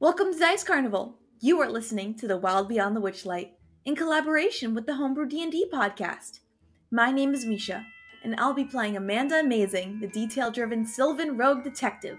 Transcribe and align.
Welcome 0.00 0.32
to 0.32 0.38
Dice 0.38 0.62
Carnival. 0.62 1.16
You 1.40 1.60
are 1.60 1.68
listening 1.68 2.14
to 2.18 2.28
The 2.28 2.36
Wild 2.36 2.68
Beyond 2.68 2.94
the 2.94 3.00
Witchlight 3.00 3.50
in 3.84 3.96
collaboration 3.96 4.72
with 4.72 4.86
the 4.86 4.94
Homebrew 4.94 5.26
D&D 5.26 5.70
podcast. 5.72 6.38
My 6.92 7.10
name 7.10 7.34
is 7.34 7.44
Misha, 7.44 7.84
and 8.22 8.36
I'll 8.38 8.54
be 8.54 8.62
playing 8.62 8.96
Amanda 8.96 9.40
Amazing, 9.40 9.98
the 9.98 10.06
detail-driven 10.06 10.86
Sylvan 10.86 11.36
rogue 11.36 11.64
detective, 11.64 12.16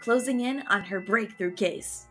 closing 0.00 0.42
in 0.42 0.62
on 0.68 0.82
her 0.82 1.00
breakthrough 1.00 1.52
case. 1.56 2.06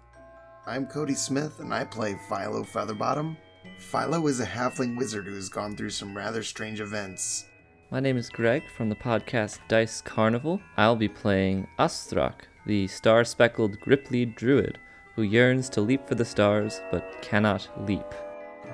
I'm 0.65 0.85
Cody 0.85 1.13
Smith, 1.13 1.61
and 1.61 1.73
I 1.73 1.85
play 1.85 2.19
Philo 2.27 2.63
Featherbottom. 2.63 3.37
Philo 3.77 4.27
is 4.27 4.41
a 4.41 4.45
halfling 4.45 4.97
wizard 4.97 5.25
who 5.25 5.35
has 5.35 5.47
gone 5.47 5.77
through 5.77 5.91
some 5.91 6.17
rather 6.17 6.43
strange 6.43 6.81
events. 6.81 7.45
My 7.91 8.01
name 8.01 8.17
is 8.17 8.27
Greg 8.27 8.63
from 8.75 8.89
the 8.89 8.95
podcast 8.95 9.59
Dice 9.69 10.01
Carnival. 10.01 10.59
I'll 10.75 10.97
be 10.97 11.07
playing 11.07 11.65
Astrak, 11.79 12.41
the 12.65 12.87
star 12.87 13.23
speckled 13.23 13.79
Grippli 13.79 14.35
druid 14.35 14.79
who 15.17 15.23
yearns 15.23 15.67
to 15.67 15.81
leap 15.81 16.07
for 16.07 16.13
the 16.13 16.23
stars 16.23 16.79
but 16.91 17.21
cannot 17.23 17.67
leap. 17.87 18.05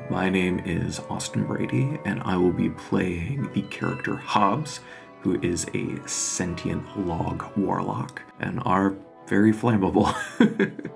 My 0.09 0.29
name 0.29 0.59
is 0.65 0.99
Austin 1.09 1.45
Brady, 1.45 1.97
and 2.03 2.21
I 2.23 2.35
will 2.35 2.51
be 2.51 2.69
playing 2.69 3.49
the 3.53 3.61
character 3.61 4.17
Hobbs, 4.17 4.81
who 5.21 5.39
is 5.39 5.65
a 5.73 6.05
sentient 6.05 7.07
log 7.07 7.45
warlock 7.55 8.21
and 8.41 8.61
are 8.65 8.93
very 9.25 9.53
flammable. 9.53 10.13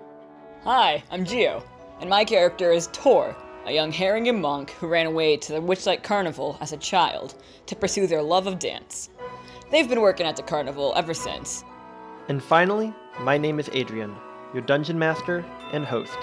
Hi, 0.66 1.02
I'm 1.10 1.24
Geo, 1.24 1.64
and 2.02 2.10
my 2.10 2.26
character 2.26 2.74
is 2.74 2.90
Tor, 2.92 3.34
a 3.66 3.72
young 3.72 3.94
Harengon 3.94 4.42
monk 4.42 4.72
who 4.72 4.88
ran 4.88 5.06
away 5.06 5.38
to 5.38 5.54
the 5.54 5.62
Witchlight 5.62 6.04
Carnival 6.04 6.58
as 6.60 6.74
a 6.74 6.78
child 6.78 7.36
to 7.68 7.76
pursue 7.78 8.06
their 8.06 8.22
love 8.22 8.48
of 8.48 8.60
dance. 8.60 9.12
They've 9.72 9.88
been 9.88 10.02
working 10.02 10.26
at 10.26 10.36
the 10.36 10.44
carnival 10.44 10.92
ever 10.98 11.14
since. 11.14 11.64
And 12.28 12.44
finally, 12.44 12.94
my 13.22 13.38
name 13.38 13.62
is 13.62 13.70
Adrian, 13.72 14.14
your 14.54 14.64
dungeon 14.64 14.98
master 14.98 15.46
and 15.72 15.86
host. 15.86 16.18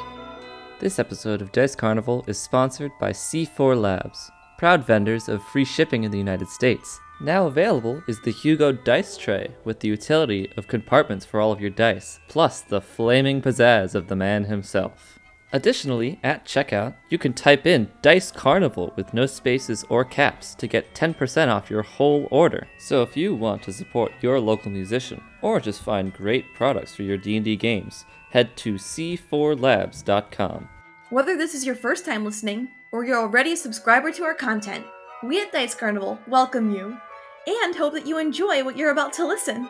This 0.80 0.98
episode 0.98 1.40
of 1.40 1.52
Dice 1.52 1.74
Carnival 1.74 2.24
is 2.26 2.38
sponsored 2.38 2.92
by 2.98 3.10
C4 3.10 3.80
Labs, 3.80 4.30
proud 4.58 4.84
vendors 4.84 5.28
of 5.28 5.42
free 5.44 5.64
shipping 5.64 6.04
in 6.04 6.10
the 6.10 6.18
United 6.18 6.48
States. 6.48 7.00
Now 7.20 7.46
available 7.46 8.02
is 8.08 8.20
the 8.22 8.32
Hugo 8.32 8.72
Dice 8.72 9.16
Tray 9.16 9.54
with 9.64 9.80
the 9.80 9.88
utility 9.88 10.52
of 10.56 10.66
compartments 10.66 11.24
for 11.24 11.40
all 11.40 11.52
of 11.52 11.60
your 11.60 11.70
dice, 11.70 12.18
plus 12.28 12.60
the 12.60 12.80
flaming 12.80 13.40
pizzazz 13.40 13.94
of 13.94 14.08
the 14.08 14.16
man 14.16 14.44
himself. 14.44 15.13
Additionally, 15.54 16.18
at 16.24 16.44
checkout, 16.44 16.94
you 17.10 17.16
can 17.16 17.32
type 17.32 17.64
in 17.64 17.88
Dice 18.02 18.32
Carnival 18.32 18.92
with 18.96 19.14
no 19.14 19.24
spaces 19.24 19.84
or 19.88 20.04
caps 20.04 20.52
to 20.56 20.66
get 20.66 20.92
10% 20.96 21.46
off 21.46 21.70
your 21.70 21.82
whole 21.82 22.26
order. 22.32 22.66
So 22.76 23.02
if 23.02 23.16
you 23.16 23.36
want 23.36 23.62
to 23.62 23.72
support 23.72 24.10
your 24.20 24.40
local 24.40 24.72
musician 24.72 25.22
or 25.42 25.60
just 25.60 25.80
find 25.80 26.12
great 26.12 26.44
products 26.56 26.96
for 26.96 27.04
your 27.04 27.16
D&D 27.16 27.54
games, 27.54 28.04
head 28.30 28.56
to 28.56 28.74
c4labs.com. 28.74 30.68
Whether 31.10 31.36
this 31.36 31.54
is 31.54 31.64
your 31.64 31.76
first 31.76 32.04
time 32.04 32.24
listening 32.24 32.70
or 32.90 33.04
you're 33.04 33.20
already 33.20 33.52
a 33.52 33.56
subscriber 33.56 34.10
to 34.10 34.24
our 34.24 34.34
content, 34.34 34.84
we 35.22 35.40
at 35.40 35.52
Dice 35.52 35.76
Carnival 35.76 36.18
welcome 36.26 36.74
you 36.74 36.98
and 37.46 37.76
hope 37.76 37.92
that 37.92 38.08
you 38.08 38.18
enjoy 38.18 38.64
what 38.64 38.76
you're 38.76 38.90
about 38.90 39.12
to 39.12 39.24
listen. 39.24 39.68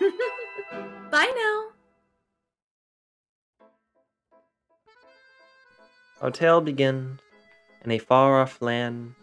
Bye 1.12 1.32
now. 1.36 1.73
Our 6.24 6.30
tale 6.30 6.62
begins 6.62 7.20
in 7.84 7.90
a 7.90 7.98
far 7.98 8.40
off 8.40 8.62
land 8.62 9.14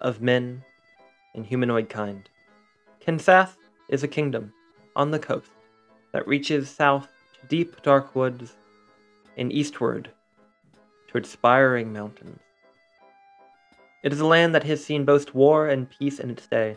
of 0.00 0.22
men 0.22 0.62
and 1.34 1.44
humanoid 1.44 1.88
kind. 1.88 2.30
Kensath 3.00 3.56
is 3.88 4.04
a 4.04 4.08
kingdom 4.08 4.52
on 4.94 5.10
the 5.10 5.18
coast 5.18 5.50
that 6.12 6.28
reaches 6.28 6.70
south 6.70 7.08
to 7.40 7.46
deep 7.48 7.82
dark 7.82 8.14
woods 8.14 8.54
and 9.36 9.52
eastward 9.52 10.08
to 11.08 11.18
inspiring 11.18 11.92
mountains. 11.92 12.38
It 14.04 14.12
is 14.12 14.20
a 14.20 14.26
land 14.26 14.54
that 14.54 14.62
has 14.62 14.84
seen 14.84 15.04
both 15.04 15.34
war 15.34 15.66
and 15.66 15.90
peace 15.90 16.20
in 16.20 16.30
its 16.30 16.46
day, 16.46 16.76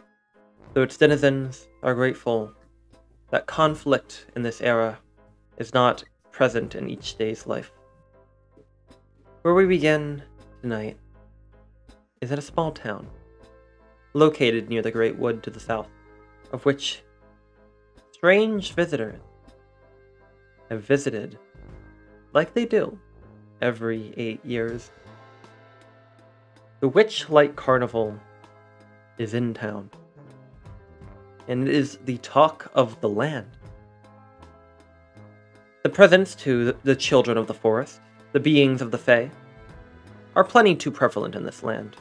though 0.73 0.81
its 0.81 0.97
denizens 0.97 1.67
are 1.83 1.94
grateful 1.94 2.51
that 3.29 3.45
conflict 3.45 4.25
in 4.35 4.41
this 4.41 4.62
era 4.62 4.97
is 5.57 5.75
not 5.75 6.03
present 6.31 6.73
in 6.73 6.89
each 6.89 7.19
day's 7.19 7.45
life. 7.45 7.72
Where 9.47 9.56
we 9.56 9.66
begin 9.66 10.24
tonight 10.62 10.97
is 12.19 12.34
at 12.34 12.38
a 12.38 12.41
small 12.41 12.74
town 12.74 13.08
located 14.13 14.68
near 14.68 14.81
the 14.81 14.91
Great 14.91 15.16
Wood 15.16 15.41
to 15.44 15.50
the 15.50 15.58
south, 15.62 15.88
of 16.52 16.66
which 16.66 17.02
strange 18.12 18.74
visitors 18.74 19.22
have 20.69 20.81
visited 20.81 21.40
like 22.34 22.53
they 22.53 22.66
do 22.66 23.00
every 23.62 24.13
eight 24.18 24.44
years. 24.44 24.91
The 26.81 26.90
Witchlight 26.90 27.56
Carnival 27.56 28.19
is 29.18 29.34
in 29.34 29.53
town, 29.53 29.90
and 31.47 31.66
it 31.66 31.74
is 31.74 32.00
the 32.03 32.18
talk 32.18 32.69
of 32.75 33.00
the 33.00 33.07
land. 33.07 33.56
The 35.84 35.90
presents 35.90 36.36
to 36.36 36.74
the 36.84 36.97
children 36.97 37.38
of 37.38 37.47
the 37.47 37.53
forest, 37.53 38.02
the 38.31 38.39
beings 38.39 38.81
of 38.81 38.91
the 38.91 38.97
Fae, 38.97 39.31
are 40.35 40.43
plenty 40.43 40.75
too 40.75 40.91
prevalent 40.91 41.35
in 41.35 41.43
this 41.43 41.63
land. 41.63 41.95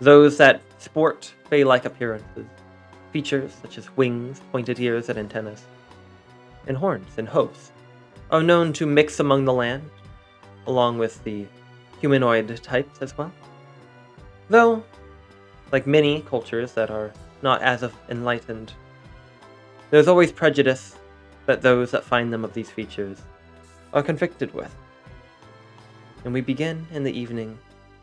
Those 0.00 0.36
that 0.36 0.60
sport 0.78 1.32
Fae 1.50 1.62
like 1.62 1.84
appearances, 1.84 2.46
features 3.12 3.52
such 3.62 3.78
as 3.78 3.96
wings, 3.96 4.40
pointed 4.52 4.78
ears, 4.78 5.08
and 5.08 5.18
antennas, 5.18 5.64
and 6.66 6.76
horns 6.76 7.08
and 7.16 7.28
hooves, 7.28 7.72
are 8.30 8.42
known 8.42 8.72
to 8.74 8.86
mix 8.86 9.20
among 9.20 9.44
the 9.44 9.52
land, 9.52 9.88
along 10.66 10.98
with 10.98 11.22
the 11.24 11.46
humanoid 12.00 12.62
types 12.62 13.00
as 13.00 13.16
well. 13.16 13.32
Though, 14.48 14.84
like 15.72 15.86
many 15.86 16.22
cultures 16.22 16.72
that 16.72 16.90
are 16.90 17.12
not 17.42 17.62
as 17.62 17.84
enlightened, 18.08 18.72
there's 19.90 20.08
always 20.08 20.32
prejudice 20.32 20.96
that 21.46 21.62
those 21.62 21.90
that 21.92 22.04
find 22.04 22.32
them 22.32 22.44
of 22.44 22.52
these 22.52 22.70
features 22.70 23.22
are 23.96 24.02
convicted 24.02 24.52
with. 24.52 24.72
And 26.24 26.34
we 26.34 26.42
begin 26.42 26.86
in 26.92 27.02
the 27.02 27.18
evening 27.18 27.58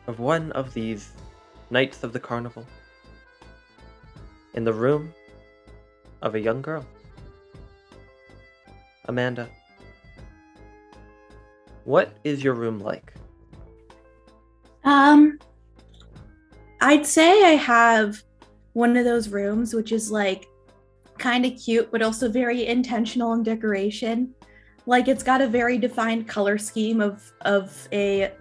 of 0.08 0.18
one 0.18 0.50
of 0.52 0.74
these 0.74 1.12
nights 1.70 2.02
of 2.02 2.12
the 2.12 2.18
carnival 2.18 2.66
in 4.54 4.64
the 4.64 4.72
room 4.72 5.14
of 6.20 6.34
a 6.34 6.40
young 6.40 6.60
girl. 6.60 6.84
Amanda, 9.04 9.48
what 11.84 12.16
is 12.24 12.42
your 12.42 12.54
room 12.54 12.80
like? 12.80 13.14
Um, 14.82 15.38
I'd 16.80 17.06
say 17.06 17.44
I 17.44 17.50
have 17.50 18.20
one 18.72 18.96
of 18.96 19.04
those 19.04 19.28
rooms 19.28 19.74
which 19.74 19.92
is 19.92 20.10
like 20.10 20.46
kind 21.18 21.46
of 21.46 21.56
cute, 21.56 21.92
but 21.92 22.02
also 22.02 22.28
very 22.28 22.66
intentional 22.66 23.32
in 23.34 23.44
decoration. 23.44 24.34
Like 24.86 25.08
it's 25.08 25.22
got 25.22 25.40
a 25.40 25.46
very 25.46 25.78
defined 25.78 26.28
color 26.28 26.58
scheme 26.58 27.00
of 27.00 27.32
of 27.42 27.88
a 27.92 28.32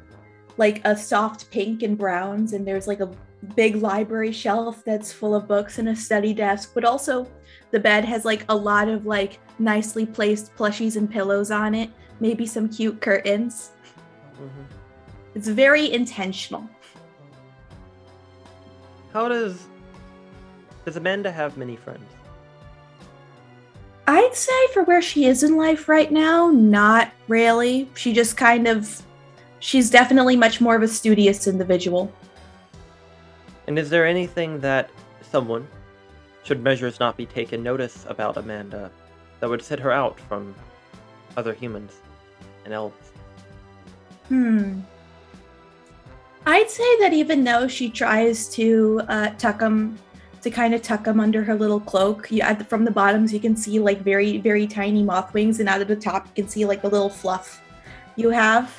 like 0.58 0.86
a 0.86 0.96
soft 0.96 1.50
pink 1.52 1.84
and 1.84 1.98
browns, 1.98 2.54
and 2.54 2.68
there's 2.68 2.88
like 2.88 3.00
a 3.00 3.10
big 3.56 3.76
library 3.78 4.32
shelf 4.32 4.84
that's 4.86 5.12
full 5.12 5.36
of 5.36 5.48
books 5.48 5.80
and 5.80 5.90
a 5.90 5.96
study 5.96 6.34
desk, 6.34 6.72
but 6.74 6.86
also 6.86 7.28
the 7.72 7.80
bed 7.80 8.06
has 8.06 8.26
like 8.26 8.46
a 8.50 8.56
lot 8.56 8.88
of 8.88 9.06
like 9.06 9.40
nicely 9.60 10.06
placed 10.06 10.56
plushies 10.56 10.96
and 10.96 11.10
pillows 11.10 11.52
on 11.52 11.74
it, 11.74 11.90
maybe 12.20 12.46
some 12.46 12.70
cute 12.70 13.02
curtains. 13.02 13.72
Mm-hmm. 14.36 14.64
It's 15.36 15.48
very 15.48 15.92
intentional. 15.92 16.68
How 19.12 19.28
does 19.28 19.68
does 20.86 20.98
Amanda 20.98 21.32
have 21.32 21.58
many 21.58 21.76
friends? 21.76 22.13
I'd 24.08 24.36
say 24.36 24.68
for 24.74 24.84
where 24.84 25.02
she 25.02 25.26
is 25.26 25.44
in 25.44 25.56
life 25.56 25.88
right 25.88 26.12
now, 26.12 26.50
not 26.50 27.12
really. 27.28 27.90
She 27.96 28.12
just 28.14 28.36
kind 28.36 28.68
of 28.68 29.02
she's 29.60 29.90
definitely 29.90 30.36
much 30.36 30.60
more 30.60 30.76
of 30.76 30.84
a 30.84 30.88
studious 30.88 31.48
individual. 31.48 32.12
And 33.68 33.80
is 33.80 33.90
there 33.90 34.06
anything 34.06 34.60
that 34.60 34.90
someone, 35.22 35.68
should 36.44 36.62
measures 36.62 37.00
not 37.00 37.16
be 37.16 37.26
taken 37.26 37.64
notice 37.64 38.06
about 38.10 38.36
Amanda, 38.36 38.92
that 39.40 39.50
would 39.50 39.62
set 39.62 39.80
her 39.80 39.92
out 39.92 40.20
from 40.20 40.54
other 41.38 41.54
humans 41.54 41.94
and 42.66 42.74
elves? 42.74 43.12
Hmm. 44.28 44.82
I'd 46.46 46.70
say 46.70 47.00
that 47.00 47.14
even 47.14 47.46
though 47.46 47.70
she 47.70 47.90
tries 47.90 48.50
to 48.50 49.02
uh, 49.08 49.30
tuck 49.38 49.60
them, 49.60 49.98
to 50.44 50.52
kind 50.52 50.74
of 50.74 50.82
tuck 50.82 51.06
them 51.06 51.20
under 51.20 51.44
her 51.44 51.56
little 51.56 51.80
cloak, 51.80 52.32
you, 52.32 52.42
at 52.42 52.60
the, 52.60 52.66
from 52.66 52.86
the 52.86 52.92
bottoms 52.92 53.34
you 53.34 53.40
can 53.40 53.56
see 53.56 53.80
like 53.80 54.02
very, 54.02 54.38
very 54.38 54.68
tiny 54.68 55.02
moth 55.04 55.34
wings, 55.34 55.60
and 55.60 55.68
out 55.68 55.82
of 55.82 55.88
the 55.88 55.96
top 55.96 56.28
you 56.28 56.44
can 56.44 56.50
see 56.50 56.66
like 56.66 56.82
the 56.82 56.90
little 56.90 57.10
fluff 57.10 57.62
you 58.16 58.30
have 58.30 58.72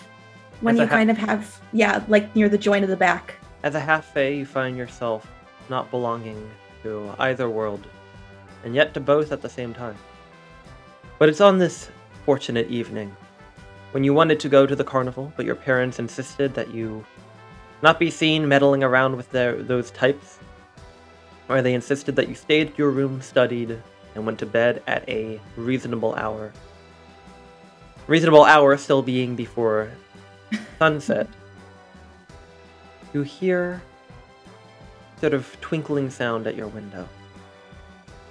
when 0.60 0.76
As 0.76 0.80
you 0.80 0.86
ha- 0.86 0.94
kind 0.94 1.10
of 1.10 1.18
have, 1.18 1.60
yeah, 1.72 2.04
like 2.08 2.34
near 2.36 2.48
the 2.48 2.58
joint 2.58 2.84
of 2.84 2.90
the 2.90 2.96
back. 2.96 3.34
As 3.62 3.74
a 3.74 3.80
half 3.80 4.04
fae, 4.12 4.28
you 4.28 4.46
find 4.46 4.76
yourself 4.76 5.26
not 5.68 5.90
belonging 5.90 6.50
to 6.82 7.10
either 7.18 7.48
world, 7.48 7.86
and 8.62 8.74
yet 8.74 8.94
to 8.94 9.00
both 9.00 9.32
at 9.32 9.40
the 9.40 9.48
same 9.48 9.74
time. 9.74 9.96
But 11.18 11.28
it's 11.28 11.40
on 11.40 11.58
this 11.58 11.90
fortunate 12.24 12.68
evening 12.68 13.14
when 13.92 14.04
you 14.04 14.12
wanted 14.12 14.40
to 14.40 14.48
go 14.48 14.66
to 14.66 14.74
the 14.74 14.84
carnival, 14.84 15.32
but 15.36 15.46
your 15.46 15.54
parents 15.54 15.98
insisted 15.98 16.52
that 16.54 16.74
you 16.74 17.04
not 17.82 17.98
be 17.98 18.10
seen 18.10 18.48
meddling 18.48 18.82
around 18.82 19.16
with 19.16 19.30
their, 19.30 19.62
those 19.62 19.90
types, 19.92 20.38
or 21.48 21.62
they 21.62 21.74
insisted 21.74 22.16
that 22.16 22.28
you 22.28 22.34
stayed 22.34 22.70
at 22.70 22.78
your 22.78 22.90
room, 22.90 23.20
studied, 23.20 23.78
and 24.14 24.24
went 24.26 24.38
to 24.38 24.46
bed 24.46 24.82
at 24.86 25.08
a 25.08 25.40
reasonable 25.56 26.14
hour. 26.14 26.52
Reasonable 28.06 28.44
hour 28.44 28.76
still 28.76 29.02
being 29.02 29.34
before 29.36 29.90
sunset. 30.78 31.28
you 33.12 33.22
hear 33.22 33.80
sort 35.20 35.34
of 35.34 35.56
twinkling 35.60 36.10
sound 36.10 36.46
at 36.46 36.56
your 36.56 36.66
window 36.68 37.08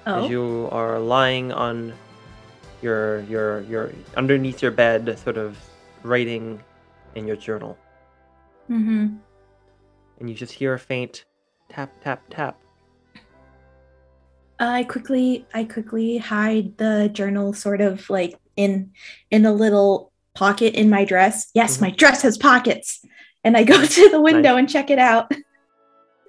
Oh. 0.06 0.25
as 0.25 0.30
you 0.30 0.68
are 0.71 1.00
lying 1.00 1.54
on 1.54 1.94
your 2.81 3.21
your 3.21 3.62
your 3.62 3.92
underneath 4.18 4.62
your 4.62 4.71
bed, 4.71 5.18
sort 5.18 5.38
of 5.38 5.57
writing 6.04 6.60
in 7.15 7.25
your 7.25 7.38
journal, 7.38 7.77
mm-hmm. 8.69 9.15
and 10.19 10.30
you 10.30 10.36
just 10.36 10.51
hear 10.51 10.74
a 10.74 10.80
faint 10.80 11.24
tap 11.69 11.89
tap 12.04 12.21
tap. 12.30 12.60
I 14.69 14.83
quickly 14.83 15.45
I 15.54 15.63
quickly 15.65 16.18
hide 16.18 16.77
the 16.77 17.10
journal 17.12 17.54
sort 17.54 17.81
of 17.81 18.10
like 18.10 18.38
in 18.56 18.92
in 19.31 19.45
a 19.45 19.54
little 19.54 20.12
pocket 20.36 20.74
in 20.74 20.89
my 20.89 21.06
dress. 21.06 21.50
Yes, 21.54 21.77
Mhm. 21.77 21.81
my 21.81 21.89
dress 21.92 22.21
has 22.24 22.38
pockets. 22.38 23.06
And 23.44 23.57
I 23.57 23.63
go 23.63 23.83
to 23.86 24.10
the 24.10 24.21
window 24.21 24.56
and 24.56 24.69
check 24.69 24.89
it 24.89 25.00
out. 25.00 25.31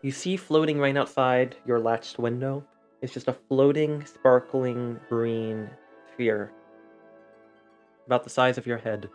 You 0.02 0.10
see 0.12 0.36
floating 0.36 0.78
right 0.78 0.94
outside 0.98 1.56
your 1.64 1.80
latched 1.80 2.18
window 2.18 2.62
is 3.00 3.10
just 3.10 3.26
a 3.26 3.32
floating, 3.32 4.04
sparkling 4.04 5.00
green 5.08 5.70
sphere, 6.12 6.52
about 8.06 8.22
the 8.22 8.28
size 8.28 8.58
of 8.58 8.66
your 8.66 8.76
head. 8.76 9.08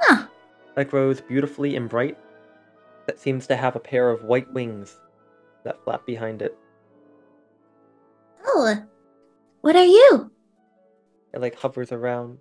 Huh. 0.00 0.26
That 0.74 0.90
grows 0.90 1.20
beautifully 1.20 1.76
and 1.76 1.88
bright. 1.88 2.18
That 3.06 3.20
seems 3.20 3.46
to 3.46 3.54
have 3.54 3.76
a 3.76 3.78
pair 3.80 4.10
of 4.10 4.24
white 4.24 4.52
wings 4.52 4.98
that 5.62 5.78
flap 5.84 6.04
behind 6.06 6.42
it. 6.42 6.58
Oh. 8.46 8.76
What 9.60 9.76
are 9.76 9.84
you? 9.84 10.30
It 11.32 11.40
like 11.40 11.56
hovers 11.56 11.90
around, 11.92 12.38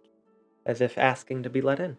as 0.66 0.82
if 0.82 0.98
asking 0.98 1.44
to 1.44 1.50
be 1.50 1.62
let 1.62 1.80
in. 1.80 1.98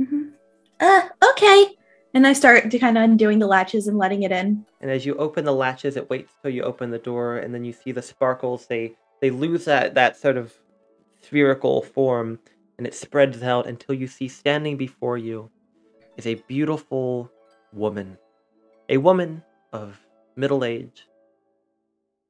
Mhm. 0.00 0.32
Uh, 0.80 1.08
okay. 1.30 1.76
And 2.14 2.26
I 2.26 2.32
start 2.32 2.70
to 2.70 2.78
kind 2.78 2.96
of 2.96 3.04
undoing 3.04 3.38
the 3.38 3.46
latches 3.46 3.88
and 3.88 3.98
letting 3.98 4.22
it 4.22 4.32
in. 4.32 4.64
And 4.80 4.90
as 4.90 5.04
you 5.04 5.14
open 5.16 5.44
the 5.44 5.54
latches, 5.54 5.96
it 5.96 6.08
waits 6.08 6.32
till 6.40 6.50
you 6.50 6.62
open 6.62 6.90
the 6.90 6.98
door, 6.98 7.38
and 7.38 7.54
then 7.54 7.64
you 7.64 7.72
see 7.72 7.92
the 7.92 8.02
sparkles. 8.02 8.66
They 8.66 8.96
they 9.20 9.30
lose 9.30 9.64
that 9.64 9.94
that 9.94 10.16
sort 10.16 10.36
of 10.36 10.54
spherical 11.22 11.82
form, 11.82 12.38
and 12.78 12.86
it 12.86 12.94
spreads 12.94 13.42
out 13.42 13.66
until 13.66 13.94
you 13.94 14.06
see 14.06 14.28
standing 14.28 14.76
before 14.76 15.18
you 15.18 15.50
is 16.16 16.26
a 16.26 16.34
beautiful 16.46 17.30
woman, 17.72 18.16
a 18.88 18.96
woman 18.96 19.42
of 19.72 19.98
middle 20.36 20.64
age, 20.64 21.06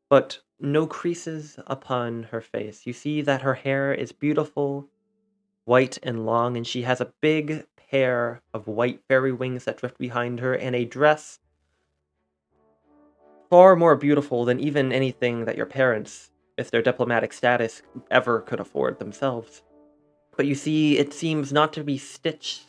but 0.09 0.41
no 0.61 0.87
creases 0.87 1.59
upon 1.67 2.25
her 2.25 2.41
face. 2.41 2.87
You 2.87 2.93
see 2.93 3.23
that 3.23 3.43
her 3.43 3.55
hair 3.55 3.93
is 3.93 4.13
beautiful, 4.13 4.89
white 5.65 5.99
and 6.03 6.25
long, 6.25 6.57
and 6.57 6.67
she 6.67 6.83
has 6.83 7.01
a 7.01 7.13
big 7.21 7.67
pair 7.91 8.43
of 8.53 8.67
white 8.67 9.01
fairy 9.09 9.33
wings 9.33 9.65
that 9.65 9.79
drift 9.79 9.99
behind 9.99 10.41
her, 10.41 10.55
and 10.55 10.75
a 10.75 10.85
dress 10.85 11.39
far 13.49 13.77
more 13.77 13.97
beautiful 13.97 14.45
than 14.45 14.59
even 14.59 14.93
anything 14.93 15.45
that 15.45 15.57
your 15.57 15.67
parents, 15.67 16.31
if 16.57 16.71
their 16.71 16.83
diplomatic 16.83 17.33
status, 17.33 17.83
ever 18.11 18.41
could 18.41 18.61
afford 18.61 18.99
themselves. 18.99 19.63
But 20.37 20.47
you 20.47 20.55
see, 20.55 20.99
it 20.99 21.13
seems 21.13 21.53
not 21.53 21.73
to 21.75 21.85
be 21.85 21.99
stitched 21.99 22.65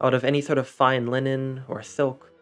out 0.00 0.14
of 0.14 0.24
any 0.24 0.40
sort 0.40 0.58
of 0.58 0.68
fine 0.68 1.06
linen 1.06 1.62
or 1.68 1.82
silk, 1.82 2.32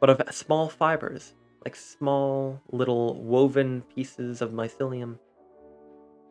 but 0.00 0.10
of 0.10 0.22
small 0.34 0.68
fibers, 0.68 1.34
like 1.64 1.76
small 1.76 2.60
little 2.70 3.22
woven 3.22 3.82
pieces 3.94 4.42
of 4.42 4.50
mycelium, 4.50 5.18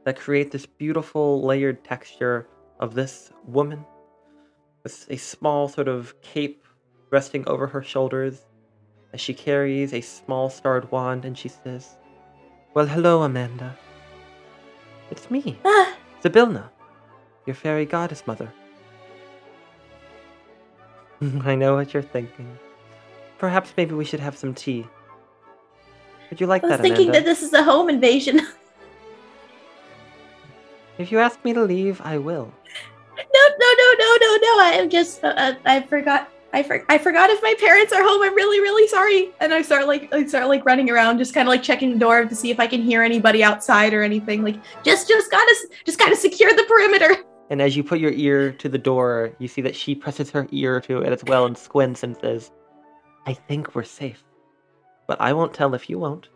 that 0.06 0.20
create 0.20 0.52
this 0.52 0.66
beautiful 0.66 1.42
layered 1.44 1.84
texture 1.84 2.48
of 2.80 2.96
this 2.96 3.32
woman 3.46 3.86
with 4.84 5.06
a 5.10 5.18
small 5.18 5.68
sort 5.68 5.88
of 5.88 6.20
cape 6.22 6.66
resting 7.12 7.48
over 7.48 7.68
her 7.68 7.84
shoulders 7.84 8.46
as 9.14 9.22
she 9.22 9.34
carries 9.34 9.94
a 9.94 10.02
small 10.02 10.50
starred 10.50 10.90
wand 10.92 11.26
and 11.26 11.38
she 11.38 11.50
says, 11.50 11.98
Well, 12.74 12.88
hello, 12.88 13.22
Amanda. 13.24 13.78
It's 15.12 15.30
me, 15.30 15.60
Ah, 15.66 15.96
Zybilna, 16.24 16.70
your 17.46 17.56
fairy 17.56 17.86
goddess 17.86 18.26
mother. 18.26 18.52
I 21.44 21.56
know 21.56 21.76
what 21.76 21.94
you're 21.94 22.02
thinking. 22.02 22.58
Perhaps 23.38 23.74
maybe 23.78 23.94
we 23.94 24.06
should 24.06 24.20
have 24.20 24.38
some 24.38 24.54
tea. 24.54 24.88
Would 26.32 26.42
you 26.42 26.48
like 26.48 26.64
that? 26.64 26.68
I 26.68 26.72
was 26.72 26.78
that, 26.80 26.84
thinking 26.84 27.10
Amanda? 27.10 27.20
that 27.20 27.26
this 27.26 27.44
is 27.44 27.54
a 27.54 27.64
home 27.64 27.90
invasion. 27.90 28.42
If 30.98 31.12
you 31.12 31.20
ask 31.20 31.44
me 31.44 31.52
to 31.54 31.64
leave, 31.64 32.00
I 32.02 32.20
will. 32.20 32.54
no, 33.18 33.44
no, 33.60 33.74
no, 33.80 33.96
no, 34.00 34.18
no. 34.22 34.38
No. 34.38 34.64
I 34.64 34.72
am 34.80 34.90
just. 34.90 35.24
Uh, 35.24 35.30
uh, 35.30 35.54
I 35.66 35.82
forgot. 35.82 36.30
I, 36.54 36.62
for- 36.62 36.84
I 36.90 36.98
forgot 36.98 37.30
if 37.30 37.42
my 37.42 37.56
parents 37.60 37.92
are 37.92 38.04
home. 38.04 38.22
I'm 38.22 38.36
really, 38.36 38.60
really 38.60 38.88
sorry. 38.88 39.32
And 39.40 39.54
I 39.54 39.62
start 39.64 39.88
like 39.88 40.14
I 40.14 40.26
start 40.28 40.48
like 40.48 40.64
running 40.64 40.92
around, 40.92 41.18
just 41.18 41.34
kind 41.34 41.48
of 41.48 41.50
like 41.50 41.64
checking 41.64 41.94
the 41.94 41.98
door 41.98 42.26
to 42.26 42.36
see 42.36 42.52
if 42.52 42.60
I 42.60 42.68
can 42.68 42.84
hear 42.84 43.02
anybody 43.02 43.44
outside 43.44 43.94
or 43.94 44.04
anything. 44.04 44.44
Like 44.44 44.58
just, 44.84 45.08
just 45.08 45.32
gotta, 45.32 45.56
just 45.86 45.98
gotta 45.98 46.16
secure 46.16 46.54
the 46.54 46.64
perimeter. 46.64 47.16
And 47.50 47.62
as 47.62 47.76
you 47.76 47.84
put 47.84 48.00
your 48.00 48.14
ear 48.14 48.54
to 48.54 48.70
the 48.70 48.78
door, 48.78 49.36
you 49.40 49.50
see 49.50 49.62
that 49.62 49.76
she 49.76 49.94
presses 49.94 50.30
her 50.32 50.48
ear 50.52 50.80
to 50.82 51.00
it 51.02 51.12
as 51.12 51.22
well 51.26 51.46
and 51.46 51.58
squints 51.58 52.02
and 52.02 52.16
says, 52.16 52.50
I 53.26 53.34
think 53.34 53.76
we're 53.76 53.84
safe. 53.84 54.24
But 55.12 55.20
I 55.20 55.34
won't 55.34 55.54
tell 55.54 55.76
if 55.76 55.90
you 55.90 56.00
won't. 56.00 56.30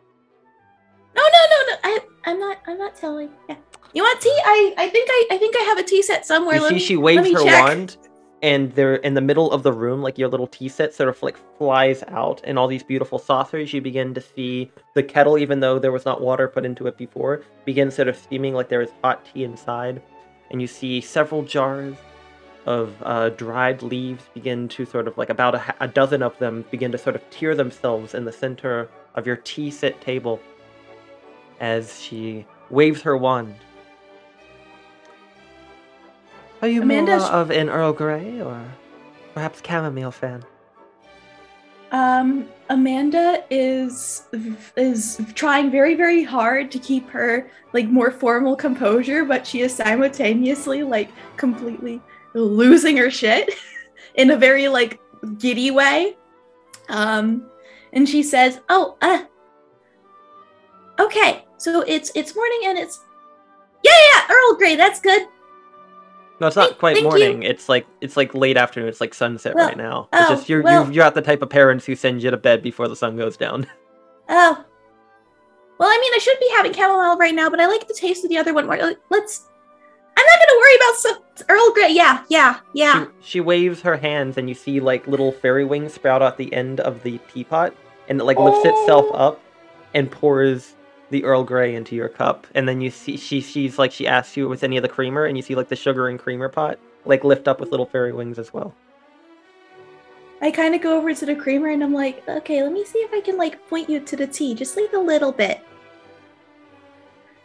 No, 1.15 1.21
no, 1.23 1.29
no, 1.49 1.71
no. 1.71 1.75
I, 1.85 1.99
I'm 2.25 2.37
not. 2.41 2.57
I'm 2.67 2.77
not 2.77 2.93
telling. 2.93 3.29
Yeah. 3.47 3.55
You 3.93 4.03
want 4.03 4.19
tea? 4.19 4.37
I, 4.45 4.73
I 4.77 4.89
think 4.89 5.07
I, 5.09 5.27
I 5.31 5.37
think 5.37 5.55
I 5.55 5.61
have 5.61 5.77
a 5.77 5.83
tea 5.83 6.01
set 6.01 6.25
somewhere. 6.25 6.55
you 6.57 6.61
Let 6.61 6.67
see 6.71 6.75
me- 6.75 6.81
she 6.81 6.97
waves 6.97 7.31
her 7.31 7.41
check. 7.41 7.63
wand 7.63 7.95
and 8.41 8.73
they're 8.73 8.95
in 8.95 9.13
the 9.13 9.21
middle 9.21 9.49
of 9.53 9.63
the 9.63 9.71
room 9.71 10.01
like 10.01 10.17
your 10.17 10.27
little 10.27 10.45
tea 10.47 10.67
set 10.67 10.93
sort 10.93 11.07
of 11.07 11.23
like 11.23 11.37
flies 11.57 12.03
out 12.09 12.41
and 12.43 12.59
all 12.59 12.67
these 12.67 12.83
beautiful 12.83 13.17
saucers 13.17 13.71
you 13.71 13.79
begin 13.81 14.13
to 14.13 14.19
see 14.19 14.69
the 14.93 15.01
kettle 15.01 15.37
even 15.37 15.61
though 15.61 15.79
there 15.79 15.93
was 15.93 16.03
not 16.03 16.19
water 16.19 16.49
put 16.49 16.65
into 16.65 16.85
it 16.85 16.97
before 16.97 17.43
begins 17.63 17.95
sort 17.95 18.09
of 18.09 18.17
steaming 18.17 18.53
like 18.53 18.67
there 18.67 18.81
is 18.81 18.89
hot 19.01 19.23
tea 19.33 19.45
inside 19.45 20.01
and 20.51 20.59
you 20.61 20.67
see 20.67 20.99
several 20.99 21.43
jars 21.43 21.95
of 22.65 22.95
uh, 23.03 23.29
dried 23.29 23.81
leaves 23.81 24.23
begin 24.33 24.67
to 24.67 24.85
sort 24.85 25.07
of 25.07 25.17
like 25.17 25.29
about 25.29 25.55
a, 25.55 25.75
a 25.79 25.87
dozen 25.87 26.23
of 26.23 26.37
them 26.39 26.65
begin 26.71 26.91
to 26.91 26.97
sort 26.97 27.15
of 27.15 27.29
tear 27.29 27.55
themselves 27.55 28.13
in 28.13 28.25
the 28.25 28.31
center 28.31 28.89
of 29.13 29.25
your 29.27 29.35
tea 29.37 29.69
set 29.69 29.99
table 30.01 30.39
as 31.59 31.99
she 32.01 32.45
waves 32.69 33.01
her 33.01 33.15
wand 33.15 33.55
are 36.61 36.67
you 36.67 36.81
Amanda, 36.81 37.19
more 37.19 37.27
of 37.27 37.51
an 37.51 37.69
Earl 37.69 37.93
Grey 37.93 38.41
or 38.41 38.59
perhaps 39.35 39.61
chamomile 39.65 40.11
fan? 40.11 40.43
Um, 41.91 42.47
Amanda 42.69 43.43
is 43.51 44.23
is 44.75 45.21
trying 45.35 45.69
very 45.69 45.93
very 45.93 46.23
hard 46.23 46.71
to 46.71 46.79
keep 46.79 47.07
her 47.09 47.49
like 47.73 47.87
more 47.87 48.09
formal 48.09 48.55
composure, 48.55 49.23
but 49.23 49.45
she 49.45 49.61
is 49.61 49.75
simultaneously 49.75 50.81
like 50.81 51.09
completely 51.37 52.01
losing 52.35 52.97
her 52.97 53.09
shit 53.09 53.53
in 54.15 54.29
a 54.31 54.37
very 54.37 54.67
like 54.67 54.99
giddy 55.37 55.71
way. 55.71 56.15
Um, 56.89 57.49
and 57.93 58.07
she 58.07 58.21
says, 58.21 58.59
"Oh, 58.69 58.97
uh, 59.01 59.23
okay, 60.99 61.45
so 61.57 61.81
it's 61.81 62.11
it's 62.15 62.35
morning 62.35 62.59
and 62.65 62.77
it's 62.77 62.99
yeah 63.83 63.91
yeah 63.91 64.21
yeah, 64.29 64.35
Earl 64.35 64.55
Grey, 64.57 64.75
that's 64.75 64.99
good. 64.99 65.27
No, 66.41 66.47
it's 66.47 66.55
not 66.57 66.67
Thank- 66.69 66.79
quite 66.79 66.93
thank 66.95 67.03
you. 67.05 67.09
morning. 67.09 67.43
It's 67.43 67.69
like 67.69 67.87
it's 68.01 68.17
like 68.17 68.35
late 68.35 68.57
afternoon. 68.57 68.89
It's 68.89 68.99
like 69.01 69.13
sunset 69.13 69.55
Well, 69.55 69.67
right 69.67 69.77
now. 69.77 70.09
It's 70.11 70.29
oh, 70.29 70.35
just 70.35 70.49
you're 70.49 70.61
well- 70.61 70.85
you 70.87 70.91
you're 70.93 71.03
not 71.05 71.15
the 71.15 71.21
type 71.21 71.41
of 71.41 71.49
parents 71.49 71.85
who 71.85 71.95
send 71.95 72.21
you 72.21 72.29
to 72.29 72.37
bed 72.37 72.61
before 72.61 72.87
the 72.87 72.95
sun 72.95 73.17
goes 73.17 73.37
down. 73.37 73.67
Oh, 74.27 74.65
well, 75.77 75.87
I 75.87 75.99
mean, 76.01 76.11
I 76.15 76.17
should 76.17 76.39
be 76.39 76.49
having 76.55 76.73
chamomile 76.73 77.15
right 77.15 77.35
now, 77.35 77.47
but 77.47 77.59
I 77.59 77.67
like 77.67 77.87
the 77.87 77.93
taste 77.93 78.23
of 78.23 78.29
the 78.31 78.39
other 78.39 78.55
one 78.55 78.65
more. 78.65 78.95
Let's. 79.11 79.47
I'm 80.17 80.25
not 80.25 80.39
gonna 80.39 80.59
worry 80.59 80.75
about 80.75 80.95
some 80.95 81.47
Earl 81.49 81.73
Grey. 81.73 81.91
Yeah, 81.91 82.23
yeah, 82.29 82.59
yeah. 82.73 83.05
She, 83.21 83.31
she 83.31 83.41
waves 83.41 83.81
her 83.81 83.97
hands, 83.97 84.37
and 84.37 84.47
you 84.47 84.55
see 84.55 84.79
like 84.79 85.07
little 85.07 85.31
fairy 85.31 85.65
wings 85.65 85.93
sprout 85.93 86.21
out 86.21 86.37
the 86.37 86.53
end 86.53 86.79
of 86.79 87.03
the 87.03 87.19
teapot, 87.33 87.75
and 88.07 88.19
it 88.19 88.23
like 88.23 88.37
lifts 88.37 88.61
oh. 88.63 88.81
itself 88.81 89.05
Oh. 89.09 89.15
up 89.15 89.41
and 89.93 90.09
pours 90.11 90.75
the 91.09 91.23
Earl 91.23 91.43
Grey 91.43 91.75
into 91.75 91.95
your 91.95 92.09
cup. 92.09 92.47
And 92.55 92.67
then 92.67 92.81
you 92.81 92.89
see 92.89 93.17
she 93.17 93.41
she's 93.41 93.77
like 93.77 93.91
she 93.91 94.07
asks 94.07 94.35
you 94.35 94.47
with 94.47 94.63
any 94.63 94.77
of 94.77 94.81
the 94.83 94.89
creamer, 94.89 95.25
and 95.25 95.37
you 95.37 95.43
see 95.43 95.55
like 95.55 95.69
the 95.69 95.75
sugar 95.75 96.07
and 96.07 96.19
creamer 96.19 96.49
pot 96.49 96.79
like 97.05 97.23
lift 97.23 97.47
up 97.47 97.59
with 97.59 97.69
little 97.69 97.85
fairy 97.85 98.11
wings 98.11 98.39
as 98.39 98.53
well. 98.53 98.73
I 100.41 100.51
kind 100.51 100.75
of 100.75 100.81
go 100.81 100.97
over 100.97 101.13
to 101.13 101.25
the 101.25 101.35
creamer 101.35 101.69
and 101.69 101.83
I'm 101.83 101.93
like, 101.93 102.27
okay, 102.27 102.61
let 102.61 102.71
me 102.71 102.83
see 102.83 102.99
if 102.99 103.13
I 103.13 103.21
can 103.21 103.37
like 103.37 103.67
point 103.69 103.89
you 103.89 103.99
to 104.01 104.15
the 104.15 104.27
tea, 104.27 104.53
just 104.53 104.75
like 104.75 104.91
a 104.93 104.99
little 104.99 105.31
bit. 105.31 105.61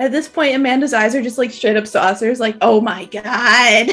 At 0.00 0.12
this 0.12 0.28
point, 0.28 0.54
Amanda's 0.54 0.95
eyes 0.95 1.14
are 1.14 1.21
just 1.21 1.37
like 1.37 1.50
straight 1.50 1.76
up 1.76 1.87
saucers, 1.87 2.40
like, 2.40 2.57
oh 2.62 2.80
my 2.80 3.04
god. 3.04 3.90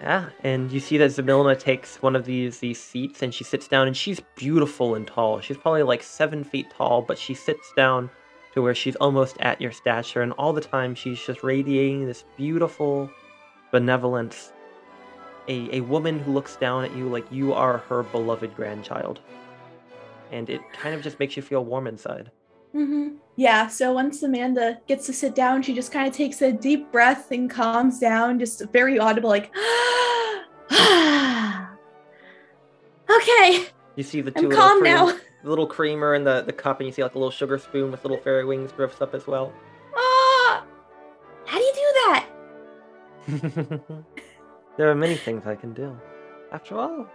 Yeah, 0.00 0.28
and 0.44 0.70
you 0.70 0.78
see 0.78 0.96
that 0.98 1.10
Zybilna 1.10 1.58
takes 1.58 2.00
one 2.00 2.14
of 2.14 2.24
these 2.24 2.60
these 2.60 2.80
seats 2.80 3.20
and 3.20 3.34
she 3.34 3.42
sits 3.42 3.66
down 3.66 3.88
and 3.88 3.96
she's 3.96 4.20
beautiful 4.36 4.94
and 4.94 5.04
tall. 5.04 5.40
She's 5.40 5.56
probably 5.56 5.82
like 5.82 6.04
seven 6.04 6.44
feet 6.44 6.70
tall, 6.70 7.02
but 7.02 7.18
she 7.18 7.34
sits 7.34 7.72
down 7.76 8.08
to 8.54 8.62
where 8.62 8.76
she's 8.76 8.94
almost 8.96 9.36
at 9.40 9.60
your 9.60 9.72
stature, 9.72 10.22
and 10.22 10.32
all 10.34 10.52
the 10.52 10.60
time 10.60 10.94
she's 10.94 11.20
just 11.20 11.42
radiating 11.42 12.06
this 12.06 12.24
beautiful 12.36 13.10
benevolence. 13.72 14.52
A 15.48 15.78
a 15.78 15.80
woman 15.80 16.20
who 16.20 16.32
looks 16.32 16.54
down 16.54 16.84
at 16.84 16.94
you 16.94 17.08
like 17.08 17.26
you 17.32 17.52
are 17.52 17.78
her 17.78 18.04
beloved 18.04 18.54
grandchild. 18.54 19.18
And 20.30 20.48
it 20.48 20.60
kind 20.72 20.94
of 20.94 21.02
just 21.02 21.18
makes 21.18 21.36
you 21.36 21.42
feel 21.42 21.64
warm 21.64 21.88
inside. 21.88 22.30
hmm 22.70 23.16
Yeah, 23.38 23.68
so 23.68 23.92
once 23.92 24.20
Amanda 24.24 24.80
gets 24.88 25.06
to 25.06 25.12
sit 25.12 25.36
down, 25.36 25.62
she 25.62 25.72
just 25.72 25.92
kind 25.92 26.08
of 26.08 26.12
takes 26.12 26.42
a 26.42 26.50
deep 26.50 26.90
breath 26.90 27.30
and 27.30 27.48
calms 27.48 28.00
down, 28.00 28.40
just 28.40 28.64
very 28.72 28.98
audible, 28.98 29.28
like, 29.30 29.54
okay, 33.08 33.66
You 33.94 34.02
see 34.02 34.22
the 34.22 34.32
2 34.32 34.38
I'm 34.38 34.48
little 34.48 34.58
calm 34.58 34.80
cream- 34.80 34.92
now. 34.92 35.06
the 35.44 35.50
little 35.50 35.68
creamer 35.68 36.16
in 36.16 36.24
the, 36.24 36.42
the 36.42 36.52
cup, 36.52 36.80
and 36.80 36.88
you 36.88 36.92
see 36.92 37.04
like 37.04 37.14
a 37.14 37.18
little 37.18 37.30
sugar 37.30 37.58
spoon 37.58 37.92
with 37.92 38.02
little 38.02 38.18
fairy 38.18 38.44
wings 38.44 38.72
drifts 38.72 39.00
up 39.00 39.14
as 39.14 39.28
well. 39.28 39.52
Ah, 39.94 40.64
how 41.46 41.58
do 41.58 41.64
you 41.64 41.72
do 41.74 41.92
that? 41.94 42.26
there 44.76 44.90
are 44.90 44.96
many 44.96 45.14
things 45.14 45.46
I 45.46 45.54
can 45.54 45.72
do. 45.74 45.96
After 46.50 46.76
all, 46.76 47.06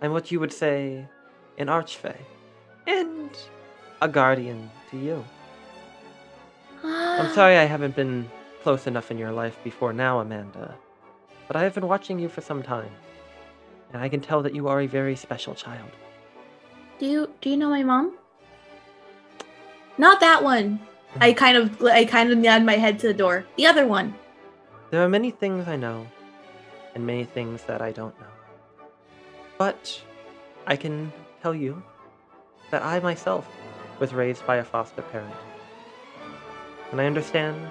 I'm 0.00 0.12
what 0.12 0.30
you 0.30 0.40
would 0.40 0.52
say 0.52 1.06
an 1.58 1.66
archfey 1.66 2.16
and 2.86 3.30
a 4.00 4.08
guardian 4.08 4.70
to 4.90 4.96
you. 4.98 5.22
I'm 6.84 7.32
sorry 7.34 7.56
I 7.56 7.64
haven't 7.64 7.96
been 7.96 8.30
close 8.62 8.86
enough 8.86 9.10
in 9.10 9.18
your 9.18 9.32
life 9.32 9.58
before 9.64 9.92
now, 9.92 10.20
Amanda, 10.20 10.74
but 11.46 11.56
I 11.56 11.62
have 11.62 11.74
been 11.74 11.88
watching 11.88 12.18
you 12.18 12.28
for 12.28 12.40
some 12.40 12.62
time, 12.62 12.90
and 13.92 14.02
I 14.02 14.08
can 14.08 14.20
tell 14.20 14.42
that 14.42 14.54
you 14.54 14.68
are 14.68 14.80
a 14.80 14.86
very 14.86 15.16
special 15.16 15.54
child. 15.54 15.90
Do 16.98 17.06
you 17.06 17.30
do 17.40 17.50
you 17.50 17.56
know 17.56 17.70
my 17.70 17.82
mom? 17.82 18.16
Not 19.98 20.20
that 20.20 20.42
one. 20.42 20.80
I 21.20 21.32
hmm. 21.32 21.36
kind 21.36 21.56
of 21.56 21.82
I 21.82 22.04
kind 22.04 22.30
of 22.30 22.38
nod 22.38 22.62
my 22.64 22.76
head 22.76 22.98
to 23.00 23.08
the 23.08 23.14
door. 23.14 23.44
The 23.56 23.66
other 23.66 23.86
one. 23.86 24.14
There 24.90 25.02
are 25.02 25.08
many 25.08 25.30
things 25.30 25.68
I 25.68 25.76
know, 25.76 26.06
and 26.94 27.06
many 27.06 27.24
things 27.24 27.64
that 27.64 27.80
I 27.82 27.92
don't 27.92 28.18
know. 28.20 28.26
But 29.58 30.02
I 30.66 30.76
can 30.76 31.12
tell 31.42 31.54
you 31.54 31.82
that 32.70 32.82
I 32.82 33.00
myself 33.00 33.48
was 33.98 34.12
raised 34.12 34.46
by 34.46 34.56
a 34.56 34.64
foster 34.64 35.02
parent. 35.02 35.34
And 36.92 37.00
I 37.00 37.06
understand 37.06 37.70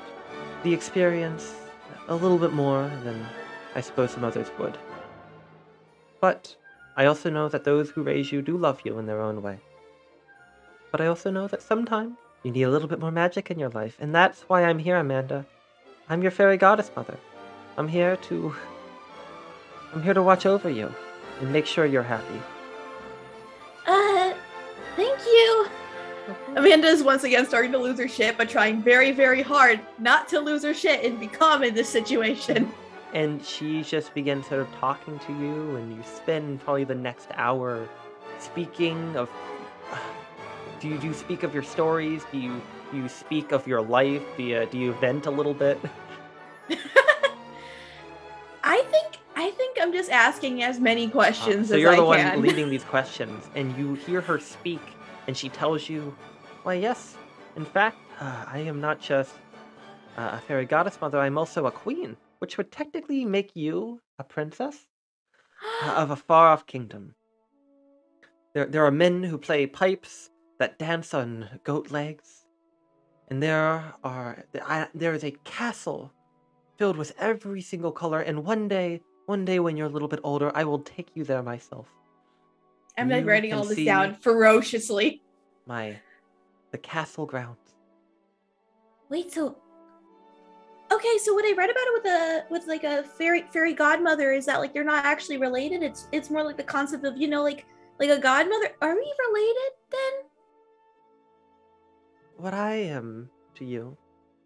the 0.63 0.73
experience 0.73 1.55
a 2.07 2.15
little 2.15 2.37
bit 2.37 2.51
more 2.51 2.91
than 3.03 3.25
I 3.75 3.81
suppose 3.81 4.11
some 4.11 4.23
others 4.23 4.47
would. 4.59 4.77
But 6.19 6.55
I 6.97 7.05
also 7.05 7.29
know 7.29 7.47
that 7.47 7.63
those 7.63 7.91
who 7.91 8.03
raise 8.03 8.31
you 8.31 8.41
do 8.41 8.57
love 8.57 8.81
you 8.83 8.99
in 8.99 9.05
their 9.05 9.21
own 9.21 9.41
way. 9.41 9.59
But 10.91 11.01
I 11.01 11.07
also 11.07 11.31
know 11.31 11.47
that 11.47 11.61
sometimes 11.61 12.17
you 12.43 12.51
need 12.51 12.63
a 12.63 12.69
little 12.69 12.87
bit 12.87 12.99
more 12.99 13.11
magic 13.11 13.49
in 13.49 13.59
your 13.59 13.69
life, 13.69 13.95
and 13.99 14.13
that's 14.13 14.41
why 14.41 14.65
I'm 14.65 14.79
here, 14.79 14.97
Amanda. 14.97 15.45
I'm 16.09 16.21
your 16.21 16.31
fairy 16.31 16.57
goddess 16.57 16.91
mother. 16.95 17.17
I'm 17.77 17.87
here 17.87 18.17
to. 18.17 18.53
I'm 19.93 20.03
here 20.03 20.13
to 20.13 20.23
watch 20.23 20.45
over 20.45 20.69
you 20.69 20.93
and 21.39 21.53
make 21.53 21.65
sure 21.65 21.85
you're 21.85 22.03
happy. 22.03 22.41
Uh, 23.85 24.33
thank 24.95 25.19
you. 25.25 25.67
Amanda 26.55 26.87
is 26.87 27.03
once 27.03 27.23
again 27.23 27.45
starting 27.45 27.71
to 27.71 27.77
lose 27.77 27.99
her 27.99 28.07
shit, 28.07 28.37
but 28.37 28.49
trying 28.49 28.81
very, 28.81 29.11
very 29.11 29.41
hard 29.41 29.79
not 29.99 30.27
to 30.29 30.39
lose 30.39 30.63
her 30.63 30.73
shit 30.73 31.03
and 31.05 31.19
be 31.19 31.27
calm 31.27 31.63
in 31.63 31.73
this 31.73 31.89
situation. 31.89 32.71
And 33.13 33.43
she 33.45 33.83
just 33.83 34.13
begins 34.13 34.47
sort 34.47 34.61
of 34.61 34.71
talking 34.75 35.19
to 35.19 35.33
you, 35.33 35.75
and 35.75 35.93
you 35.95 36.01
spend 36.03 36.61
probably 36.61 36.85
the 36.85 36.95
next 36.95 37.27
hour 37.35 37.87
speaking 38.39 39.15
of. 39.15 39.29
Do 40.79 40.87
you, 40.87 40.97
do 40.97 41.07
you 41.07 41.13
speak 41.13 41.43
of 41.43 41.53
your 41.53 41.61
stories? 41.61 42.23
Do 42.31 42.39
you 42.39 42.59
do 42.91 42.97
you 42.97 43.07
speak 43.07 43.51
of 43.51 43.67
your 43.67 43.81
life? 43.81 44.23
Do 44.35 44.43
you, 44.43 44.67
do 44.69 44.77
you 44.77 44.93
vent 44.93 45.25
a 45.25 45.31
little 45.31 45.53
bit? 45.53 45.79
I 48.63 48.81
think 48.83 49.17
I 49.35 49.51
think 49.51 49.77
I'm 49.81 49.93
just 49.93 50.11
asking 50.11 50.61
as 50.61 50.79
many 50.79 51.07
uh, 51.07 51.11
questions 51.11 51.69
so 51.69 51.75
as 51.75 51.81
you're 51.81 51.95
the 51.95 52.03
one 52.03 52.41
leading 52.41 52.69
these 52.75 52.83
questions, 52.83 53.49
and 53.55 53.75
you 53.77 53.93
hear 53.95 54.21
her 54.21 54.39
speak, 54.39 54.81
and 55.31 55.37
she 55.37 55.47
tells 55.47 55.87
you, 55.87 56.13
"Why, 56.63 56.73
yes, 56.73 57.15
in 57.55 57.63
fact, 57.63 57.95
uh, 58.19 58.43
I 58.47 58.59
am 58.67 58.81
not 58.81 58.99
just 58.99 59.31
uh, 60.17 60.31
a 60.33 60.41
fairy 60.45 60.65
goddess 60.65 60.99
mother. 60.99 61.19
I'm 61.19 61.37
also 61.37 61.65
a 61.65 61.71
queen, 61.71 62.17
which 62.39 62.57
would 62.57 62.69
technically 62.69 63.23
make 63.23 63.55
you 63.55 64.01
a 64.19 64.25
princess 64.25 64.89
uh, 65.83 65.93
of 65.95 66.11
a 66.11 66.17
far-off 66.17 66.65
kingdom. 66.65 67.15
There, 68.53 68.65
there 68.65 68.85
are 68.85 68.91
men 68.91 69.23
who 69.23 69.37
play 69.37 69.65
pipes 69.67 70.31
that 70.59 70.77
dance 70.77 71.13
on 71.13 71.61
goat 71.63 71.91
legs, 71.91 72.45
and 73.29 73.41
there 73.41 73.93
are 74.03 74.43
I, 74.65 74.87
there 74.93 75.13
is 75.13 75.23
a 75.23 75.31
castle 75.45 76.11
filled 76.77 76.97
with 76.97 77.13
every 77.17 77.61
single 77.61 77.93
color. 77.93 78.19
And 78.19 78.43
one 78.43 78.67
day, 78.67 78.99
one 79.27 79.45
day 79.45 79.59
when 79.61 79.77
you're 79.77 79.87
a 79.87 79.95
little 79.95 80.09
bit 80.09 80.19
older, 80.23 80.51
I 80.53 80.65
will 80.65 80.79
take 80.79 81.15
you 81.15 81.23
there 81.23 81.41
myself. 81.41 81.87
I'm 82.97 83.09
like 83.09 83.25
writing 83.25 83.53
all 83.53 83.63
this 83.63 83.83
down 83.83 84.15
ferociously. 84.15 85.21
My, 85.65 85.97
the 86.71 86.77
castle 86.77 87.25
grounds. 87.25 87.57
Wait, 89.09 89.31
so 89.31 89.57
okay, 90.91 91.17
so 91.17 91.33
what 91.33 91.45
I 91.45 91.53
read 91.53 91.69
about 91.69 91.83
it 91.83 91.93
with 91.93 92.05
a 92.05 92.45
with 92.49 92.67
like 92.67 92.83
a 92.83 93.03
fairy 93.03 93.45
fairy 93.51 93.73
godmother 93.73 94.31
is 94.31 94.45
that 94.45 94.59
like 94.59 94.73
they're 94.73 94.83
not 94.83 95.05
actually 95.05 95.37
related. 95.37 95.83
It's 95.83 96.07
it's 96.11 96.29
more 96.29 96.43
like 96.43 96.57
the 96.57 96.63
concept 96.63 97.05
of 97.05 97.17
you 97.17 97.27
know 97.27 97.43
like 97.43 97.65
like 97.99 98.09
a 98.09 98.19
godmother. 98.19 98.71
Are 98.81 98.95
we 98.95 99.13
related 99.29 99.71
then? 99.91 100.13
What 102.37 102.53
I 102.53 102.73
am 102.73 103.29
to 103.55 103.65
you 103.65 103.97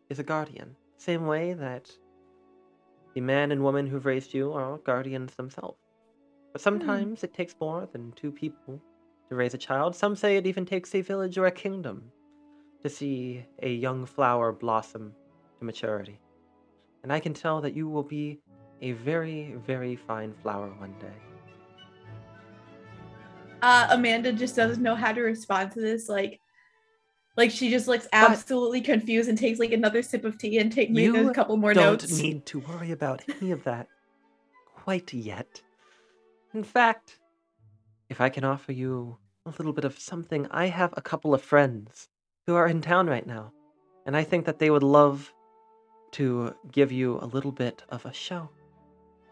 is 0.09 0.19
a 0.19 0.23
guardian. 0.23 0.75
Same 0.97 1.25
way 1.25 1.53
that 1.53 1.89
the 3.13 3.21
man 3.21 3.51
and 3.51 3.63
woman 3.63 3.87
who've 3.87 4.05
raised 4.05 4.33
you 4.33 4.51
are 4.53 4.77
guardians 4.79 5.33
themselves. 5.35 5.79
But 6.55 6.61
sometimes 6.61 7.21
it 7.25 7.33
takes 7.33 7.53
more 7.59 7.85
than 7.91 8.13
two 8.13 8.31
people 8.31 8.81
to 9.27 9.35
raise 9.35 9.53
a 9.53 9.57
child. 9.57 9.93
Some 9.93 10.15
say 10.15 10.37
it 10.37 10.47
even 10.47 10.65
takes 10.65 10.95
a 10.95 11.01
village 11.01 11.37
or 11.37 11.47
a 11.47 11.51
kingdom 11.51 12.09
to 12.81 12.87
see 12.87 13.45
a 13.61 13.69
young 13.69 14.05
flower 14.05 14.53
blossom 14.53 15.13
to 15.59 15.65
maturity. 15.65 16.17
And 17.03 17.11
I 17.11 17.19
can 17.19 17.33
tell 17.33 17.59
that 17.59 17.75
you 17.75 17.89
will 17.89 18.03
be 18.03 18.39
a 18.81 18.93
very, 18.93 19.57
very 19.67 19.97
fine 19.97 20.33
flower 20.41 20.69
one 20.77 20.95
day. 20.97 21.17
Uh, 23.61 23.87
Amanda 23.91 24.31
just 24.31 24.55
doesn't 24.55 24.81
know 24.81 24.95
how 24.95 25.11
to 25.11 25.23
respond 25.23 25.71
to 25.71 25.81
this. 25.81 26.07
Like, 26.07 26.39
like 27.35 27.51
she 27.51 27.69
just 27.69 27.89
looks 27.89 28.07
absolutely 28.13 28.79
confused 28.79 29.27
and 29.27 29.37
takes 29.37 29.59
like 29.59 29.73
another 29.73 30.01
sip 30.01 30.23
of 30.23 30.37
tea 30.37 30.59
and 30.59 30.71
take 30.71 30.89
maybe 30.89 31.19
You 31.19 31.29
a 31.29 31.33
couple 31.33 31.57
more 31.57 31.73
notes. 31.73 32.05
I 32.05 32.07
don't 32.07 32.23
need 32.23 32.45
to 32.45 32.59
worry 32.59 32.91
about 32.91 33.23
any 33.27 33.51
of 33.51 33.65
that 33.65 33.89
quite 34.73 35.13
yet. 35.13 35.61
In 36.55 36.63
fact, 36.63 37.19
if 38.07 38.21
I 38.21 38.29
can 38.29 38.45
offer 38.45 38.71
you 38.71 39.17
a 39.45 39.49
little 39.49 39.73
bit 39.73 39.83
of 39.83 39.99
something, 39.99 40.47
I 40.51 40.67
have 40.67 40.93
a 40.95 41.01
couple 41.01 41.33
of 41.33 41.41
friends 41.41 42.07
who 42.47 42.55
are 42.55 42.65
in 42.65 42.79
town 42.79 43.07
right 43.07 43.27
now, 43.27 43.51
and 44.05 44.15
I 44.15 44.23
think 44.23 44.45
that 44.45 44.57
they 44.57 44.69
would 44.69 44.81
love 44.81 45.33
to 46.11 46.55
give 46.71 46.93
you 46.93 47.19
a 47.19 47.25
little 47.25 47.51
bit 47.51 47.83
of 47.89 48.05
a 48.05 48.13
show. 48.13 48.49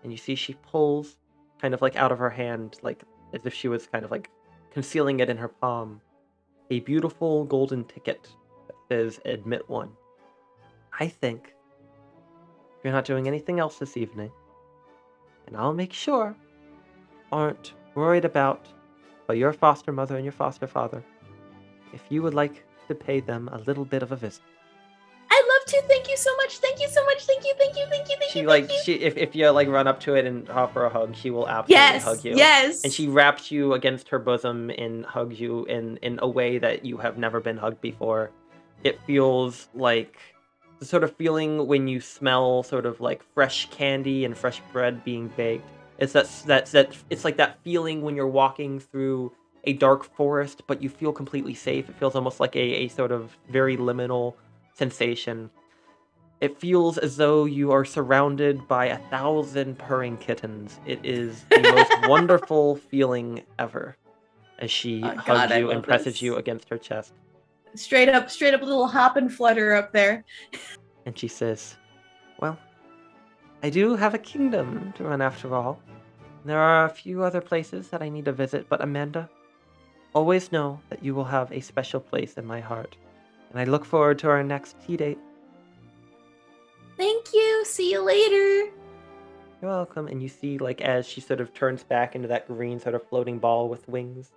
And 0.03 0.12
you 0.12 0.18
see, 0.18 0.36
she 0.36 0.56
pulls 0.70 1.15
kind 1.62 1.74
of 1.74 1.82
like 1.82 1.96
out 1.96 2.12
of 2.12 2.20
her 2.20 2.30
hand, 2.30 2.75
like 2.82 3.03
as 3.34 3.46
if 3.46 3.53
she 3.53 3.70
was 3.70 3.88
kind 3.88 4.03
of 4.03 4.12
like 4.12 4.30
concealing 4.74 5.22
it 5.22 5.30
in 5.30 5.38
her 5.38 5.48
palm, 5.48 6.01
a 6.72 6.82
beautiful 6.82 7.46
golden 7.46 7.86
ticket 7.86 8.27
that 8.68 8.75
says 8.89 9.22
admit 9.24 9.70
one. 9.70 9.92
I 11.00 11.08
think 11.08 11.56
if 12.77 12.84
you're 12.84 12.92
not 12.92 13.06
doing 13.06 13.30
anything 13.30 13.62
else 13.62 13.80
this 13.80 13.96
evening, 13.96 14.32
and 15.48 15.56
I'll 15.56 15.74
make 15.74 15.94
sure 15.94 16.36
aren't 17.34 17.74
worried 17.96 18.25
about 18.25 18.68
but 19.28 19.38
your 19.38 19.54
foster 19.54 19.92
mother 19.92 20.16
and 20.16 20.24
your 20.24 20.32
foster 20.34 20.68
father, 20.68 21.04
if 21.94 22.02
you 22.10 22.22
would 22.22 22.34
like 22.34 22.63
to 22.88 22.96
pay 22.96 23.20
them 23.20 23.50
a 23.52 23.58
little 23.60 23.86
bit 23.86 24.04
of 24.04 24.12
a 24.12 24.16
visit. 24.16 24.44
I'd 25.32 25.46
love 25.48 25.66
to. 25.74 25.88
Thank 25.88 26.10
you 26.10 26.18
so 26.18 26.36
much. 26.38 26.58
Thank 26.58 26.80
you 26.80 26.88
so 26.88 27.04
much. 27.06 27.25
Thank 27.25 27.44
you. 27.44 27.54
Thank 27.58 27.75
you. 27.75 27.86
Thank 27.90 28.10
you. 28.10 28.16
Thank 28.20 28.32
She 28.32 28.42
you. 28.42 28.48
like 28.48 28.68
thank 28.68 28.88
you. 28.88 28.98
she 28.98 29.02
if, 29.02 29.18
if 29.18 29.36
you 29.36 29.50
like 29.50 29.68
run 29.68 29.88
up 29.88 30.00
to 30.02 30.13
it 30.16 30.25
and 30.25 30.48
offer 30.50 30.86
a 30.86 30.90
hug, 30.90 31.16
she 31.16 31.32
will 31.32 31.48
absolutely 31.48 31.74
yes. 31.74 32.04
hug 32.04 32.24
you. 32.24 32.36
Yes. 32.36 32.84
And 32.84 32.94
she 32.94 33.08
wraps 33.08 33.50
you 33.50 33.74
against 33.74 34.10
her 34.10 34.20
bosom 34.20 34.70
and 34.70 35.06
hugs 35.06 35.40
you 35.40 35.66
in 35.66 35.98
in 35.98 36.20
a 36.22 36.28
way 36.28 36.60
that 36.60 36.86
you 36.86 36.98
have 36.98 37.18
never 37.18 37.40
been 37.40 37.58
hugged 37.58 37.82
before. 37.82 38.30
It 38.84 39.00
feels 39.08 39.70
like 39.74 40.18
the 40.80 40.86
sort 40.86 41.04
of 41.04 41.16
feeling 41.16 41.66
when 41.66 41.88
you 41.88 42.02
smell 42.02 42.62
sort 42.62 42.86
of 42.86 43.00
like 43.00 43.24
fresh 43.34 43.70
candy 43.72 44.25
and 44.25 44.38
fresh 44.38 44.62
bread 44.72 45.04
being 45.04 45.30
baked. 45.30 45.66
It's 45.98 46.14
that 46.14 46.28
that's 46.46 46.72
that 46.72 46.96
it's 47.10 47.24
like 47.24 47.38
that 47.38 47.60
feeling 47.64 48.02
when 48.02 48.16
you're 48.16 48.28
walking 48.28 48.80
through 48.80 49.32
a 49.66 49.74
dark 49.74 50.04
forest 50.04 50.64
but 50.68 50.82
you 50.82 50.90
feel 50.90 51.14
completely 51.14 51.54
safe. 51.54 51.90
It 51.90 51.96
feels 51.98 52.16
almost 52.16 52.40
like 52.40 52.56
a, 52.56 52.60
a 52.60 52.88
sort 52.90 53.12
of 53.12 53.38
very 53.50 53.78
liminal 53.78 54.34
sensation. 54.74 55.50
It 56.42 56.60
feels 56.60 56.98
as 56.98 57.16
though 57.16 57.46
you 57.46 57.72
are 57.72 57.86
surrounded 57.86 58.68
by 58.68 58.88
a 58.88 58.98
thousand 59.10 59.78
purring 59.78 60.18
kittens. 60.18 60.80
It 60.86 61.00
is 61.04 61.46
the 61.50 61.62
most 61.72 62.10
wonderful 62.10 62.76
feeling 62.76 63.44
ever 63.60 63.96
as 64.60 64.70
she 64.70 65.02
Oh, 65.04 65.10
hugs 65.16 65.26
God, 65.26 65.52
you 65.58 65.72
and 65.72 65.82
presses 65.84 66.06
this. 66.16 66.22
you 66.22 66.36
against 66.36 66.68
her 66.70 66.78
chest. 66.78 67.14
Straight 67.76 68.10
up, 68.10 68.30
straight 68.30 68.54
up 68.54 68.62
little 68.62 68.88
hop 68.88 69.16
and 69.16 69.34
flutter 69.34 69.74
up 69.74 69.94
there. 69.94 70.26
And 71.06 71.18
she 71.18 71.28
says, 71.30 71.76
Well, 72.40 72.58
I 73.63 73.70
do 73.70 73.96
have 73.96 74.13
a 74.13 74.17
kingdom 74.17 74.93
to 74.98 75.05
run 75.05 75.22
after 75.22 75.55
all. 75.55 75.79
There 76.43 76.60
are 76.60 76.84
a 76.84 76.89
few 76.89 77.24
other 77.24 77.39
places 77.39 77.88
that 77.88 78.01
I 78.01 78.10
need 78.10 78.25
to 78.25 78.34
visit, 78.34 78.67
but 78.67 78.84
Amanda, 78.84 79.29
always 80.13 80.51
know 80.51 80.82
that 80.89 81.01
you 81.01 81.15
will 81.15 81.24
have 81.24 81.50
a 81.50 81.62
special 81.62 82.01
place 82.01 82.34
in 82.34 82.46
my 82.46 82.60
heart. 82.60 82.98
And 83.50 83.60
I 83.62 83.63
look 83.63 83.86
forward 83.86 84.20
to 84.20 84.29
our 84.29 84.43
next 84.43 84.75
tea 84.86 84.98
date. 84.98 85.17
Thank 86.98 87.34
you. 87.34 87.63
See 87.65 87.89
you 87.89 88.01
later. 88.01 88.70
You're 89.62 89.72
welcome. 89.72 90.08
And 90.08 90.22
you 90.22 90.27
see, 90.27 90.58
like, 90.58 90.82
as 90.82 91.08
she 91.08 91.22
sort 91.22 91.39
of 91.39 91.53
turns 91.53 91.84
back 91.86 92.15
into 92.15 92.27
that 92.27 92.48
green 92.48 92.82
sort 92.82 92.96
of 92.96 93.08
floating 93.08 93.39
ball 93.39 93.70
with 93.70 93.88
wings, 93.88 94.32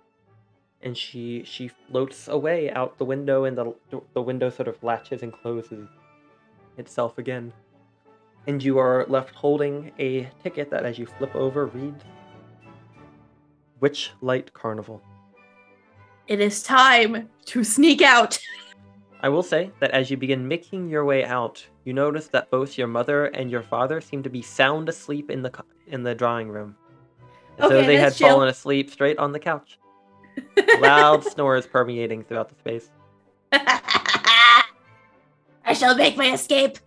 and 0.81 0.95
she 0.95 1.43
she 1.43 1.67
floats 1.67 2.29
away 2.29 2.71
out 2.71 2.97
the 2.97 3.03
window, 3.03 3.43
and 3.43 3.57
the 3.57 3.73
the 4.13 4.21
window 4.21 4.49
sort 4.49 4.69
of 4.69 4.81
latches 4.81 5.21
and 5.21 5.33
closes 5.33 5.89
itself 6.77 7.17
again. 7.17 7.51
And 8.47 8.63
you 8.63 8.79
are 8.79 9.05
left 9.09 9.35
holding 9.35 9.91
a 9.99 10.29
ticket 10.41 10.71
that, 10.71 10.85
as 10.85 10.97
you 10.97 11.05
flip 11.05 11.35
over, 11.35 11.67
reads 11.67 12.03
Witch 13.81 14.11
Light 14.21 14.53
Carnival. 14.53 15.01
It 16.27 16.39
is 16.39 16.63
time 16.63 17.29
to 17.45 17.63
sneak 17.63 18.01
out. 18.01 18.39
I 19.21 19.29
will 19.29 19.43
say 19.43 19.71
that 19.79 19.91
as 19.91 20.11
you 20.11 20.17
begin 20.17 20.47
making 20.47 20.89
your 20.89 21.03
way 21.03 21.25
out, 21.25 21.65
you 21.83 21.93
notice 21.93 22.27
that 22.29 22.51
both 22.51 22.77
your 22.77 22.87
mother 22.87 23.25
and 23.27 23.49
your 23.49 23.63
father 23.63 23.99
seem 23.99 24.21
to 24.23 24.29
be 24.29 24.41
sound 24.41 24.89
asleep 24.89 25.31
in 25.31 25.41
the 25.41 25.49
co- 25.49 25.63
in 25.87 26.03
the 26.03 26.13
drawing 26.13 26.49
room. 26.49 26.75
As 27.57 27.69
though 27.69 27.83
they 27.83 27.97
had 27.97 28.13
chill. 28.13 28.29
fallen 28.29 28.49
asleep 28.49 28.91
straight 28.91 29.17
on 29.17 29.31
the 29.31 29.39
couch. 29.39 29.79
Loud 30.79 31.23
snores 31.23 31.65
permeating 31.65 32.23
throughout 32.23 32.49
the 32.49 32.55
space. 32.55 32.91
I 33.51 34.63
shall 35.73 35.95
make 35.95 36.15
my 36.15 36.33
escape. 36.33 36.77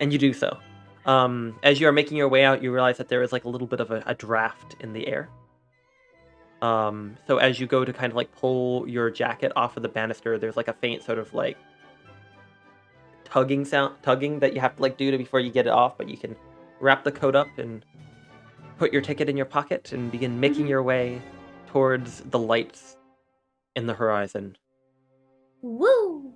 And 0.00 0.12
you 0.12 0.18
do 0.18 0.32
so. 0.32 0.58
Um, 1.06 1.58
as 1.62 1.80
you 1.80 1.86
are 1.88 1.92
making 1.92 2.16
your 2.16 2.28
way 2.28 2.44
out, 2.44 2.62
you 2.62 2.72
realize 2.72 2.98
that 2.98 3.08
there 3.08 3.22
is 3.22 3.32
like 3.32 3.44
a 3.44 3.48
little 3.48 3.66
bit 3.66 3.80
of 3.80 3.90
a, 3.90 4.02
a 4.06 4.14
draft 4.14 4.76
in 4.80 4.92
the 4.92 5.06
air. 5.06 5.28
Um, 6.62 7.16
so 7.26 7.38
as 7.38 7.58
you 7.58 7.66
go 7.66 7.84
to 7.84 7.92
kind 7.92 8.10
of 8.12 8.16
like 8.16 8.32
pull 8.32 8.86
your 8.88 9.10
jacket 9.10 9.52
off 9.56 9.76
of 9.76 9.82
the 9.82 9.88
banister, 9.88 10.38
there's 10.38 10.56
like 10.56 10.68
a 10.68 10.74
faint 10.74 11.02
sort 11.02 11.18
of 11.18 11.32
like 11.32 11.56
tugging 13.24 13.64
sound, 13.64 13.94
tugging 14.02 14.40
that 14.40 14.54
you 14.54 14.60
have 14.60 14.76
to 14.76 14.82
like 14.82 14.96
do 14.96 15.10
to 15.10 15.16
before 15.18 15.40
you 15.40 15.50
get 15.50 15.66
it 15.66 15.70
off. 15.72 15.96
But 15.96 16.08
you 16.08 16.16
can 16.16 16.36
wrap 16.80 17.04
the 17.04 17.12
coat 17.12 17.34
up 17.34 17.48
and 17.58 17.84
put 18.78 18.92
your 18.92 19.02
ticket 19.02 19.28
in 19.28 19.36
your 19.36 19.46
pocket 19.46 19.92
and 19.92 20.10
begin 20.10 20.38
making 20.40 20.66
Mhm. 20.66 20.70
your 20.70 20.82
way 20.82 21.20
towards 21.68 22.20
the 22.22 22.38
lights 22.38 22.96
in 23.76 23.86
the 23.86 23.94
horizon. 23.94 24.56
Woo! 25.62 26.32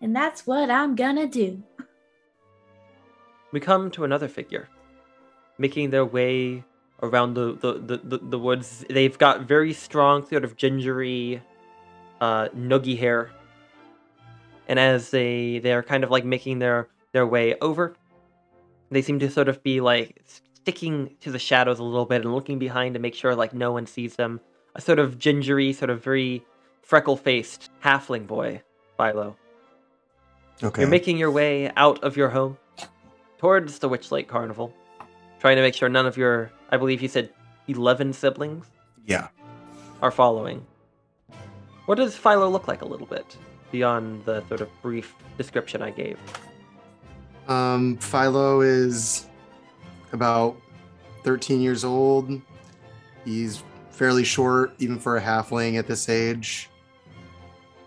And 0.00 0.14
that's 0.14 0.46
what 0.46 0.70
I'm 0.70 0.94
gonna 0.96 1.26
do. 1.26 1.62
We 3.54 3.60
come 3.60 3.88
to 3.92 4.02
another 4.02 4.26
figure 4.26 4.68
making 5.58 5.90
their 5.90 6.04
way 6.04 6.64
around 7.02 7.34
the 7.34 7.52
the, 7.54 7.72
the, 7.74 7.96
the, 8.02 8.18
the 8.18 8.38
woods. 8.38 8.84
They've 8.90 9.16
got 9.16 9.42
very 9.42 9.72
strong 9.72 10.26
sort 10.26 10.44
of 10.44 10.56
gingery 10.56 11.40
uh 12.20 12.48
noogie 12.48 12.98
hair. 12.98 13.30
And 14.66 14.78
as 14.78 15.10
they 15.10 15.60
they're 15.60 15.84
kind 15.84 16.02
of 16.02 16.10
like 16.10 16.24
making 16.24 16.58
their 16.58 16.88
their 17.12 17.26
way 17.26 17.54
over 17.60 17.94
they 18.90 19.02
seem 19.02 19.18
to 19.20 19.30
sort 19.30 19.48
of 19.48 19.62
be 19.62 19.80
like 19.80 20.20
sticking 20.62 21.14
to 21.20 21.30
the 21.30 21.38
shadows 21.38 21.78
a 21.78 21.84
little 21.84 22.06
bit 22.06 22.22
and 22.22 22.34
looking 22.34 22.58
behind 22.58 22.94
to 22.94 23.00
make 23.00 23.14
sure 23.14 23.36
like 23.36 23.54
no 23.54 23.72
one 23.72 23.86
sees 23.86 24.16
them. 24.16 24.40
A 24.74 24.80
sort 24.80 24.98
of 24.98 25.18
gingery 25.18 25.72
sort 25.72 25.90
of 25.90 26.02
very 26.02 26.44
freckle 26.82 27.16
faced 27.16 27.70
halfling 27.84 28.26
boy 28.26 28.62
philo. 28.96 29.36
Okay. 30.62 30.82
you're 30.82 30.90
making 30.90 31.18
your 31.18 31.30
way 31.30 31.70
out 31.76 32.02
of 32.04 32.16
your 32.16 32.30
home 32.30 32.56
towards 33.44 33.78
the 33.78 33.86
Witchlight 33.90 34.26
Carnival, 34.26 34.72
trying 35.38 35.56
to 35.56 35.60
make 35.60 35.74
sure 35.74 35.86
none 35.90 36.06
of 36.06 36.16
your, 36.16 36.50
I 36.70 36.78
believe 36.78 37.02
you 37.02 37.08
said 37.08 37.28
11 37.68 38.14
siblings, 38.14 38.64
yeah. 39.04 39.28
are 40.00 40.10
following. 40.10 40.64
What 41.84 41.96
does 41.96 42.16
Philo 42.16 42.48
look 42.48 42.68
like 42.68 42.80
a 42.80 42.86
little 42.86 43.06
bit 43.06 43.36
beyond 43.70 44.24
the 44.24 44.42
sort 44.48 44.62
of 44.62 44.70
brief 44.80 45.14
description 45.36 45.82
I 45.82 45.90
gave? 45.90 46.18
Um, 47.46 47.98
Philo 47.98 48.62
is 48.62 49.28
about 50.14 50.56
13 51.24 51.60
years 51.60 51.84
old. 51.84 52.40
He's 53.26 53.62
fairly 53.90 54.24
short, 54.24 54.72
even 54.78 54.98
for 54.98 55.18
a 55.18 55.20
halfling 55.20 55.78
at 55.78 55.86
this 55.86 56.08
age. 56.08 56.70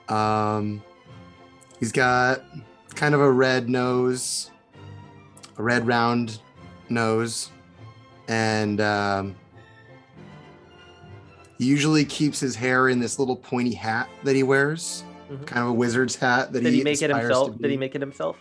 Um, 0.07 0.83
he's 1.79 1.91
got 1.91 2.43
kind 2.93 3.15
of 3.15 3.21
a 3.21 3.31
red 3.31 3.69
nose, 3.69 4.51
a 5.57 5.63
red 5.63 5.85
round 5.87 6.39
nose, 6.89 7.51
and 8.27 8.79
um, 8.81 9.35
he 11.57 11.65
usually 11.65 12.05
keeps 12.05 12.39
his 12.39 12.55
hair 12.55 12.89
in 12.89 12.99
this 12.99 13.19
little 13.19 13.35
pointy 13.35 13.73
hat 13.73 14.07
that 14.23 14.35
he 14.35 14.43
wears, 14.43 15.03
Mhm. 15.31 15.45
kind 15.45 15.63
of 15.63 15.69
a 15.69 15.73
wizard's 15.73 16.15
hat 16.15 16.53
that 16.53 16.61
Did 16.63 16.71
he 16.71 16.77
he 16.79 16.83
make 16.83 17.01
it 17.01 17.09
himself? 17.09 17.57
Did 17.57 17.71
he 17.71 17.77
make 17.77 17.95
it 17.95 18.01
himself? 18.01 18.37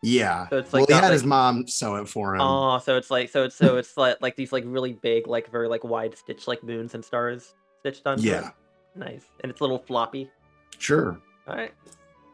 Yeah. 0.00 0.48
So 0.48 0.58
it's 0.58 0.72
well, 0.72 0.82
like 0.82 0.88
he 0.88 0.94
not 0.94 1.02
had 1.04 1.12
his 1.12 1.24
mom 1.24 1.66
sew 1.66 1.96
it 1.96 2.08
for 2.08 2.36
him. 2.36 2.40
Oh, 2.40 2.78
so 2.78 2.96
it's 2.96 3.10
like 3.10 3.28
so 3.30 3.42
it's 3.44 3.56
so 3.56 3.76
it's 3.78 3.96
like 3.96 4.16
like 4.22 4.36
these 4.36 4.52
like 4.52 4.62
really 4.64 4.92
big 4.92 5.26
like 5.26 5.50
very 5.50 5.66
like 5.68 5.82
wide 5.82 6.16
stitch 6.16 6.46
like 6.46 6.62
moons 6.62 6.94
and 6.94 7.04
stars 7.04 7.54
stitched 7.80 8.06
on. 8.06 8.20
yeah, 8.22 8.50
Nice. 8.94 9.24
And 9.42 9.50
it's 9.50 9.60
a 9.60 9.64
little 9.64 9.80
floppy. 9.80 10.30
sure. 10.78 11.18
All 11.48 11.56
right. 11.56 11.72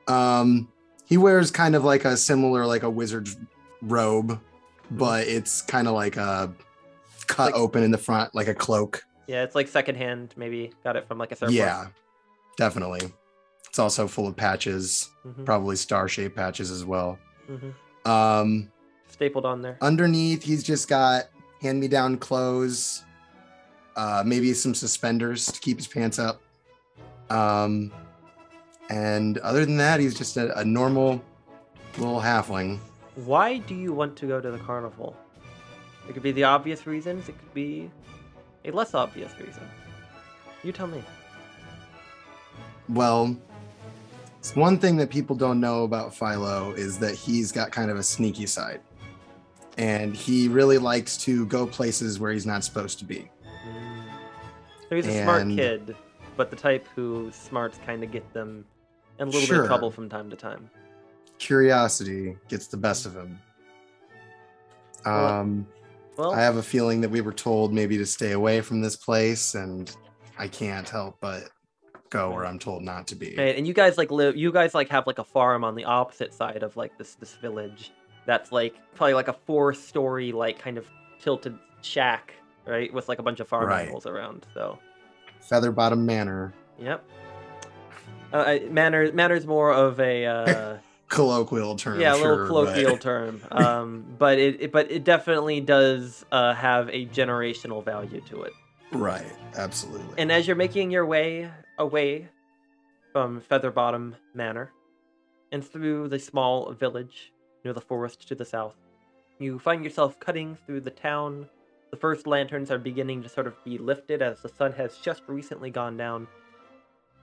Um, 0.09 0.71
he 1.07 1.17
wears 1.17 1.51
kind 1.51 1.75
of 1.75 1.85
like 1.85 2.05
a 2.05 2.19
similar 2.19 2.67
like 2.67 2.83
a 2.83 2.91
wizard's 2.91 3.39
robe, 3.85 4.41
Mm-hmm. 4.87 4.99
but 4.99 5.27
it's 5.27 5.63
kind 5.63 5.89
of 5.89 5.95
like 5.95 6.17
a 6.19 6.53
cut 7.27 7.53
Like- 7.53 7.55
open 7.55 7.83
in 7.85 7.91
the 7.91 7.97
front, 7.99 8.35
like 8.35 8.49
a 8.49 8.55
cloak. 8.55 9.03
Yeah, 9.27 9.43
it's 9.43 9.55
like 9.55 9.67
secondhand. 9.69 10.35
Maybe 10.37 10.73
got 10.85 10.97
it 10.97 11.09
from 11.09 11.17
like 11.17 11.33
a 11.33 11.37
third. 11.37 11.53
Yeah, 11.53 11.87
definitely. 12.59 13.01
It's 13.67 13.79
also 13.79 14.07
full 14.07 14.29
of 14.29 14.37
patches, 14.37 15.09
Mhm, 15.27 15.45
probably 15.47 15.77
star-shaped 15.77 16.37
patches 16.37 16.71
as 16.71 16.85
well. 16.85 17.19
mhm. 17.51 17.75
Um, 18.09 18.71
Stapled 19.09 19.47
on 19.47 19.63
there. 19.63 19.79
underneath, 19.81 20.43
he's 20.43 20.63
just 20.63 20.87
got 20.89 21.25
hand-me-down 21.63 22.19
clothes, 22.19 23.03
uh, 23.97 24.23
maybe 24.27 24.53
some 24.53 24.75
suspenders 24.75 25.47
to 25.47 25.59
keep 25.61 25.79
his 25.79 25.87
pants 25.87 26.19
up. 26.19 26.43
Um, 27.31 27.91
and 28.91 29.39
other 29.39 29.65
than 29.65 29.79
that, 29.79 29.99
he's 30.01 30.15
just 30.15 30.37
a, 30.37 30.57
a 30.59 30.65
normal 30.65 31.23
little 31.97 32.21
halfling. 32.21 32.79
Why 33.17 33.59
do 33.59 33.75
you 33.75 33.93
want 33.93 34.17
to 34.17 34.27
go 34.27 34.41
to 34.41 34.51
the 34.51 34.59
carnival? 34.59 35.17
It 36.09 36.13
could 36.13 36.23
be 36.23 36.33
the 36.33 36.45
obvious 36.45 36.87
reasons. 36.87 37.29
It 37.29 37.39
could 37.39 37.55
be 37.55 37.91
a 38.65 38.71
less 38.71 38.95
obvious 38.95 39.33
reason. 39.39 39.63
You 40.63 40.73
tell 40.73 40.87
me. 40.87 41.03
Well, 42.89 43.37
it's 44.39 44.55
one 44.57 44.79
thing 44.79 44.97
that 44.97 45.11
people 45.11 45.37
don't 45.37 45.61
know 45.61 45.85
about 45.85 46.15
Philo 46.15 46.73
is 46.73 46.99
that 46.99 47.15
he's 47.15 47.53
got 47.53 47.71
kind 47.71 47.91
of 47.91 47.97
a 47.97 48.03
sneaky 48.03 48.47
side. 48.47 48.81
And 49.79 50.15
he 50.15 50.49
really 50.49 50.79
likes 50.79 51.17
to 51.19 51.47
go 51.47 51.67
places 51.67 52.21
where 52.21 52.33
he's 52.33 52.47
not 52.47 52.63
supposed 52.65 52.99
to 52.99 53.05
be. 53.05 53.31
Mm. 53.67 54.05
So 54.89 54.97
he's 54.97 55.07
a 55.07 55.23
smart 55.23 55.49
kid, 55.49 55.97
but 56.37 56.51
the 56.51 56.57
type 56.57 56.87
who 56.95 57.31
smarts 57.33 57.79
kind 57.87 58.05
of 58.05 58.13
get 58.13 58.33
them 58.33 58.65
in 59.19 59.29
a 59.29 59.31
little 59.31 59.49
bit 59.49 59.61
of 59.61 59.67
trouble 59.67 59.91
from 59.91 60.09
time 60.09 60.31
to 60.31 60.37
time. 60.37 60.71
Curiosity 61.39 62.37
gets 62.49 62.67
the 62.69 62.77
best 62.77 63.07
of 63.07 63.15
him. 63.15 63.39
Um, 65.05 65.67
Well, 66.17 66.33
I 66.33 66.41
have 66.41 66.57
a 66.57 66.63
feeling 66.63 67.01
that 67.03 67.11
we 67.11 67.21
were 67.21 67.33
told 67.33 67.73
maybe 67.75 67.99
to 67.99 68.07
stay 68.07 68.33
away 68.33 68.61
from 68.61 68.81
this 68.81 68.97
place, 68.97 69.55
and 69.55 69.95
I 70.39 70.49
can't 70.49 70.89
help 70.89 71.19
but 71.21 71.51
go 72.11 72.31
where 72.31 72.47
I'm 72.47 72.59
told 72.59 72.83
not 72.83 73.09
to 73.09 73.17
be. 73.17 73.35
Right, 73.37 73.57
and 73.57 73.67
you 73.67 73.75
guys 73.75 73.99
like 73.99 74.11
live. 74.13 74.37
You 74.37 74.53
guys 74.53 74.75
like 74.75 74.89
have 74.91 75.07
like 75.07 75.19
a 75.19 75.25
farm 75.25 75.65
on 75.65 75.75
the 75.75 75.85
opposite 75.85 76.33
side 76.33 76.63
of 76.63 76.77
like 76.77 76.97
this 76.99 77.17
this 77.17 77.35
village. 77.35 77.91
That's 78.27 78.53
like 78.53 78.75
probably 78.95 79.15
like 79.15 79.29
a 79.29 79.33
four-story 79.45 80.33
like 80.33 80.59
kind 80.59 80.79
of 80.79 80.87
tilted 81.21 81.59
shack, 81.83 82.33
right, 82.67 82.93
with 82.95 83.09
like 83.09 83.19
a 83.19 83.23
bunch 83.23 83.41
of 83.41 83.49
farm 83.49 83.67
Right. 83.67 83.83
animals 83.83 84.07
around. 84.07 84.47
So, 84.55 84.79
Featherbottom 85.51 85.99
Manor, 85.99 86.55
yep. 86.79 87.05
Uh, 88.33 88.45
I- 88.47 88.59
manner 88.71 89.13
manner's 89.13 89.47
more 89.47 89.73
of 89.75 89.99
a 90.01 90.25
uh, 90.27 90.77
colloquial 91.09 91.77
term. 91.77 92.01
yeah, 92.01 92.15
a 92.15 92.19
sure, 92.19 92.31
little 92.31 92.47
colloquial 92.47 92.93
but- 92.93 93.01
term. 93.01 93.41
Um, 93.51 94.05
but 94.19 94.39
it, 94.39 94.63
it 94.63 94.73
but 94.73 94.91
it 94.91 95.05
definitely 95.05 95.61
does 95.61 96.25
uh, 96.33 96.55
have 96.55 96.89
a 96.89 97.07
generational 97.07 97.85
value 97.85 98.21
to 98.29 98.43
it. 98.43 98.53
Right, 98.93 99.33
absolutely. 99.57 100.15
And 100.19 100.31
as 100.31 100.47
you're 100.47 100.57
making 100.57 100.91
your 100.91 101.07
way 101.07 101.51
away 101.79 102.29
from 103.13 103.41
Featherbottom 103.41 104.15
Manor 104.35 104.73
and 105.53 105.65
through 105.65 106.09
the 106.09 106.19
small 106.19 106.73
village 106.73 107.33
near 107.65 107.73
the 107.73 107.81
forest 107.81 108.27
to 108.29 108.35
the 108.35 108.45
south. 108.45 108.75
You 109.39 109.59
find 109.59 109.85
yourself 109.85 110.19
cutting 110.19 110.57
through 110.67 110.81
the 110.81 110.91
town. 110.91 111.49
The 111.91 111.97
first 111.97 112.27
lanterns 112.27 112.71
are 112.73 112.79
beginning 112.79 113.23
to 113.23 113.29
sort 113.29 113.47
of 113.47 113.63
be 113.65 113.79
lifted 113.79 114.21
as 114.21 114.43
the 114.43 114.49
sun 114.49 114.73
has 114.73 114.97
just 114.99 115.23
recently 115.29 115.71
gone 115.71 115.97
down. 115.97 116.27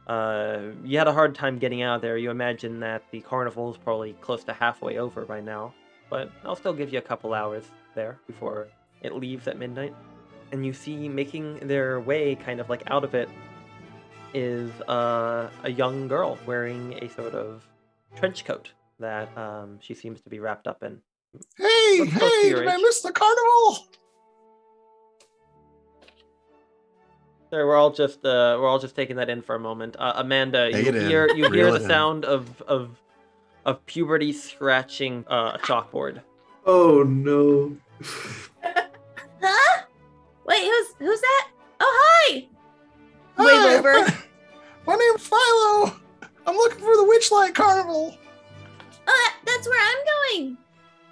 Uh, 0.07 0.71
you 0.83 0.97
had 0.97 1.07
a 1.07 1.13
hard 1.13 1.35
time 1.35 1.57
getting 1.57 1.81
out 1.81 1.97
of 1.97 2.01
there. 2.01 2.17
You 2.17 2.31
imagine 2.31 2.79
that 2.79 3.03
the 3.11 3.21
carnival 3.21 3.71
is 3.71 3.77
probably 3.77 4.13
close 4.13 4.43
to 4.45 4.53
halfway 4.53 4.97
over 4.97 5.25
by 5.25 5.41
now, 5.41 5.73
but 6.09 6.31
I'll 6.43 6.55
still 6.55 6.73
give 6.73 6.91
you 6.91 6.99
a 6.99 7.03
couple 7.03 7.33
hours 7.33 7.63
there 7.95 8.19
before 8.27 8.67
it 9.01 9.13
leaves 9.15 9.47
at 9.47 9.57
midnight. 9.57 9.95
And 10.51 10.65
you 10.65 10.73
see 10.73 11.07
making 11.07 11.67
their 11.67 11.99
way 11.99 12.35
kind 12.35 12.59
of 12.59 12.69
like 12.69 12.83
out 12.91 13.03
of 13.03 13.15
it 13.15 13.29
is 14.33 14.71
uh, 14.81 15.49
a 15.63 15.71
young 15.71 16.07
girl 16.07 16.37
wearing 16.45 16.93
a 17.01 17.09
sort 17.09 17.33
of 17.33 17.63
trench 18.15 18.43
coat 18.45 18.71
that 18.99 19.35
um, 19.37 19.79
she 19.81 19.93
seems 19.93 20.21
to 20.21 20.29
be 20.29 20.39
wrapped 20.39 20.67
up 20.67 20.83
in. 20.83 20.99
Hey, 21.57 21.99
Looks 21.99 22.11
hey, 22.13 22.49
did 22.53 22.67
I 22.67 22.77
miss 22.77 23.01
the 23.01 23.11
carnival? 23.11 23.87
Sorry, 27.51 27.65
we're 27.65 27.75
all 27.75 27.91
just 27.91 28.25
uh, 28.25 28.57
we're 28.59 28.67
all 28.67 28.79
just 28.79 28.95
taking 28.95 29.17
that 29.17 29.29
in 29.29 29.41
for 29.41 29.55
a 29.55 29.59
moment. 29.59 29.97
Uh, 29.99 30.13
Amanda, 30.15 30.71
Take 30.71 30.85
you 30.85 30.89
it 30.93 30.95
in. 30.95 31.07
hear 31.07 31.27
you 31.35 31.49
Reel 31.49 31.53
hear 31.53 31.71
the 31.71 31.81
in. 31.83 31.87
sound 31.87 32.23
of 32.25 32.61
of 32.61 32.89
of 33.65 33.85
puberty 33.85 34.31
scratching 34.31 35.25
uh, 35.29 35.51
a 35.55 35.59
chalkboard. 35.59 36.21
Oh 36.65 37.03
no. 37.03 37.75
Huh? 39.43 39.81
Wait, 40.45 40.63
who's 40.63 40.87
who's 40.99 41.19
that? 41.19 41.47
Oh 41.79 41.99
hi! 42.05 42.33
Wave 42.33 42.47
Hi, 43.37 43.75
over. 43.75 43.93
My, 43.93 44.13
my 44.85 44.95
name's 44.95 45.27
Philo. 45.27 45.95
I'm 46.45 46.55
looking 46.55 46.79
for 46.79 46.95
the 46.95 47.03
Witchlight 47.11 47.55
Carnival. 47.55 48.15
Oh, 48.15 48.97
that, 49.07 49.37
that's 49.45 49.67
where 49.67 49.79
I'm 49.81 50.05
going. 50.37 50.57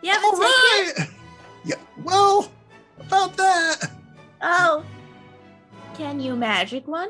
You 0.03 0.11
have 0.11 0.21
a 0.23 0.25
All 0.27 0.31
ticket? 0.33 0.99
right. 0.99 1.09
Yeah. 1.65 1.75
Well, 2.03 2.51
about 2.99 3.35
that. 3.37 3.91
Oh. 4.41 4.85
Can 5.99 6.21
you 6.21 6.33
magic 6.37 6.87
one? 6.87 7.09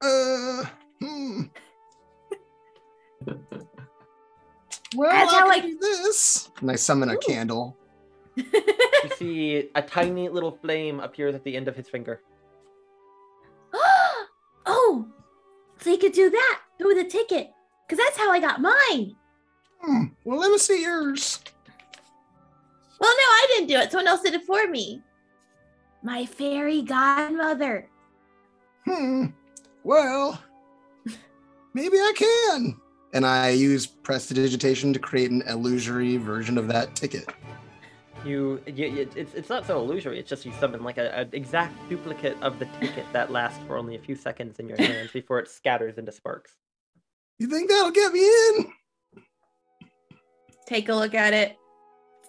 Uh. 0.00 0.64
Hmm. 1.00 1.42
Well, 4.94 5.10
That's 5.10 5.32
I 5.32 5.38
how 5.38 5.50
can 5.50 5.62
I- 5.64 5.66
do 5.66 5.78
this. 5.78 6.50
And 6.60 6.70
I 6.70 6.76
summon 6.76 7.08
a 7.08 7.14
Ooh. 7.14 7.18
candle. 7.26 7.76
You 8.36 9.10
see 9.16 9.68
a 9.74 9.82
tiny 9.82 10.28
little 10.28 10.52
flame 10.62 11.00
appears 11.00 11.34
at 11.34 11.42
the 11.42 11.56
end 11.56 11.66
of 11.66 11.74
his 11.74 11.88
finger. 11.88 12.20
oh, 14.66 15.08
so 15.80 15.90
you 15.90 15.98
could 15.98 16.12
do 16.12 16.30
that 16.30 16.60
through 16.78 16.94
the 16.94 17.04
ticket, 17.04 17.50
because 17.88 17.98
that's 18.04 18.16
how 18.16 18.30
I 18.30 18.38
got 18.38 18.60
mine. 18.60 19.16
Hmm. 19.80 20.04
Well, 20.24 20.38
let 20.38 20.52
me 20.52 20.58
see 20.58 20.82
yours. 20.82 21.40
Well, 23.00 23.10
no, 23.10 23.24
I 23.24 23.46
didn't 23.48 23.68
do 23.68 23.76
it. 23.78 23.90
Someone 23.90 24.06
else 24.06 24.20
did 24.22 24.34
it 24.34 24.44
for 24.44 24.68
me. 24.68 25.02
My 26.02 26.26
fairy 26.26 26.82
godmother. 26.82 27.88
Hmm. 28.84 29.26
Well, 29.84 30.40
maybe 31.74 31.96
I 31.96 32.12
can. 32.16 32.76
And 33.14 33.26
I 33.26 33.50
use 33.50 33.86
prestidigitation 33.86 34.92
to 34.92 34.98
create 34.98 35.30
an 35.30 35.42
illusory 35.42 36.16
version 36.16 36.58
of 36.58 36.66
that 36.68 36.96
ticket. 36.96 37.28
You, 38.24 38.62
you, 38.66 38.86
you 38.86 39.10
it's, 39.16 39.34
it's 39.34 39.48
not 39.48 39.66
so 39.66 39.80
illusory. 39.80 40.18
It's 40.18 40.28
just 40.28 40.46
you 40.46 40.52
summon 40.60 40.82
like 40.82 40.96
an 40.96 41.28
exact 41.32 41.76
duplicate 41.88 42.36
of 42.40 42.58
the 42.58 42.66
ticket 42.80 43.04
that 43.12 43.30
lasts 43.30 43.60
for 43.66 43.76
only 43.76 43.96
a 43.96 43.98
few 43.98 44.14
seconds 44.14 44.58
in 44.58 44.68
your 44.68 44.78
hands 44.78 45.10
before 45.12 45.40
it 45.40 45.48
scatters 45.48 45.98
into 45.98 46.12
sparks. 46.12 46.52
You 47.38 47.48
think 47.48 47.68
that'll 47.68 47.90
get 47.90 48.12
me 48.12 48.20
in? 48.20 48.72
Take 50.66 50.88
a 50.88 50.94
look 50.94 51.14
at 51.14 51.34
it. 51.34 51.56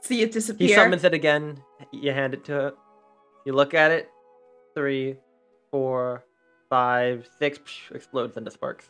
See 0.02 0.22
it 0.22 0.32
disappear. 0.32 0.58
He 0.58 0.68
disappear. 0.68 0.86
summons 0.86 1.04
it 1.04 1.14
again. 1.14 1.62
You 1.92 2.12
hand 2.12 2.34
it 2.34 2.44
to 2.46 2.68
it. 2.68 2.76
You 3.46 3.54
look 3.54 3.74
at 3.74 3.92
it. 3.92 4.10
Three, 4.76 5.18
four, 5.72 6.26
five, 6.70 7.28
six. 7.40 7.60
psh, 7.60 7.96
explodes 7.96 8.38
into 8.38 8.52
sparks. 8.52 8.90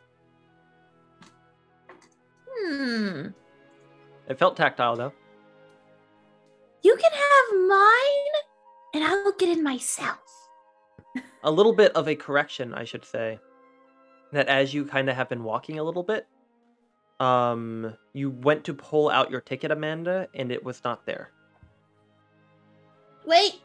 Hmm. 2.50 3.28
It 4.28 4.40
felt 4.40 4.56
tactile 4.56 4.96
though. 4.96 5.14
You 6.84 6.96
can 6.98 7.12
have 7.12 7.68
mine, 7.68 8.44
and 8.94 9.04
I'll 9.04 9.34
get 9.34 9.50
in 9.50 9.64
myself. 9.64 10.20
A 11.44 11.52
little 11.52 11.74
bit 11.74 11.94
of 11.96 12.08
a 12.08 12.16
correction, 12.16 12.74
I 12.74 12.84
should 12.84 13.06
say. 13.06 13.40
That 14.34 14.48
as 14.48 14.74
you 14.74 14.86
kind 14.86 15.10
of 15.10 15.16
have 15.16 15.30
been 15.30 15.44
walking 15.44 15.80
a 15.80 15.84
little 15.84 16.04
bit, 16.04 16.28
um, 17.20 17.94
you 18.14 18.32
went 18.32 18.64
to 18.66 18.74
pull 18.74 19.10
out 19.10 19.32
your 19.32 19.42
ticket, 19.42 19.72
Amanda, 19.72 20.28
and 20.36 20.52
it 20.52 20.64
was 20.64 20.84
not 20.84 21.06
there. 21.06 21.32
Wait. 23.26 23.62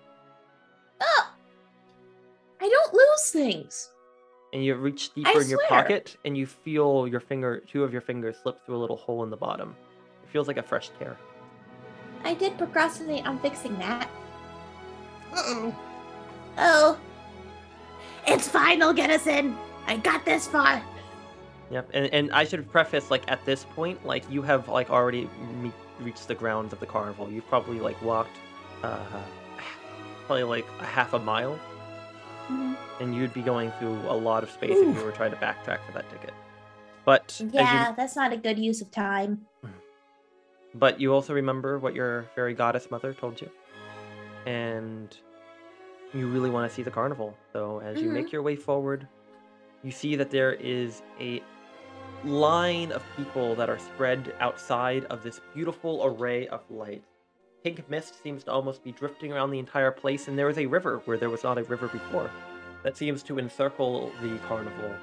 Things. 3.38 3.90
And 4.53 4.64
you 4.64 4.74
reach 4.74 5.11
I 5.11 5.14
deeper 5.14 5.42
in 5.42 5.48
your 5.48 5.61
swear. 5.66 5.83
pocket, 5.83 6.16
and 6.24 6.37
you 6.37 6.46
feel 6.46 7.07
your 7.07 7.20
finger, 7.20 7.62
two 7.70 7.85
of 7.85 7.92
your 7.92 8.01
fingers, 8.01 8.37
slip 8.42 8.64
through 8.64 8.77
a 8.77 8.83
little 8.85 8.96
hole 8.96 9.22
in 9.22 9.31
the 9.31 9.37
bottom. 9.37 9.77
It 10.24 10.31
feels 10.31 10.48
like 10.48 10.57
a 10.57 10.62
fresh 10.62 10.90
tear. 10.98 11.16
I 12.24 12.35
did 12.35 12.59
procrastinate 12.59 13.27
on 13.27 13.38
fixing 13.38 13.79
that. 13.79 14.09
Uh 15.33 15.42
oh. 15.46 15.77
Oh. 16.59 16.98
It's 18.27 18.48
fine, 18.48 18.79
they'll 18.79 18.92
get 18.92 19.11
us 19.11 19.27
in. 19.27 19.57
I 19.87 19.98
got 19.98 20.24
this 20.24 20.48
far. 20.48 20.83
Yep, 21.70 21.90
and, 21.92 22.07
and 22.14 22.33
I 22.33 22.44
should 22.44 22.70
preface 22.70 23.11
like 23.11 23.31
at 23.31 23.44
this 23.44 23.64
point, 23.64 24.05
like 24.07 24.24
you 24.31 24.42
have 24.42 24.68
like 24.68 24.90
already 24.90 25.29
me- 25.62 25.72
reached 26.01 26.27
the 26.27 26.35
grounds 26.35 26.72
of 26.72 26.81
the 26.81 26.87
carnival. 26.87 27.31
You've 27.31 27.46
probably 27.48 27.79
like 27.81 28.01
walked, 28.03 28.37
uh, 28.83 28.98
probably 30.27 30.44
like 30.44 30.66
a 30.81 30.87
half 30.87 31.12
a 31.12 31.18
mile, 31.18 31.59
Mm-hmm. 32.50 33.02
and 33.02 33.14
you'd 33.14 33.34
be 33.34 33.42
going 33.42 33.70
through 33.78 34.00
a 34.08 34.16
lot 34.16 34.42
of 34.42 34.50
space 34.50 34.70
if 34.72 34.96
you 34.96 35.04
were 35.04 35.12
trying 35.12 35.32
to 35.32 35.37
backtrack 35.37 35.84
for 35.84 35.92
that 35.92 36.08
ticket. 36.11 36.32
But 37.04 37.24
as 37.24 37.40
you- 37.40 37.50
Yeah, 37.52 37.92
that's 37.92 38.16
not 38.16 38.32
a 38.32 38.38
good 38.38 38.58
use 38.58 38.80
of 38.80 38.90
time. 38.90 39.46
but 40.74 40.98
you 40.98 41.12
also 41.12 41.34
remember 41.34 41.78
what 41.78 41.94
your 41.94 42.26
fairy 42.34 42.54
goddess 42.54 42.90
mother 42.90 43.12
told 43.12 43.40
you, 43.40 43.50
and 44.46 45.14
you 46.14 46.26
really 46.28 46.50
want 46.50 46.68
to 46.68 46.74
see 46.74 46.82
the 46.82 46.90
carnival. 46.90 47.37
So 47.52 47.80
as 47.80 48.00
you 48.00 48.08
make 48.08 48.26
mm-hmm. 48.26 48.32
your 48.32 48.42
way 48.42 48.56
forward, 48.56 49.06
you 49.82 49.90
see 49.90 50.16
that 50.16 50.30
there 50.30 50.54
is 50.54 51.02
a 51.20 51.42
line 52.24 52.92
of 52.92 53.02
people 53.16 53.54
that 53.56 53.70
are 53.70 53.78
spread 53.78 54.34
outside 54.40 55.04
of 55.06 55.22
this 55.22 55.40
beautiful 55.54 56.04
array 56.04 56.48
of 56.48 56.62
light. 56.70 57.02
Pink 57.64 57.88
mist 57.90 58.23
seems 58.23 58.44
to 58.44 58.53
almost 58.53 58.85
be 58.85 58.92
drifting 58.92 59.33
around 59.33 59.51
the 59.51 59.59
entire 59.59 59.90
place, 59.90 60.29
and 60.29 60.38
there 60.38 60.49
is 60.49 60.59
a 60.59 60.66
river 60.66 61.01
where 61.05 61.16
there 61.16 61.31
was 61.31 61.42
not 61.42 61.59
a 61.59 61.64
river 61.64 61.88
before 61.88 62.31
that 62.83 62.97
seems 62.97 63.23
to 63.25 63.38
encircle 63.38 64.12
the 64.23 64.38
carnival, 64.47 64.94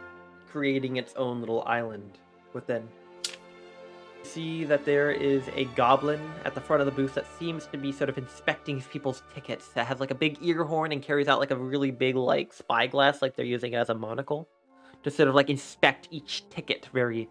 creating 0.51 0.95
its 0.97 1.13
own 1.15 1.41
little 1.41 1.63
island 1.63 2.17
within. 2.53 2.87
You 3.25 4.23
see 4.23 4.63
that 4.63 4.85
there 4.85 5.11
is 5.11 5.43
a 5.55 5.65
goblin 5.75 6.21
at 6.45 6.55
the 6.55 6.61
front 6.61 6.81
of 6.81 6.85
the 6.85 6.91
booth 6.91 7.13
that 7.15 7.25
seems 7.37 7.67
to 7.67 7.77
be 7.77 7.91
sort 7.91 8.09
of 8.09 8.17
inspecting 8.17 8.81
people's 8.81 9.21
tickets 9.33 9.67
that 9.69 9.85
has 9.87 9.99
like 9.99 10.11
a 10.11 10.15
big 10.15 10.37
ear 10.41 10.63
horn 10.63 10.91
and 10.93 11.01
carries 11.01 11.27
out 11.27 11.39
like 11.39 11.51
a 11.51 11.55
really 11.57 11.91
big 11.91 12.15
like 12.15 12.53
spyglass 12.53 13.21
like 13.21 13.35
they're 13.35 13.45
using 13.45 13.75
as 13.75 13.89
a 13.89 13.93
monocle 13.93 14.47
to 15.03 15.11
sort 15.11 15.29
of 15.29 15.35
like 15.35 15.51
inspect 15.51 16.07
each 16.09 16.49
ticket 16.49 16.89
very 16.91 17.29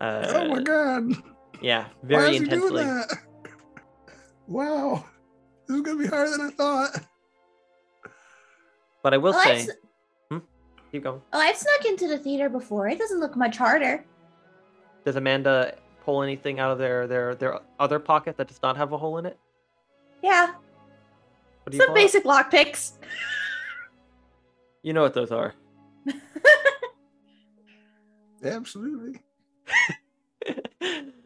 uh 0.00 0.24
oh 0.28 0.48
my 0.48 0.62
god. 0.62 1.12
yeah 1.60 1.88
very 2.02 2.36
intensely? 2.36 2.86
Wow. 4.46 5.04
This 5.66 5.76
is 5.76 5.82
gonna 5.82 5.98
be 5.98 6.06
harder 6.06 6.30
than 6.32 6.40
I 6.42 6.50
thought. 6.50 6.90
but 9.02 9.14
i 9.14 9.16
will 9.16 9.34
I've, 9.34 9.42
say 9.44 9.60
s- 9.62 9.70
hmm? 10.30 10.38
keep 10.92 11.02
going 11.04 11.20
oh, 11.32 11.38
I've 11.38 11.56
snuck 11.56 11.84
into 11.86 12.06
the 12.08 12.18
theater 12.18 12.48
before. 12.48 12.88
It 12.88 12.98
doesn't 12.98 13.20
look 13.20 13.36
much 13.36 13.56
harder. 13.56 14.04
does 15.04 15.16
amanda 15.16 15.74
pull 16.04 16.22
anything 16.22 16.60
out 16.60 16.70
of 16.70 16.78
their 16.78 17.06
their 17.06 17.34
their 17.34 17.60
other 17.80 17.98
pocket 17.98 18.36
that 18.36 18.48
does 18.48 18.60
not 18.62 18.76
have 18.76 18.92
a 18.92 18.98
hole 18.98 19.16
in 19.18 19.24
it 19.26 19.38
Yeah, 20.22 20.52
what 21.62 21.72
do 21.72 21.78
some 21.78 21.86
pull 21.86 21.94
basic 21.94 22.24
lockpicks. 22.24 22.92
you 24.82 24.92
know 24.92 25.02
what 25.02 25.14
those 25.14 25.32
are 25.32 25.54
Absolutely. 28.44 29.20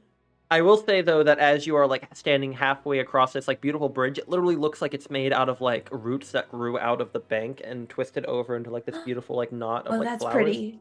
I 0.51 0.63
will 0.63 0.79
say 0.79 1.03
though 1.03 1.23
that 1.23 1.39
as 1.39 1.67
you 1.67 1.77
are 1.77 1.87
like 1.87 2.09
standing 2.15 2.53
halfway 2.53 3.01
across 3.01 3.35
this 3.35 3.47
like 3.47 3.61
beautiful 3.61 3.89
bridge, 3.89 4.19
it 4.19 4.29
literally 4.29 4.57
looks 4.57 4.81
like 4.81 4.95
it's 4.95 5.11
made 5.11 5.33
out 5.33 5.49
of 5.49 5.61
like 5.61 5.89
roots 5.93 6.33
that 6.33 6.51
grew 6.51 6.79
out 6.79 7.01
of 7.01 7.13
the 7.13 7.21
bank 7.21 7.61
and 7.65 7.89
twisted 7.89 8.25
over 8.27 8.57
into 8.57 8.71
like 8.71 8.87
this 8.87 8.97
beautiful 9.05 9.37
like 9.37 9.53
knot 9.53 9.87
of 9.87 9.95
oh, 9.95 9.99
like 9.99 10.09
that's 10.09 10.23
flowers. 10.23 10.35
pretty. 10.35 10.81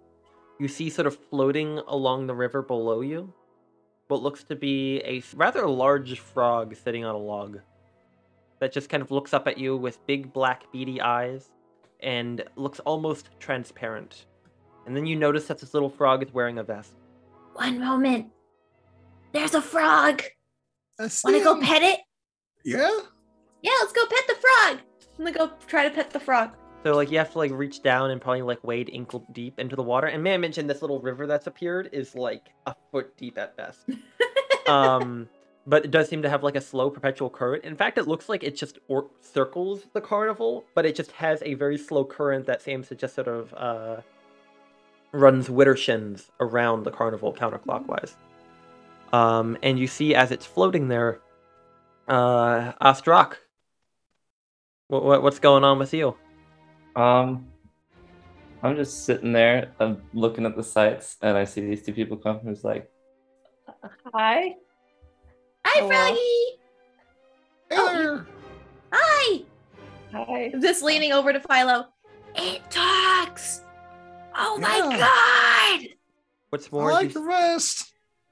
You 0.59 0.67
see 0.67 0.89
sort 0.89 1.05
of 1.05 1.17
floating 1.29 1.79
along 1.87 2.27
the 2.27 2.33
river 2.33 2.61
below 2.61 3.01
you 3.01 3.33
what 4.07 4.21
looks 4.21 4.43
to 4.45 4.55
be 4.55 5.01
a 5.03 5.21
rather 5.35 5.67
large 5.67 6.19
frog 6.19 6.75
sitting 6.75 7.03
on 7.03 7.13
a 7.13 7.17
log 7.17 7.59
that 8.59 8.71
just 8.71 8.89
kind 8.89 9.03
of 9.03 9.11
looks 9.11 9.33
up 9.33 9.47
at 9.47 9.57
you 9.57 9.75
with 9.75 10.05
big 10.07 10.33
black 10.33 10.63
beady 10.71 10.99
eyes 11.01 11.51
and 11.99 12.43
looks 12.55 12.79
almost 12.81 13.29
transparent. 13.39 14.25
And 14.85 14.95
then 14.95 15.05
you 15.05 15.15
notice 15.15 15.45
that 15.47 15.59
this 15.59 15.73
little 15.73 15.89
frog 15.89 16.23
is 16.23 16.33
wearing 16.33 16.57
a 16.57 16.63
vest. 16.63 16.93
One 17.53 17.79
moment. 17.79 18.27
There's 19.37 19.53
a 19.53 19.61
frog. 19.61 20.23
I 20.99 21.03
Want 21.03 21.37
to 21.37 21.43
go 21.43 21.61
pet 21.61 21.83
it? 21.83 21.99
Yeah. 22.65 22.89
Yeah, 23.61 23.71
let's 23.81 23.93
go 23.93 24.03
pet 24.07 24.23
the 24.27 24.33
frog. 24.33 24.79
I'm 25.19 25.25
gonna 25.25 25.37
go 25.37 25.51
try 25.67 25.87
to 25.87 25.93
pet 25.93 26.09
the 26.09 26.19
frog. 26.19 26.55
So 26.83 26.95
like 26.95 27.11
you 27.11 27.19
have 27.19 27.31
to 27.33 27.37
like 27.37 27.51
reach 27.51 27.83
down 27.83 28.09
and 28.09 28.19
probably 28.19 28.41
like 28.41 28.63
wade 28.63 28.89
ankle 28.91 29.27
deep 29.33 29.59
into 29.59 29.75
the 29.75 29.83
water. 29.83 30.07
And 30.07 30.23
may 30.23 30.33
I 30.33 30.37
mention 30.37 30.65
this 30.65 30.81
little 30.81 30.99
river 30.99 31.27
that's 31.27 31.45
appeared 31.45 31.89
is 31.91 32.15
like 32.15 32.49
a 32.65 32.73
foot 32.91 33.15
deep 33.15 33.37
at 33.37 33.55
best. 33.55 33.81
um, 34.67 35.29
but 35.67 35.85
it 35.85 35.91
does 35.91 36.09
seem 36.09 36.23
to 36.23 36.29
have 36.29 36.41
like 36.41 36.55
a 36.55 36.61
slow 36.61 36.89
perpetual 36.89 37.29
current. 37.29 37.63
In 37.63 37.75
fact, 37.75 37.99
it 37.99 38.07
looks 38.07 38.29
like 38.29 38.43
it 38.43 38.55
just 38.55 38.79
or- 38.87 39.11
circles 39.21 39.83
the 39.93 40.01
carnival, 40.01 40.65
but 40.73 40.83
it 40.83 40.95
just 40.95 41.11
has 41.11 41.43
a 41.45 41.53
very 41.53 41.77
slow 41.77 42.03
current 42.03 42.47
that 42.47 42.63
seems 42.63 42.87
to 42.87 42.95
just 42.95 43.13
sort 43.13 43.27
of 43.27 43.53
uh, 43.53 43.97
runs 45.11 45.47
widdershins 45.47 46.31
around 46.39 46.85
the 46.85 46.91
carnival 46.91 47.31
counterclockwise. 47.31 48.15
Um, 49.13 49.57
and 49.63 49.79
you 49.79 49.87
see 49.87 50.15
as 50.15 50.31
it's 50.31 50.45
floating 50.45 50.87
there, 50.87 51.21
uh, 52.07 52.73
Astrak. 52.81 53.35
What, 54.87 55.03
what 55.03 55.23
what's 55.23 55.39
going 55.39 55.63
on 55.63 55.79
with 55.79 55.93
you? 55.93 56.15
Um, 56.95 57.47
I'm 58.63 58.75
just 58.75 59.05
sitting 59.05 59.33
there. 59.33 59.71
I'm 59.79 60.01
looking 60.13 60.45
at 60.45 60.55
the 60.55 60.63
sights, 60.63 61.17
and 61.21 61.37
I 61.37 61.43
see 61.45 61.61
these 61.61 61.83
two 61.83 61.93
people 61.93 62.17
come. 62.17 62.39
Who's 62.39 62.63
like, 62.63 62.89
"Hi." 64.13 64.55
Hi, 65.65 65.79
Hello. 65.79 65.89
Froggy. 65.89 66.17
Hey 67.69 67.75
Oh, 67.77 67.93
there. 67.93 68.27
Hi. 68.93 69.41
Hi. 70.13 70.51
Just 70.61 70.81
leaning 70.81 71.11
over 71.11 71.33
to 71.33 71.39
Philo. 71.41 71.87
It 72.35 72.61
talks. 72.69 73.61
Oh 74.35 74.57
my 74.59 74.79
god. 74.79 75.89
What's 76.49 76.67
I 76.67 76.69
more, 76.71 76.91
like 76.93 77.07
you, 77.09 77.13
the 77.15 77.21
rest. 77.23 77.86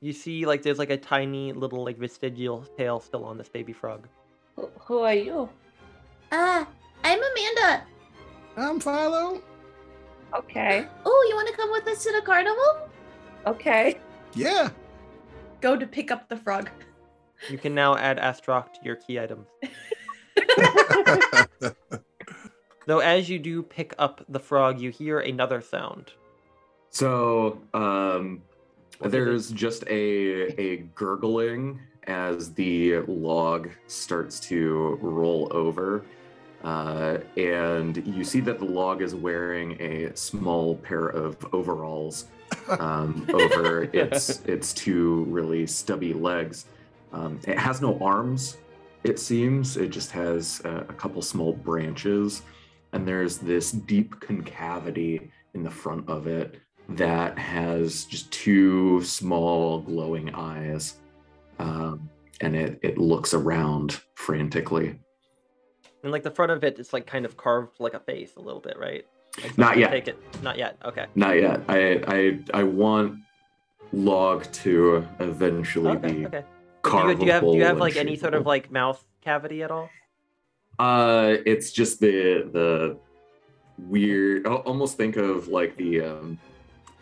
You 0.05 0.13
see 0.13 0.45
like 0.45 0.61
there's 0.61 0.77
like 0.77 0.91
a 0.91 0.97
tiny 0.97 1.51
little 1.51 1.83
like 1.83 1.97
vestigial 1.97 2.63
tail 2.77 2.99
still 2.99 3.25
on 3.25 3.39
this 3.39 3.49
baby 3.49 3.73
frog. 3.73 4.07
Who, 4.55 4.69
who 4.79 4.99
are 4.99 5.15
you? 5.15 5.49
Uh, 6.31 6.63
I'm 7.03 7.19
Amanda. 7.19 7.83
I'm 8.55 8.79
Philo. 8.79 9.41
Okay. 10.35 10.85
Oh, 11.05 11.25
you 11.27 11.35
want 11.35 11.47
to 11.47 11.55
come 11.55 11.71
with 11.71 11.87
us 11.87 12.03
to 12.03 12.11
the 12.11 12.21
carnival? 12.21 12.87
Okay. 13.47 13.97
Yeah. 14.35 14.69
Go 15.59 15.75
to 15.75 15.87
pick 15.87 16.11
up 16.11 16.29
the 16.29 16.37
frog. 16.37 16.69
You 17.49 17.57
can 17.57 17.73
now 17.73 17.97
add 17.97 18.19
Astrak 18.19 18.73
to 18.73 18.79
your 18.83 18.97
key 18.97 19.19
items. 19.19 19.47
Though 22.85 22.99
as 22.99 23.27
you 23.27 23.39
do 23.39 23.63
pick 23.63 23.95
up 23.97 24.23
the 24.29 24.39
frog, 24.39 24.79
you 24.79 24.91
hear 24.91 25.19
another 25.19 25.61
sound. 25.61 26.11
So 26.91 27.59
um, 27.73 28.39
What 28.39 28.51
is 28.51 28.54
there's 29.01 29.51
just 29.51 29.83
a 29.87 30.59
a 30.59 30.77
gurgling 30.95 31.79
as 32.07 32.53
the 32.53 32.99
log 33.07 33.69
starts 33.87 34.39
to 34.39 34.97
roll 35.01 35.47
over, 35.51 36.05
uh, 36.63 37.17
and 37.35 38.05
you 38.05 38.23
see 38.23 38.39
that 38.41 38.59
the 38.59 38.65
log 38.65 39.01
is 39.01 39.15
wearing 39.15 39.79
a 39.81 40.15
small 40.15 40.75
pair 40.77 41.07
of 41.07 41.37
overalls 41.53 42.25
um, 42.79 43.27
over 43.33 43.83
its 43.93 44.41
its 44.41 44.73
two 44.73 45.25
really 45.25 45.65
stubby 45.67 46.13
legs. 46.13 46.65
Um, 47.11 47.39
it 47.47 47.57
has 47.57 47.81
no 47.81 47.97
arms. 47.99 48.57
It 49.03 49.19
seems 49.19 49.77
it 49.77 49.89
just 49.89 50.11
has 50.11 50.61
a, 50.65 50.77
a 50.89 50.93
couple 50.93 51.21
small 51.21 51.53
branches, 51.53 52.41
and 52.93 53.07
there's 53.07 53.37
this 53.37 53.71
deep 53.71 54.19
concavity 54.19 55.31
in 55.53 55.63
the 55.63 55.71
front 55.71 56.07
of 56.09 56.27
it 56.27 56.59
that 56.89 57.37
has 57.37 58.05
just 58.05 58.31
two 58.31 59.01
small 59.03 59.79
glowing 59.79 60.33
eyes, 60.33 60.97
um, 61.59 62.09
and 62.41 62.55
it 62.55 62.79
it 62.81 62.97
looks 62.97 63.33
around 63.33 64.01
frantically. 64.15 64.99
And 66.03 66.11
like 66.11 66.23
the 66.23 66.31
front 66.31 66.51
of 66.51 66.63
it, 66.63 66.77
it's 66.79 66.93
like 66.93 67.07
kind 67.07 67.25
of 67.25 67.35
carved 67.37 67.79
like 67.79 67.95
a 67.95 67.99
face 67.99 68.35
a 68.35 68.41
little 68.41 68.61
bit, 68.61 68.77
right? 68.77 69.05
Like, 69.41 69.57
Not 69.57 69.77
yet. 69.77 69.91
Take 69.91 70.07
it. 70.07 70.17
Not 70.43 70.57
yet. 70.57 70.77
Okay. 70.85 71.07
Not 71.15 71.35
yet. 71.41 71.61
I 71.67 72.03
I 72.07 72.39
I 72.53 72.63
want 72.63 73.17
log 73.91 74.43
to 74.51 75.07
eventually 75.19 75.91
Okay. 75.97 76.13
be 76.13 76.25
Okay. 76.27 76.43
Do 76.83 76.91
you, 76.97 77.15
do 77.15 77.25
you 77.25 77.31
have 77.31 77.41
do 77.43 77.55
you 77.55 77.63
have 77.65 77.79
like 77.79 77.95
any 77.95 78.15
sort 78.15 78.35
of 78.35 78.45
like 78.45 78.71
mouth 78.71 79.03
cavity 79.21 79.63
at 79.63 79.71
all? 79.71 79.89
Uh, 80.77 81.37
it's 81.45 81.71
just 81.71 81.99
the 81.99 82.47
the 82.51 82.97
weird. 83.89 84.45
Almost 84.45 84.95
think 84.95 85.17
of 85.17 85.47
like 85.47 85.75
the 85.77 86.01
um, 86.01 86.37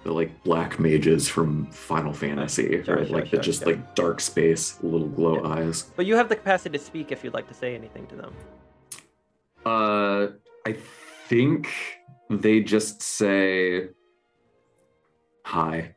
the 0.04 0.12
like 0.12 0.44
black 0.44 0.80
mages 0.80 1.30
from 1.30 1.66
Final 1.72 2.14
Fantasy, 2.14 2.84
Sure, 2.84 2.98
right? 2.98 3.08
sure, 3.08 3.18
like 3.18 3.28
sure, 3.28 3.38
the 3.40 3.44
just 3.44 3.62
yeah. 3.62 3.68
like 3.68 3.96
dark 3.96 4.20
space, 4.20 4.78
little 4.84 5.08
glow 5.08 5.42
Yeah. 5.42 5.50
eyes. 5.68 5.84
But 5.96 6.06
you 6.06 6.16
have 6.16 6.30
the 6.30 6.36
capacity 6.36 6.78
to 6.78 6.84
speak 6.84 7.12
if 7.12 7.24
you'd 7.24 7.34
like 7.34 7.48
to 7.48 7.54
say 7.54 7.74
anything 7.76 8.06
to 8.08 8.16
them. 8.16 8.34
Uh, 9.66 10.28
I 10.66 10.76
think 11.28 11.70
they 12.30 12.60
just 12.62 13.02
say 13.02 13.90
hi. 15.46 15.94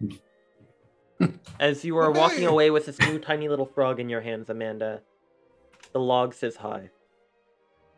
As 1.58 1.84
you 1.84 1.96
are 1.96 2.10
walking 2.12 2.46
away 2.46 2.70
with 2.70 2.86
this 2.86 3.00
new 3.00 3.18
tiny 3.18 3.48
little 3.48 3.66
frog 3.66 3.98
in 3.98 4.08
your 4.08 4.20
hands, 4.20 4.50
Amanda, 4.50 5.00
the 5.92 5.98
log 5.98 6.34
says 6.34 6.56
hi. 6.56 6.90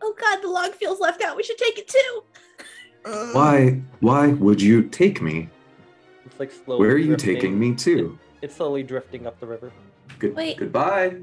Oh 0.01 0.15
god, 0.19 0.41
the 0.41 0.49
log 0.49 0.73
feels 0.75 1.01
left 1.01 1.21
out. 1.23 1.37
We 1.37 1.43
should 1.43 1.59
take 1.59 1.79
it 1.79 1.89
too. 1.89 2.23
Uh, 3.05 3.27
Why? 3.33 3.83
Why 4.01 4.29
would 4.29 4.63
you 4.63 4.83
take 4.85 5.21
me? 5.21 5.49
It's 6.39 6.55
like 6.55 6.65
slowly. 6.65 6.81
Where 6.87 6.95
are 6.95 6.99
you 6.99 7.17
drifting- 7.17 7.35
taking 7.35 7.59
me 7.59 7.75
to? 7.75 8.17
It's 8.43 8.55
slowly 8.55 8.85
drifting 8.85 9.27
up 9.27 9.41
the 9.41 9.47
river. 9.47 9.73
Good. 10.21 10.37
Wait. 10.37 10.57
Goodbye. 10.57 11.17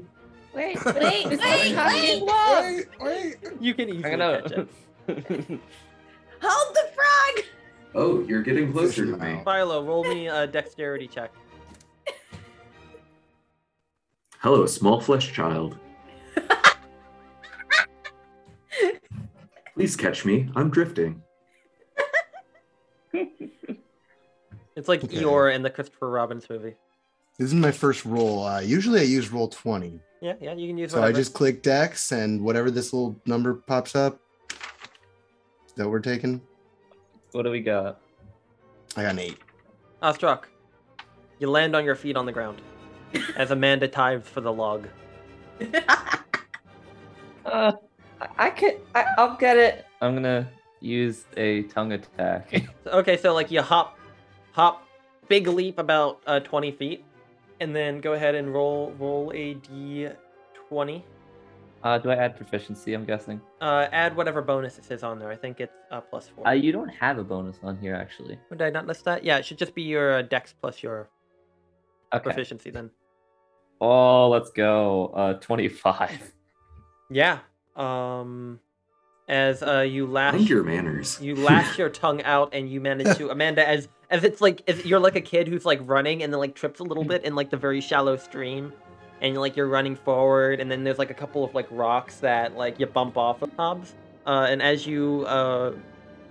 Wait, 0.54 0.82
wait, 0.84 0.94
wait, 0.94 1.26
It's 1.32 1.42
wait, 1.42 1.74
like- 1.74 2.22
Wait, 2.62 2.88
wait. 3.00 3.36
You 3.60 3.72
can 3.74 3.88
easily 3.88 4.12
I'm 4.12 4.18
catch 4.42 4.52
it. 4.52 4.68
Hold 6.42 6.74
the 6.74 6.90
frog. 6.94 7.44
Oh, 7.94 8.20
you're 8.28 8.42
getting 8.42 8.72
closer 8.72 9.06
to 9.06 9.16
me. 9.16 9.40
Philo, 9.44 9.82
roll 9.84 10.04
me 10.04 10.28
a 10.28 10.46
dexterity 10.46 11.08
check. 11.08 11.32
Hello, 14.40 14.66
small 14.66 15.00
flesh 15.00 15.32
child. 15.32 15.78
Please 19.74 19.96
catch 19.96 20.24
me. 20.26 20.50
I'm 20.54 20.68
drifting. 20.70 21.22
It's 24.76 24.88
like 24.88 25.02
Okay. 25.02 25.18
Eeyore 25.22 25.54
in 25.54 25.62
the 25.62 25.70
Christopher 25.70 26.10
Robbins 26.10 26.48
movie. 26.50 26.74
This 27.38 27.48
is 27.48 27.54
my 27.54 27.72
first 27.72 28.04
roll. 28.04 28.44
Uh, 28.44 28.60
usually 28.60 29.00
I 29.00 29.04
use 29.04 29.28
Roll20. 29.28 30.00
Yeah, 30.22 30.34
yeah, 30.40 30.54
you 30.54 30.68
can 30.68 30.78
use 30.78 30.92
So 30.92 31.02
I 31.02 31.12
just 31.12 31.34
click 31.34 31.62
Dex 31.62 32.12
and 32.12 32.42
whatever 32.42 32.70
this 32.70 32.92
little 32.92 33.20
number 33.26 33.54
pops 33.54 33.94
up. 33.94 34.18
That 35.76 35.88
we're 35.88 36.00
taking? 36.00 36.40
what 37.32 37.42
do 37.42 37.50
we 37.50 37.60
got? 37.60 38.00
I 38.96 39.02
got 39.02 39.10
an 39.10 39.18
eight. 39.18 39.38
Astrak, 40.02 40.44
you 41.38 41.50
land 41.50 41.76
on 41.76 41.84
your 41.84 41.94
feet 41.94 42.16
on 42.16 42.24
the 42.24 42.32
ground 42.32 42.62
as 43.36 43.50
Amanda 43.50 43.86
dives 43.88 44.26
for 44.28 44.40
the 44.40 44.52
log. 44.52 44.86
Uh, 47.44 47.72
I- 48.38 48.50
could. 48.50 48.80
I, 48.94 49.04
I'll 49.18 49.36
get 49.36 49.56
it. 49.56 49.86
I'm 50.00 50.14
gonna 50.14 50.48
use 50.80 51.24
a 51.36 51.62
tongue 51.64 51.92
attack. 51.92 52.64
Okay, 52.86 53.16
so 53.16 53.34
like 53.34 53.50
you 53.52 53.62
hop, 53.62 53.96
hop, 54.56 54.82
big 55.28 55.46
leap 55.46 55.78
about 55.78 56.20
uh, 56.26 56.40
20 56.40 56.72
feet, 56.72 57.04
and 57.60 57.76
then 57.76 58.00
go 58.00 58.14
ahead 58.14 58.34
and 58.34 58.52
roll 58.52 58.92
roll 58.98 59.30
a 59.34 59.54
d20. 59.56 61.02
Uh, 61.82 61.98
do 61.98 62.10
I 62.10 62.14
add 62.16 62.36
proficiency? 62.36 62.94
I'm 62.94 63.04
guessing. 63.04 63.40
Uh, 63.60 63.86
add 63.92 64.16
whatever 64.16 64.42
bonus 64.42 64.78
it 64.78 64.84
says 64.84 65.04
on 65.04 65.18
there. 65.20 65.30
I 65.30 65.36
think 65.36 65.60
it's 65.60 65.72
uh, 65.92 66.00
plus 66.00 66.26
four. 66.28 66.48
Uh, 66.48 66.52
you 66.52 66.72
don't 66.72 66.88
have 66.88 67.18
a 67.18 67.22
bonus 67.24 67.58
on 67.62 67.76
here 67.78 67.94
actually. 67.94 68.38
Did 68.50 68.62
I 68.62 68.70
not 68.70 68.86
list 68.86 69.04
that? 69.04 69.22
Yeah, 69.22 69.36
it 69.38 69.44
should 69.44 69.58
just 69.58 69.74
be 69.74 69.82
your 69.82 70.14
uh, 70.14 70.22
dex 70.22 70.54
plus 70.60 70.82
your 70.82 71.08
Okay. 72.14 72.22
proficiency 72.24 72.70
then. 72.70 72.90
Oh, 73.80 74.28
let's 74.30 74.50
go. 74.50 75.08
Uh, 75.08 75.34
25. 75.34 76.32
Yeah. 77.10 77.38
Um, 77.76 78.58
as 79.28 79.62
uh, 79.62 79.80
you 79.80 80.06
lash 80.06 80.34
Mind 80.34 80.48
your 80.48 80.64
manners. 80.64 81.20
you 81.20 81.36
lash 81.36 81.78
your 81.78 81.88
tongue 81.90 82.22
out 82.22 82.50
and 82.54 82.68
you 82.70 82.80
manage 82.80 83.16
to 83.18 83.28
Amanda 83.30 83.68
as 83.68 83.86
as 84.10 84.24
it's 84.24 84.40
like 84.40 84.62
as 84.68 84.84
you're 84.84 85.00
like 85.00 85.16
a 85.16 85.20
kid 85.20 85.48
who's 85.48 85.64
like 85.64 85.80
running 85.82 86.22
and 86.22 86.32
then 86.32 86.40
like 86.40 86.54
trips 86.54 86.80
a 86.80 86.84
little 86.84 87.04
bit 87.04 87.24
in 87.24 87.34
like 87.34 87.50
the 87.50 87.56
very 87.56 87.80
shallow 87.80 88.16
stream 88.16 88.72
and 89.20 89.36
like 89.38 89.56
you're 89.56 89.66
running 89.68 89.96
forward 89.96 90.60
and 90.60 90.70
then 90.70 90.84
there's 90.84 90.98
like 90.98 91.10
a 91.10 91.14
couple 91.14 91.42
of 91.44 91.54
like 91.54 91.66
rocks 91.70 92.18
that 92.18 92.56
like 92.56 92.78
you 92.78 92.86
bump 92.86 93.16
off 93.16 93.42
of 93.42 93.56
knobs 93.58 93.94
uh, 94.26 94.46
and 94.48 94.62
as 94.62 94.86
you 94.86 95.24
uh 95.26 95.72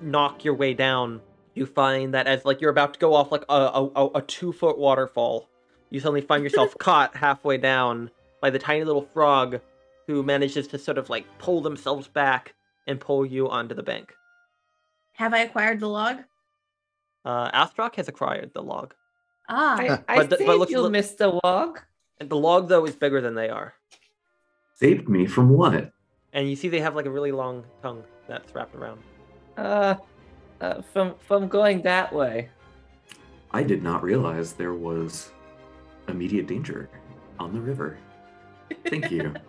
knock 0.01 0.43
your 0.43 0.53
way 0.53 0.73
down 0.73 1.21
you 1.53 1.65
find 1.65 2.13
that 2.13 2.27
as 2.27 2.45
like 2.45 2.61
you're 2.61 2.69
about 2.71 2.93
to 2.93 2.99
go 2.99 3.13
off 3.13 3.31
like 3.31 3.43
a, 3.49 3.53
a, 3.53 3.91
a- 3.95 4.11
a 4.15 4.21
two 4.21 4.51
foot 4.51 4.77
waterfall 4.77 5.49
you 5.89 5.99
suddenly 5.99 6.21
find 6.21 6.43
yourself 6.47 6.77
caught 6.77 7.15
halfway 7.15 7.57
down 7.57 8.09
by 8.41 8.49
the 8.49 8.59
tiny 8.59 8.83
little 8.83 9.07
frog 9.13 9.59
who 10.07 10.21
manages 10.21 10.67
to 10.67 10.77
sort 10.77 10.97
of 10.97 11.09
like 11.09 11.25
pull 11.39 11.61
themselves 11.61 12.07
back 12.07 12.53
and 12.87 12.99
pull 12.99 13.25
you 13.25 13.49
onto 13.49 13.73
the 13.73 13.81
bank 13.83 14.13
Have 15.13 15.33
I 15.33 15.39
acquired 15.39 15.79
the 15.79 15.89
log? 15.89 16.17
Uh, 17.25 17.49
Astrak 17.51 17.95
has 17.95 18.07
acquired 18.07 18.51
the 18.53 18.61
log. 18.61 18.93
Ah, 19.49 19.75
I, 19.79 19.99
I 20.07 20.17
But 20.17 20.29
the- 20.29 20.37
but 20.37 20.45
saved 20.45 20.59
looks 20.59 20.71
you, 20.71 20.81
li- 20.81 20.99
Mr. 20.99 21.39
Wog. 21.43 21.81
And 22.19 22.29
the 22.29 22.37
log 22.37 22.69
though 22.69 22.85
is 22.85 22.95
bigger 22.95 23.19
than 23.19 23.35
they 23.35 23.49
are. 23.49 23.73
Saved 24.75 25.09
me 25.09 25.25
from 25.25 25.49
what? 25.49 25.91
And 26.33 26.49
you 26.49 26.55
see 26.55 26.69
they 26.69 26.79
have 26.81 26.95
like 26.95 27.05
a 27.05 27.09
really 27.11 27.31
long 27.31 27.65
tongue 27.81 28.03
that's 28.27 28.53
wrapped 28.55 28.75
around. 28.75 29.01
Uh, 29.57 29.95
uh, 30.61 30.81
from 30.93 31.15
from 31.19 31.47
going 31.47 31.81
that 31.81 32.13
way. 32.13 32.49
I 33.51 33.63
did 33.63 33.83
not 33.83 34.03
realize 34.03 34.53
there 34.53 34.73
was 34.73 35.31
immediate 36.07 36.47
danger 36.47 36.89
on 37.39 37.53
the 37.53 37.59
river. 37.61 37.97
Thank 38.85 39.11
you. 39.11 39.33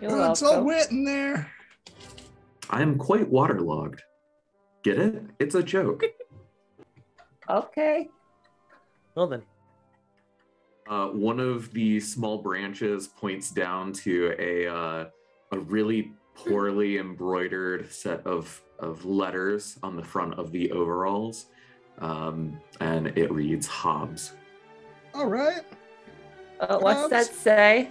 You're 0.00 0.12
Oh, 0.12 0.30
it's 0.30 0.42
all 0.42 0.64
wet 0.64 0.90
in 0.90 1.04
there. 1.04 1.50
I 2.70 2.82
am 2.82 2.96
quite 2.98 3.28
waterlogged. 3.28 4.02
Get 4.84 4.98
it? 4.98 5.22
It's 5.40 5.54
a 5.56 5.62
joke. 5.62 6.04
Okay. 7.46 8.08
Well 9.14 9.26
then. 9.26 9.42
Uh, 10.88 11.08
one 11.08 11.38
of 11.38 11.70
the 11.74 12.00
small 12.00 12.38
branches 12.38 13.06
points 13.06 13.50
down 13.50 13.92
to 13.92 14.34
a 14.38 14.66
uh, 14.66 15.04
a 15.52 15.58
really 15.58 16.12
poorly 16.34 16.96
embroidered 16.96 17.92
set 17.92 18.26
of 18.26 18.62
of 18.78 19.04
letters 19.04 19.78
on 19.82 19.94
the 19.94 20.02
front 20.02 20.38
of 20.38 20.52
the 20.52 20.72
overalls, 20.72 21.48
um, 21.98 22.58
and 22.80 23.08
it 23.08 23.30
reads 23.30 23.66
Hobbs. 23.66 24.32
All 25.12 25.26
right. 25.26 25.60
Uh, 26.60 26.78
what's 26.78 27.10
that 27.10 27.26
say? 27.26 27.90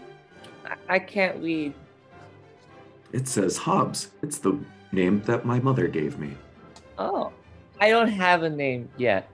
I, 0.65 0.95
I 0.95 0.97
can't 0.97 1.37
read. 1.43 1.75
It 3.11 3.27
says 3.27 3.55
Hobbs. 3.55 4.09
It's 4.23 4.39
the 4.39 4.57
name 4.91 5.21
that 5.25 5.45
my 5.45 5.59
mother 5.59 5.87
gave 5.87 6.17
me. 6.17 6.35
Oh, 6.97 7.31
I 7.79 7.89
don't 7.89 8.07
have 8.09 8.43
a 8.43 8.49
name 8.49 8.89
yet. 8.97 9.29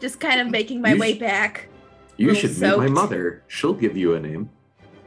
Just 0.00 0.20
kind 0.20 0.40
of 0.40 0.48
making 0.50 0.80
my 0.80 0.92
You 0.94 1.00
way 1.00 1.14
sh- 1.14 1.20
back. 1.20 1.68
You 2.16 2.28
Little 2.28 2.40
should 2.42 2.50
meet 2.60 2.76
my 2.76 2.86
soaked. 2.86 2.90
mother. 2.90 3.42
She'll 3.48 3.72
give 3.74 3.96
you 3.96 4.14
a 4.14 4.20
name. 4.20 4.50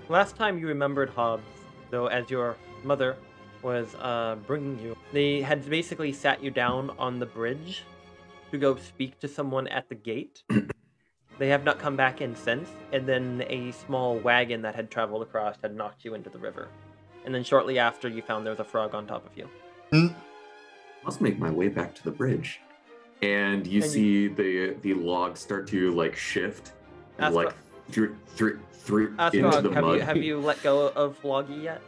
Last 0.09 0.35
time 0.35 0.57
you 0.57 0.67
remembered 0.67 1.09
Hobbs, 1.09 1.43
though, 1.91 2.07
as 2.07 2.29
your 2.29 2.55
mother 2.83 3.15
was 3.61 3.95
uh, 3.95 4.35
bringing 4.47 4.79
you, 4.79 4.95
they 5.11 5.41
had 5.41 5.67
basically 5.69 6.13
sat 6.13 6.43
you 6.43 6.51
down 6.51 6.91
on 6.99 7.19
the 7.19 7.25
bridge 7.25 7.83
to 8.51 8.57
go 8.57 8.75
speak 8.75 9.19
to 9.19 9.27
someone 9.27 9.67
at 9.67 9.89
the 9.89 9.95
gate. 9.95 10.43
they 11.39 11.47
have 11.49 11.63
not 11.63 11.79
come 11.79 11.95
back 11.95 12.21
in 12.21 12.35
since, 12.35 12.69
and 12.93 13.07
then 13.07 13.43
a 13.49 13.71
small 13.71 14.17
wagon 14.19 14.61
that 14.61 14.75
had 14.75 14.89
traveled 14.91 15.21
across 15.23 15.55
had 15.61 15.75
knocked 15.75 16.05
you 16.05 16.13
into 16.13 16.29
the 16.29 16.37
river. 16.39 16.69
And 17.25 17.33
then 17.33 17.43
shortly 17.43 17.79
after, 17.79 18.07
you 18.07 18.21
found 18.21 18.45
there 18.45 18.51
was 18.53 18.59
a 18.59 18.63
frog 18.63 18.93
on 18.93 19.07
top 19.07 19.25
of 19.25 19.31
you. 19.37 19.49
Must 21.05 21.21
make 21.21 21.37
my 21.37 21.51
way 21.51 21.67
back 21.67 21.93
to 21.95 22.03
the 22.03 22.11
bridge. 22.11 22.61
And 23.21 23.65
you 23.65 23.81
And 23.81 23.91
see 23.91 24.27
the 24.27 24.75
the 24.81 24.93
logs 24.93 25.39
start 25.39 25.67
to 25.67 25.91
like 25.91 26.15
shift, 26.15 26.73
and, 27.17 27.33
like 27.33 27.53
through 27.89 28.15
through 28.27 28.59
through 28.73 29.07
into 29.07 29.17
Astrog, 29.23 29.63
the 29.63 29.71
have 29.73 29.83
mud. 29.83 29.95
you 29.95 30.01
have 30.01 30.17
you 30.17 30.39
let 30.39 30.61
go 30.63 30.89
of 30.89 31.23
Loggy 31.23 31.55
yet? 31.55 31.81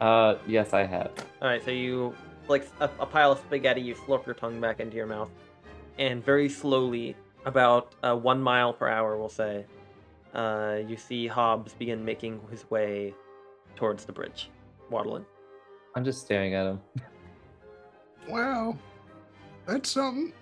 Uh, 0.00 0.36
yes, 0.46 0.72
I 0.72 0.84
have. 0.84 1.12
All 1.40 1.48
right, 1.48 1.64
so 1.64 1.70
you 1.70 2.14
like 2.48 2.66
a, 2.80 2.90
a 2.98 3.06
pile 3.06 3.32
of 3.32 3.38
spaghetti. 3.38 3.80
You 3.80 3.94
slurp 3.94 4.26
your 4.26 4.34
tongue 4.34 4.60
back 4.60 4.80
into 4.80 4.96
your 4.96 5.06
mouth, 5.06 5.30
and 5.98 6.24
very 6.24 6.48
slowly, 6.48 7.14
about 7.44 7.94
uh, 8.02 8.16
one 8.16 8.40
mile 8.40 8.72
per 8.72 8.88
hour, 8.88 9.16
we'll 9.16 9.28
say, 9.28 9.64
uh, 10.34 10.78
you 10.86 10.96
see 10.96 11.26
Hobbs 11.26 11.74
begin 11.74 12.04
making 12.04 12.40
his 12.50 12.68
way 12.70 13.14
towards 13.76 14.04
the 14.04 14.12
bridge, 14.12 14.50
waddling. 14.90 15.24
I'm 15.94 16.04
just 16.04 16.22
staring 16.22 16.54
at 16.54 16.66
him. 16.66 16.80
Wow. 18.28 18.76
That's 19.66 19.90
something. 19.90 20.32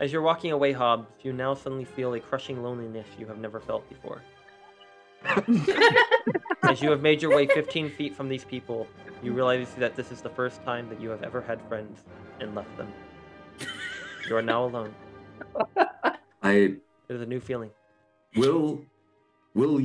As 0.00 0.12
you're 0.12 0.22
walking 0.22 0.52
away, 0.52 0.72
Hobbs, 0.72 1.06
you 1.22 1.32
now 1.32 1.54
suddenly 1.54 1.84
feel 1.84 2.14
a 2.14 2.20
crushing 2.20 2.62
loneliness 2.62 3.06
you 3.18 3.26
have 3.26 3.38
never 3.38 3.60
felt 3.60 3.88
before. 3.88 4.22
As 6.62 6.82
you 6.82 6.90
have 6.90 7.00
made 7.00 7.22
your 7.22 7.34
way 7.34 7.46
15 7.46 7.90
feet 7.90 8.14
from 8.14 8.28
these 8.28 8.44
people, 8.44 8.86
you 9.22 9.32
realize 9.32 9.72
that 9.78 9.96
this 9.96 10.12
is 10.12 10.20
the 10.20 10.28
first 10.28 10.62
time 10.64 10.88
that 10.88 11.00
you 11.00 11.08
have 11.08 11.22
ever 11.22 11.40
had 11.40 11.60
friends 11.62 12.00
and 12.40 12.54
left 12.54 12.76
them. 12.76 12.92
You 14.28 14.36
are 14.36 14.42
now 14.42 14.64
alone. 14.64 14.94
I 16.42 16.52
It 16.52 16.80
is 17.08 17.20
a 17.20 17.26
new 17.26 17.40
feeling. 17.40 17.70
will 18.36 18.84
will 19.54 19.80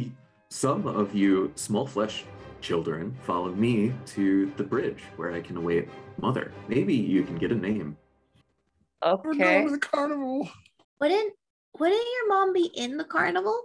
some 0.50 0.88
of 0.88 1.14
you 1.14 1.52
small 1.56 1.86
flesh 1.86 2.26
children 2.62 3.16
follow 3.24 3.54
me 3.54 3.94
to 4.08 4.52
the 4.58 4.64
bridge 4.64 5.04
where 5.16 5.32
I 5.34 5.42
can 5.42 5.58
await 5.58 5.88
mother. 6.22 6.52
Maybe 6.68 6.94
you 6.94 7.24
can 7.24 7.38
get 7.38 7.52
a 7.52 7.56
name. 7.56 7.98
We're 9.04 9.12
Okay. 9.32 9.38
going 9.38 9.66
to 9.68 9.72
the 9.72 9.80
carnival. 9.80 10.50
Wouldn't 11.00 11.34
wouldn't 11.78 12.02
your 12.02 12.28
mom 12.30 12.52
be 12.52 12.72
in 12.76 12.98
the 12.98 13.04
carnival 13.06 13.58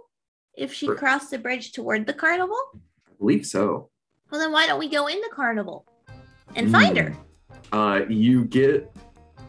if 0.53 0.71
she 0.71 0.85
Sure. 0.85 0.95
crossed 0.95 1.31
the 1.31 1.39
bridge 1.39 1.73
toward 1.73 2.05
the 2.05 2.13
carnival? 2.13 2.57
I 2.75 3.11
believe 3.19 3.45
so. 3.45 3.89
Well, 4.31 4.39
then 4.39 4.51
why 4.51 4.67
don't 4.67 4.79
we 4.79 4.87
go 4.89 5.07
in 5.07 5.19
the 5.21 5.29
carnival 5.33 5.85
and 6.55 6.71
find 6.71 6.97
her? 6.97 7.15
Uh, 7.73 8.05
you 8.07 8.45
get 8.45 8.89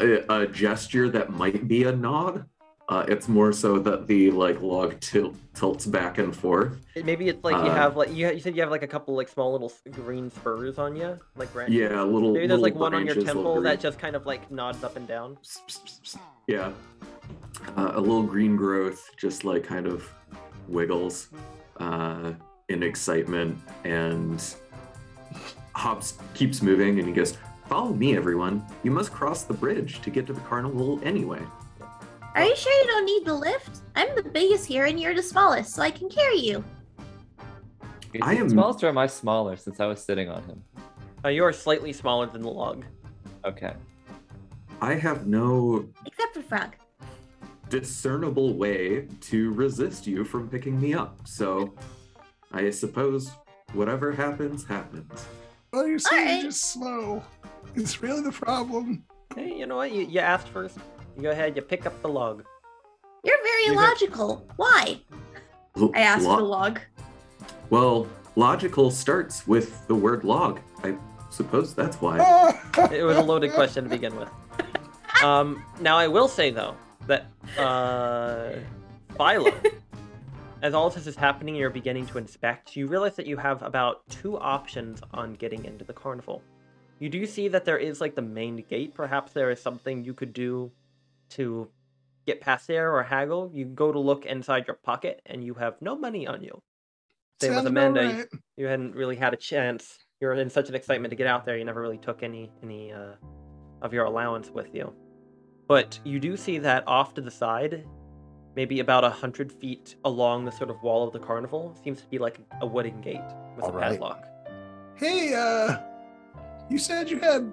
a, 0.00 0.42
a 0.42 0.46
gesture 0.48 1.09
that 1.11 1.30
might 1.30 1.68
be 1.68 1.85
a 1.85 1.92
nod. 1.94 2.46
Uh, 2.88 3.05
it's 3.09 3.27
more 3.27 3.53
so 3.53 3.81
that 3.81 4.07
the 4.07 4.31
like 4.31 4.61
log 4.62 4.99
til- 5.01 5.35
tilts 5.55 5.87
back 5.87 6.18
and 6.18 6.35
forth. 6.35 6.79
Maybe 6.94 7.29
it's 7.29 7.42
like 7.42 7.57
you 7.57 7.70
Uh, 7.70 7.75
have 7.75 7.96
like 7.96 8.14
you, 8.14 8.31
you 8.31 8.38
said 8.38 8.55
you 8.55 8.62
have 8.62 8.70
like 8.70 8.85
a 8.85 8.87
couple 8.87 9.16
like 9.16 9.29
small 9.29 9.51
little 9.53 9.72
green 9.90 10.31
spurs 10.31 10.79
on 10.79 10.94
you, 10.94 11.18
like 11.35 11.53
branches. 11.53 11.75
Yeah, 11.75 12.01
a 12.01 12.05
little. 12.05 12.33
Maybe 12.33 12.46
there's 12.46 12.61
little 12.61 12.62
like 12.62 12.75
one 12.77 12.94
on 12.94 13.05
your 13.05 13.16
temple 13.16 13.61
that 13.62 13.81
just 13.81 13.99
kind 13.99 14.14
of 14.14 14.25
like 14.25 14.49
nods 14.53 14.85
up 14.85 14.94
and 14.96 15.09
down. 15.09 15.37
Yeah. 16.46 16.70
Uh, 17.77 17.92
a 17.94 18.01
little 18.01 18.22
green 18.22 18.55
growth 18.55 19.11
just 19.16 19.42
like 19.44 19.64
kind 19.64 19.87
of 19.88 20.09
wiggles 20.68 21.31
uh, 21.79 22.35
in 22.68 22.85
excitement, 22.85 23.59
and 23.83 24.55
Hobbs 25.75 26.18
keeps 26.35 26.62
moving 26.62 27.01
and 27.01 27.09
he 27.09 27.12
goes, 27.14 27.37
Follow 27.68 27.92
me, 27.92 28.16
everyone. 28.16 28.64
You 28.85 28.92
must 28.92 29.11
cross 29.12 29.42
the 29.42 29.55
bridge 29.55 30.01
to 30.03 30.11
get 30.11 30.25
to 30.29 30.33
the 30.33 30.40
carnival 30.42 31.01
anyway. 31.03 31.42
Are 32.37 32.44
you 32.44 32.55
sure 32.55 32.72
you 32.83 32.87
don't 32.87 33.05
need 33.07 33.25
the 33.25 33.35
lift? 33.35 33.81
I'm 33.94 34.14
the 34.14 34.22
biggest 34.22 34.66
here 34.66 34.85
and 34.85 35.01
you're 35.01 35.14
the 35.14 35.22
smallest, 35.22 35.75
so 35.75 35.81
I 35.83 35.90
can 35.90 36.09
carry 36.11 36.37
you. 36.38 36.62
Is 38.12 38.20
I 38.22 38.35
he 38.35 38.40
am- 38.40 38.51
smallest 38.51 38.85
or 38.85 38.88
am 38.88 38.99
I 38.99 39.07
smaller 39.07 39.57
since 39.57 39.81
I 39.81 39.87
was 39.87 40.05
sitting 40.05 40.29
on 40.29 40.42
him? 40.44 40.62
Uh, 41.25 41.29
you 41.29 41.42
are 41.44 41.53
slightly 41.53 41.92
smaller 41.94 42.27
than 42.27 42.42
the 42.42 42.51
log. 42.51 42.85
Okay. 43.44 43.72
I 44.83 44.94
have 44.94 45.27
no 45.27 45.88
Except 46.05 46.35
for 46.35 46.42
Frog. 46.42 46.77
discernible 47.70 48.53
way 48.53 49.09
to 49.22 49.53
resist 49.55 50.07
you 50.07 50.22
from 50.25 50.49
picking 50.51 50.79
me 50.79 50.92
up. 50.92 51.18
So 51.27 51.75
I 52.53 52.68
suppose 52.68 53.31
whatever 53.72 54.12
happens, 54.12 54.62
happens. 54.66 55.25
Well, 55.72 55.87
you 55.88 55.99
see, 55.99 56.14
Alright. 56.14 56.35
you're 56.42 56.51
just 56.51 56.72
slow. 56.72 57.22
It's 57.75 58.03
really 58.03 58.20
the 58.22 58.33
problem. 58.33 59.05
Hey, 59.35 59.55
you 59.59 59.66
know 59.66 59.77
what? 59.77 59.92
You, 59.92 60.03
you 60.03 60.20
asked 60.20 60.49
first. 60.49 60.79
You 61.16 61.22
go 61.22 61.31
ahead. 61.31 61.57
You 61.57 61.62
pick 61.62 61.87
up 61.87 62.00
the 62.02 62.09
log. 62.09 62.44
You're 63.24 63.42
very 63.42 63.64
You 63.66 63.72
have- 63.79 63.88
illogical. 63.88 64.46
Why? 64.57 65.00
L- 65.76 65.90
I 65.94 66.00
asked 66.00 66.24
lo- 66.24 66.37
the 66.37 66.42
log. 66.42 66.81
Well, 67.70 68.07
logical 68.37 68.90
starts 68.90 69.46
with 69.46 69.87
the 69.88 69.94
word 69.94 70.24
log. 70.24 70.61
I 70.85 70.96
suppose 71.31 71.74
that's 71.74 71.96
why. 72.00 72.18
It 72.92 73.02
was 73.02 73.16
a 73.16 73.22
loaded 73.22 73.52
question 73.52 73.85
to 73.85 73.90
begin 73.90 74.14
with. 74.16 74.29
Um, 75.24 75.64
now 75.81 75.96
I 75.96 76.07
will 76.09 76.29
say 76.29 76.50
though 76.50 76.76
that 77.07 77.26
uh, 77.59 78.52
Philo, 79.16 79.52
as 80.62 80.74
all 80.74 80.87
of 80.88 80.94
this 80.94 81.07
is 81.07 81.16
happening, 81.16 81.55
you're 81.57 81.70
beginning 81.70 82.07
to 82.09 82.18
inspect. 82.18 82.76
You 82.76 82.87
realize 82.87 83.16
that 83.16 83.26
you 83.26 83.37
have 83.38 83.62
about 83.62 84.07
two 84.11 84.38
options 84.38 85.00
on 85.14 85.35
getting 85.35 85.64
into 85.64 85.85
the 85.85 85.92
carnival. 85.94 86.42
You 86.98 87.09
do 87.09 87.26
see 87.26 87.48
that 87.48 87.64
there 87.64 87.79
is 87.79 88.00
like 88.00 88.14
the 88.14 88.22
main 88.22 88.57
gate. 88.68 88.94
Perhaps 88.94 89.33
there 89.33 89.50
is 89.50 89.61
something 89.61 90.05
you 90.05 90.14
could 90.14 90.33
do 90.33 90.70
to 91.30 91.68
get 92.26 92.40
past 92.40 92.66
there 92.66 92.92
or 92.92 93.02
haggle. 93.02 93.50
You 93.54 93.64
go 93.66 93.92
to 93.92 93.98
look 93.98 94.27
inside 94.27 94.66
your 94.66 94.77
pocket 94.83 95.20
and 95.27 95.44
you 95.44 95.54
have 95.54 95.74
no 95.81 95.96
money 95.96 96.27
on 96.27 96.42
you. 96.42 96.60
Same 97.40 97.50
with 97.54 97.64
Sounds 97.64 97.66
about 97.68 97.90
Amanda. 97.90 98.16
right. 98.16 98.27
You 98.56 98.66
hadn't 98.66 98.94
really 98.94 99.16
had 99.16 99.35
a 99.35 99.37
chance. 99.37 99.98
You're 100.20 100.33
in 100.35 100.48
such 100.50 100.68
an 100.68 100.74
excitement 100.74 101.10
to 101.10 101.16
get 101.16 101.27
out 101.27 101.44
there. 101.44 101.56
You 101.56 101.64
never 101.64 101.81
really 101.81 101.98
took 101.98 102.22
any 102.22 102.50
any 102.62 102.92
uh, 102.92 103.12
of 103.83 103.92
your 103.92 104.06
allowance 104.06 104.50
with 104.50 104.74
you. 104.74 104.92
But 105.68 105.98
you 106.04 106.18
do 106.18 106.37
see 106.37 106.58
that 106.58 106.85
off 106.87 107.12
to 107.14 107.20
the 107.20 107.31
side, 107.31 107.87
maybe 108.54 108.81
about 108.81 109.04
a 109.04 109.10
hundred 109.10 109.52
feet 109.52 109.96
along 110.04 110.44
the 110.46 110.52
sort 110.52 110.70
of 110.70 110.83
wall 110.83 111.06
of 111.06 111.12
the 111.12 111.18
carnival, 111.18 111.77
seems 111.85 112.00
to 112.00 112.06
be 112.08 112.18
like 112.18 112.38
a 112.60 112.66
wooden 112.66 113.00
gate 113.02 113.20
with 113.56 113.64
a 113.64 113.68
All 113.68 113.72
right. 113.72 113.90
padlock. 113.90 114.24
Hey, 114.94 115.35
uh, 115.35 115.77
you 116.70 116.79
said 116.79 117.10
you 117.10 117.18
had 117.18 117.50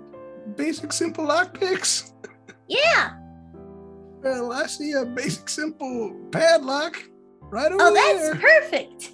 basic 0.55 0.93
simple 0.93 1.25
lockpicks? 1.25 2.13
Yeah. 2.69 3.17
Well, 4.23 4.53
I 4.53 4.65
see 4.67 4.93
a 4.93 5.05
basic 5.05 5.49
simple 5.49 6.15
padlock 6.31 6.97
right 7.41 7.71
over 7.71 7.83
Oh, 7.83 7.93
that's 7.93 8.21
there. 8.21 8.35
perfect. 8.35 9.11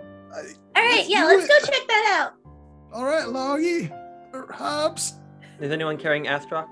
I- 0.00 0.04
All 0.76 0.82
right, 0.82 0.96
let's 0.96 1.08
yeah, 1.08 1.24
let's 1.24 1.44
it. 1.44 1.48
go 1.48 1.58
check 1.72 1.86
that 1.88 2.18
out. 2.20 2.34
All 2.92 3.04
right, 3.04 3.26
Loggy 3.28 3.90
or 4.32 4.50
Hobbs. 4.52 5.14
Is 5.60 5.70
anyone 5.70 5.96
carrying 5.96 6.24
Astrock, 6.26 6.68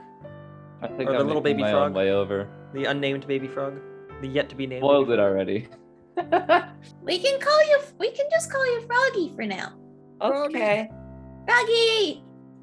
I 0.82 0.88
think 0.88 1.08
Or 1.08 1.12
the 1.14 1.18
I'm 1.20 1.26
little 1.26 1.40
baby 1.42 1.62
my 1.62 1.70
frog? 1.70 1.86
own 1.90 1.94
way 1.94 2.10
over. 2.10 2.48
the 2.74 2.84
unnamed 2.86 3.26
baby 3.26 3.46
frog, 3.48 3.78
the 4.20 4.28
yet 4.28 4.48
to 4.50 4.56
be 4.56 4.66
named? 4.66 4.80
Spoiled 4.82 5.10
it 5.10 5.18
already. 5.20 5.68
we 7.02 7.18
can 7.18 7.40
call 7.40 7.64
you. 7.68 7.78
We 7.98 8.10
can 8.12 8.26
just 8.30 8.50
call 8.52 8.64
you 8.66 8.80
Froggy 8.86 9.32
for 9.34 9.46
now. 9.46 9.72
Okay. 10.20 10.90
Froggy. 11.46 12.22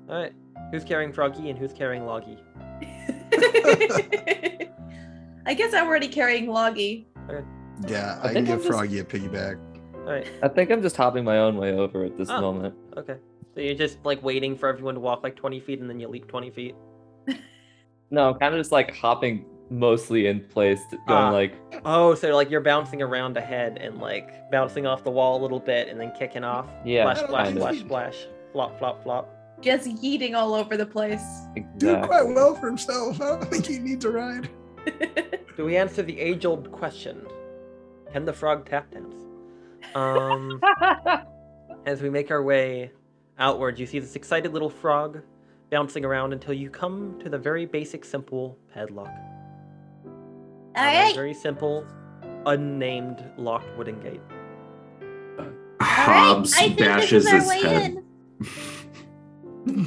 All 0.10 0.16
right. 0.22 0.34
Who's 0.72 0.84
carrying 0.84 1.12
Froggy 1.14 1.50
and 1.50 1.58
who's 1.58 1.74
carrying 1.74 2.06
Loggy? 2.06 2.38
I 5.46 5.54
guess 5.54 5.74
I'm 5.74 5.88
already 5.88 6.08
carrying 6.08 6.48
Loggy. 6.50 7.08
Yeah, 7.88 8.20
I 8.24 8.30
I, 8.30 8.34
can 8.34 8.44
give 8.46 8.54
I'm 8.56 8.60
just- 8.60 8.70
Froggy 8.70 9.00
a 9.00 9.04
piggyback. 9.04 9.58
All 9.96 10.02
right. 10.14 10.28
I 10.44 10.48
think 10.48 10.72
I'm 10.72 10.82
just 10.82 10.96
hopping 10.98 11.24
my 11.24 11.38
own 11.40 11.58
way 11.58 11.74
over 11.74 12.04
at 12.04 12.18
this 12.18 12.30
Oh. 12.30 12.42
moment. 12.42 12.74
Okay. 12.98 13.16
So 13.56 13.62
you're 13.62 13.76
just 13.76 14.04
like 14.06 14.22
waiting 14.24 14.56
for 14.58 14.70
everyone 14.70 14.96
to 14.96 15.00
walk 15.00 15.24
like 15.24 15.36
20 15.36 15.60
feet 15.60 15.80
and 15.80 15.90
then 15.90 16.00
you 16.00 16.08
leap 16.08 16.28
20 16.28 16.50
feet. 16.52 16.76
No, 18.12 18.30
I'm 18.32 18.40
kind 18.40 18.56
of 18.56 18.60
just 18.60 18.72
like 18.72 18.96
hopping 18.96 19.46
mostly 19.70 20.26
in 20.26 20.40
place, 20.46 20.80
t- 20.90 20.98
going 21.08 21.20
Ah. 21.26 21.30
like, 21.30 21.54
Oh, 21.86 22.16
so 22.16 22.34
like 22.36 22.50
you're 22.50 22.60
bouncing 22.60 23.04
around 23.04 23.38
ahead 23.38 23.78
and 23.80 24.00
like 24.00 24.50
bouncing 24.50 24.88
off 24.88 25.04
the 25.04 25.12
wall 25.12 25.40
a 25.40 25.42
little 25.44 25.60
bit 25.60 25.90
and 25.90 26.02
then 26.02 26.12
kicking 26.18 26.44
off. 26.44 26.66
yeah, 26.84 27.04
Splash, 27.04 27.28
splash, 27.28 27.46
kind 27.46 27.58
of. 27.58 27.62
splash, 27.64 27.80
splash. 27.82 28.28
Flop, 28.52 28.80
flop, 28.80 29.04
flop. 29.04 29.36
Just 29.62 29.88
yeeting 29.88 30.34
all 30.36 30.56
over 30.56 30.76
the 30.76 30.88
place. 30.88 31.22
Doing 31.54 31.68
Exactly. 31.76 32.08
quite 32.08 32.28
well 32.34 32.56
for 32.56 32.66
himself. 32.66 33.22
I 33.22 33.26
don't 33.26 33.46
think 33.46 33.68
he 33.68 33.78
needs 33.78 34.04
a 34.06 34.10
ride. 34.10 34.50
Do 35.58 35.66
we 35.66 35.76
answer 35.78 36.02
the 36.04 36.20
age-old 36.20 36.72
question? 36.72 37.26
Can 38.12 38.26
the 38.26 38.34
frog 38.34 38.68
tap 38.70 38.92
dance? 38.92 39.16
Um, 39.96 40.62
as 41.86 42.02
we 42.02 42.10
make 42.10 42.32
our 42.32 42.42
way 42.44 42.92
outward, 43.38 43.78
you 43.80 43.86
see 43.86 44.00
this 44.00 44.16
excited 44.16 44.54
little 44.54 44.70
frog 44.70 45.22
bouncing 45.70 46.04
around 46.06 46.34
until 46.34 46.54
you 46.54 46.70
come 46.70 47.20
to 47.24 47.30
the 47.30 47.38
very 47.38 47.66
basic, 47.66 48.04
simple 48.06 48.58
padlock. 48.74 49.12
all 50.06 50.14
right. 50.76 51.14
Very 51.14 51.34
simple, 51.34 51.86
unnamed 52.46 53.24
locked 53.38 53.76
wooden 53.78 54.00
gate. 54.00 54.22
All 55.38 55.46
right. 55.46 55.54
Hobbs 55.82 56.54
I 56.56 56.58
think 56.70 56.78
this 56.80 56.88
bashes 56.88 57.30
his 57.30 57.52
head. 57.52 58.04
You 59.66 59.86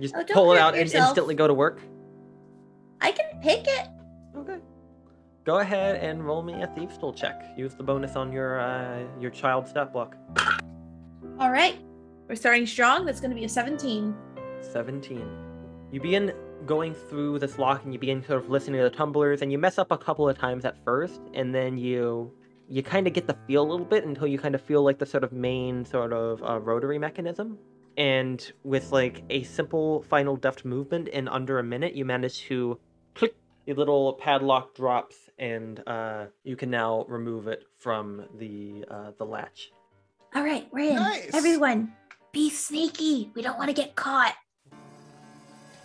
just 0.00 0.14
Oh, 0.16 0.24
pull 0.32 0.52
it 0.52 0.56
hurt 0.56 0.62
out 0.62 0.74
and 0.74 0.92
instantly 0.92 1.34
go 1.34 1.46
to 1.46 1.54
work. 1.54 1.80
I 3.00 3.12
can 3.12 3.40
pick 3.42 3.66
it. 3.66 3.88
Okay. 4.38 4.58
Go 5.44 5.58
ahead 5.58 5.96
and 5.96 6.24
roll 6.24 6.42
me 6.42 6.62
a 6.62 6.66
thieves 6.68 6.98
tool 6.98 7.12
check. 7.12 7.42
Use 7.56 7.74
the 7.74 7.82
bonus 7.82 8.16
on 8.16 8.32
your 8.32 8.60
uh, 8.60 9.02
your 9.20 9.30
child 9.30 9.66
stat 9.66 9.92
block. 9.92 10.16
All 11.38 11.50
right. 11.50 11.78
We're 12.28 12.34
starting 12.34 12.66
strong. 12.66 13.06
That's 13.06 13.20
going 13.20 13.30
to 13.30 13.34
be 13.34 13.44
a 13.44 13.48
17. 13.48 14.14
17. 14.60 15.28
You 15.90 16.00
begin 16.00 16.32
going 16.66 16.94
through 16.94 17.38
this 17.38 17.58
lock 17.58 17.84
and 17.84 17.92
you 17.92 17.98
begin 17.98 18.22
sort 18.22 18.42
of 18.42 18.50
listening 18.50 18.78
to 18.78 18.84
the 18.84 18.94
tumblers 18.94 19.40
and 19.42 19.50
you 19.50 19.58
mess 19.58 19.78
up 19.78 19.90
a 19.90 19.96
couple 19.96 20.28
of 20.28 20.36
times 20.36 20.64
at 20.64 20.76
first 20.84 21.20
and 21.32 21.54
then 21.54 21.78
you 21.78 22.30
you 22.68 22.82
kind 22.82 23.06
of 23.06 23.14
get 23.14 23.26
the 23.26 23.36
feel 23.46 23.62
a 23.62 23.68
little 23.68 23.86
bit 23.86 24.04
until 24.04 24.26
you 24.26 24.38
kind 24.38 24.54
of 24.54 24.60
feel 24.60 24.82
like 24.82 24.98
the 24.98 25.06
sort 25.06 25.24
of 25.24 25.32
main 25.32 25.84
sort 25.84 26.12
of 26.12 26.42
uh, 26.42 26.60
rotary 26.60 26.98
mechanism 26.98 27.56
and 27.96 28.52
with 28.64 28.92
like 28.92 29.22
a 29.30 29.42
simple 29.44 30.02
final 30.02 30.36
deft 30.36 30.64
movement 30.64 31.08
in 31.08 31.28
under 31.28 31.58
a 31.58 31.62
minute 31.62 31.94
you 31.94 32.04
manage 32.04 32.42
to 32.42 32.78
click 32.78 32.87
the 33.68 33.74
little 33.74 34.14
padlock 34.14 34.74
drops 34.74 35.16
and 35.38 35.82
uh, 35.86 36.24
you 36.42 36.56
can 36.56 36.70
now 36.70 37.04
remove 37.06 37.48
it 37.48 37.64
from 37.76 38.24
the 38.38 38.82
uh, 38.90 39.10
the 39.18 39.24
latch 39.24 39.70
All 40.34 40.42
right. 40.42 40.66
We're 40.72 40.88
in. 40.90 40.96
Nice. 40.96 41.30
Everyone, 41.34 41.92
be 42.32 42.48
sneaky. 42.48 43.30
We 43.34 43.42
don't 43.42 43.58
want 43.58 43.68
to 43.68 43.74
get 43.74 43.94
caught. 43.94 44.34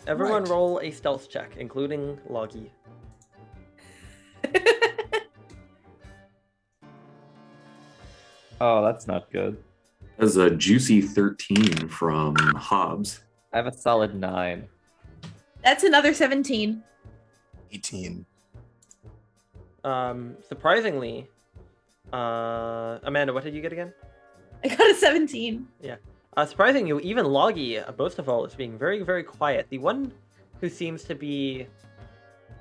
everyone 0.08 0.44
Right. 0.44 0.52
roll 0.52 0.80
a 0.82 0.92
stealth 0.92 1.30
check 1.30 1.56
including 1.58 2.18
loggy 2.30 2.72
Oh, 8.62 8.84
that's 8.86 9.08
not 9.08 9.32
good. 9.32 9.58
That's 10.18 10.36
a 10.36 10.50
juicy 10.52 11.02
13 11.02 11.90
from 11.90 12.36
Hobbs. 12.56 13.22
I 13.52 13.58
have 13.58 13.68
a 13.68 13.74
solid 13.74 14.16
nine. 14.16 14.68
That's 15.64 15.84
another 15.84 16.14
17. 16.14 16.84
18. 17.74 18.26
Um, 19.84 20.38
surprisingly, 20.48 21.28
uh, 22.12 23.00
Amanda, 23.04 23.34
what 23.34 23.44
did 23.44 23.54
you 23.54 23.62
get 23.62 23.74
again? 23.74 23.94
I 24.64 24.70
got 24.70 24.90
a 24.90 24.96
17. 24.96 25.68
Yeah. 25.82 25.96
Uh, 26.38 26.46
surprisingly, 26.46 27.04
even 27.04 27.26
Loggy, 27.26 27.78
uh, 27.78 27.92
most 27.98 28.18
of 28.18 28.30
all, 28.30 28.46
is 28.46 28.56
being 28.56 28.78
very, 28.78 29.02
very 29.04 29.24
quiet. 29.24 29.68
The 29.70 29.78
one 29.78 30.12
who 30.62 30.70
seems 30.70 31.04
to 31.04 31.16
be 31.16 31.68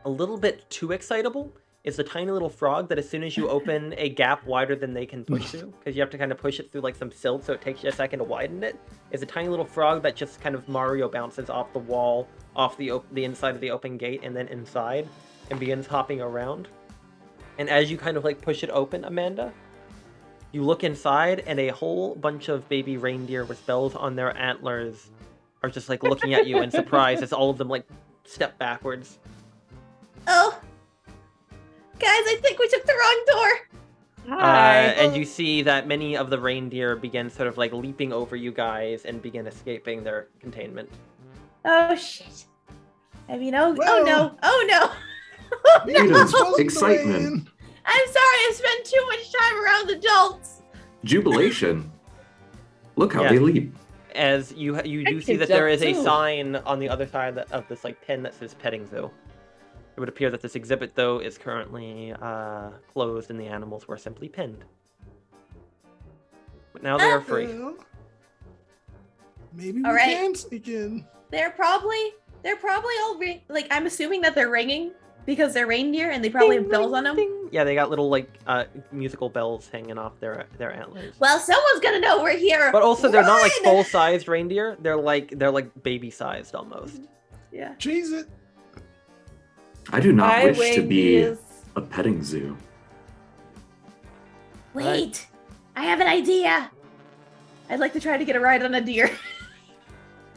a 0.04 0.10
little 0.10 0.36
bit 0.36 0.68
too 0.68 0.92
excitable 0.92 1.52
is 1.84 1.96
the 1.96 2.04
tiny 2.04 2.30
little 2.30 2.48
frog 2.48 2.88
that 2.88 2.98
as 2.98 3.08
soon 3.08 3.22
as 3.22 3.36
you 3.36 3.48
open 3.56 3.94
a 3.96 4.08
gap 4.08 4.44
wider 4.46 4.74
than 4.74 4.92
they 4.92 5.06
can 5.06 5.24
push 5.26 5.50
through, 5.50 5.72
because 5.78 5.94
you 5.94 6.02
have 6.02 6.10
to 6.10 6.18
kind 6.18 6.32
of 6.32 6.38
push 6.38 6.58
it 6.60 6.70
through 6.70 6.80
like 6.80 6.96
some 6.96 7.10
silt, 7.10 7.44
so 7.44 7.52
it 7.52 7.60
takes 7.60 7.82
you 7.82 7.88
a 7.88 7.92
second 7.92 8.18
to 8.18 8.24
widen 8.24 8.62
it, 8.62 8.76
is 9.10 9.22
a 9.22 9.26
tiny 9.26 9.48
little 9.48 9.64
frog 9.64 10.02
that 10.02 10.16
just 10.16 10.40
kind 10.40 10.54
of 10.54 10.68
Mario 10.68 11.08
bounces 11.08 11.48
off 11.48 11.72
the 11.72 11.78
wall, 11.78 12.28
off 12.55 12.76
the 12.76 12.90
op- 12.90 13.12
the 13.12 13.24
inside 13.24 13.55
of 13.55 13.61
the 13.61 13.70
open 13.70 13.96
gate, 13.96 14.20
and 14.22 14.36
then 14.36 14.48
inside, 14.48 15.09
and 15.50 15.59
begins 15.59 15.86
hopping 15.86 16.20
around. 16.20 16.68
And 17.59 17.68
as 17.68 17.90
you 17.90 17.98
kind 17.98 18.16
of 18.16 18.24
like 18.24 18.40
push 18.40 18.62
it 18.62 18.70
open, 18.70 19.05
Amanda, 19.05 19.53
you 20.53 20.62
look 20.62 20.84
inside, 20.84 21.42
and 21.46 21.59
a 21.59 21.68
whole 21.68 22.14
bunch 22.14 22.48
of 22.48 22.68
baby 22.68 22.96
reindeer 22.96 23.44
with 23.44 23.64
bells 23.66 23.94
on 23.94 24.16
their 24.16 24.36
antlers 24.36 25.11
are 25.62 25.70
just 25.70 25.88
like 25.88 26.03
looking 26.03 26.34
at 26.34 26.46
you 26.46 26.62
in 26.62 26.70
surprise 26.70 27.22
as 27.22 27.32
all 27.32 27.50
of 27.50 27.59
them 27.59 27.68
like 27.68 27.86
step 28.24 28.59
backwards. 28.59 29.18
Oh. 30.26 30.59
Guys, 31.98 32.24
I 32.26 32.38
think 32.42 32.59
we 32.59 32.68
took 32.68 32.84
the 32.84 32.92
wrong 32.92 33.24
door. 33.26 33.72
Uh, 34.30 34.94
and 34.96 35.16
you 35.16 35.24
see 35.24 35.62
that 35.62 35.88
many 35.88 36.16
of 36.16 36.30
the 36.30 36.38
reindeer 36.38 36.94
begin 36.96 37.28
sort 37.28 37.48
of 37.48 37.59
like 37.59 37.72
leaping 37.72 38.12
over 38.12 38.36
you 38.36 38.53
guys 38.53 39.05
and 39.05 39.20
begin 39.20 39.46
escaping 39.46 40.05
their 40.05 40.28
containment. 40.40 40.88
Oh, 41.64 41.94
shit. 41.96 42.46
I 43.28 43.36
mean, 43.38 43.54
oh, 43.54 43.76
oh 43.80 44.02
no. 44.04 44.36
Oh 44.42 44.66
no. 44.68 44.90
Maybe 45.86 45.98
It 45.98 46.08
this 46.08 46.28
is 46.28 46.32
wasn't 46.32 46.48
the 46.48 46.52
way 46.58 46.64
excitement. 46.64 47.48
I'm 47.84 48.06
sorry 48.06 48.16
I 48.24 48.50
spent 48.54 48.84
too 48.86 49.06
much 49.06 49.32
time 49.32 49.64
around 49.64 49.90
adults. 49.90 50.62
Jubilation. 51.04 51.90
Look 52.96 53.12
how 53.12 53.22
Yeah. 53.22 53.30
they 53.30 53.38
leap. 53.38 53.76
As 54.14 54.52
you 54.52 54.80
you 54.82 55.04
do 55.04 55.20
see 55.22 55.36
that 55.36 55.48
there 55.48 55.68
is 55.68 55.80
jump 55.80 55.96
a 55.98 56.02
sign 56.02 56.56
on 56.56 56.78
the 56.78 56.88
other 56.88 57.06
side 57.06 57.38
of- 57.38 57.50
of 57.52 57.66
this 57.68 57.84
like 57.84 58.00
pin 58.04 58.22
that 58.24 58.34
says 58.34 58.54
petting 58.54 58.86
zoo. 58.86 59.10
It 59.96 60.00
would 60.00 60.08
appear 60.08 60.30
that 60.30 60.40
this 60.40 60.54
exhibit 60.54 60.94
though 60.94 61.18
is 61.18 61.38
currently 61.38 62.12
uh, 62.20 62.70
closed 62.92 63.30
and 63.30 63.38
the 63.40 63.46
animals 63.46 63.86
were 63.88 63.96
simply 63.96 64.28
pinned. 64.28 64.64
But 66.72 66.82
now 66.82 66.98
they 66.98 67.10
are 67.10 67.20
free. 67.20 67.46
Maybe 69.54 69.78
we 69.80 69.84
All 69.84 69.92
right. 69.94 70.16
can 70.16 70.34
sneak 70.34 70.66
in. 70.68 71.06
They're 71.33 71.51
probably 71.51 72.12
they're 72.45 72.57
probably 72.57 72.95
all 73.03 73.18
ring- 73.18 73.41
like 73.49 73.66
I'm 73.72 73.87
assuming 73.87 74.20
that 74.20 74.35
they're 74.37 74.51
ringing 74.51 74.93
because 75.26 75.55
they're 75.55 75.66
reindeer 75.66 76.11
and 76.11 76.22
they 76.22 76.28
probably 76.30 76.57
Ding, 76.57 76.64
have 76.64 76.70
bells 76.70 76.87
ring, 76.93 76.99
on 76.99 77.05
them. 77.05 77.16
ding. 77.16 77.49
Yeah, 77.53 77.64
they 77.64 77.74
got 77.74 77.91
little 77.91 78.09
like 78.11 78.28
uh, 78.47 78.64
musical 78.93 79.28
bells 79.28 79.68
hanging 79.72 79.97
off 79.99 80.18
their 80.20 80.47
their 80.59 80.72
antlers. 80.72 81.14
Well, 81.18 81.39
someone's 81.39 81.80
gonna 81.80 82.01
know 82.01 82.22
we're 82.22 82.37
here. 82.37 82.70
But 82.70 82.83
also, 82.83 83.09
they're 83.11 83.22
not 83.22 83.41
like 83.43 83.53
full 83.64 83.83
sized 83.85 84.28
reindeer. 84.28 84.76
They're 84.80 84.97
like 84.97 85.37
they're 85.39 85.51
like 85.51 85.83
baby 85.83 86.11
sized 86.11 86.55
almost. 86.55 87.01
Yeah. 87.51 87.74
Jesus. 87.78 88.24
I 89.91 90.01
do 90.01 90.12
not 90.12 90.30
Hi, 90.30 90.47
wish 90.53 90.74
to 90.76 90.83
be 90.83 91.22
Wendy's. 91.22 91.39
a 91.76 91.80
petting 91.80 92.22
zoo. 92.22 92.57
Wait, 94.74 95.26
I 95.76 95.83
have 95.85 96.01
an 96.01 96.07
idea. 96.07 96.70
I'd 97.68 97.80
like 97.80 97.93
to 97.95 98.01
try 98.01 98.16
to 98.16 98.24
get 98.24 98.37
a 98.37 98.41
ride 98.41 98.62
on 98.64 98.74
a 98.74 98.80
deer. 98.80 99.11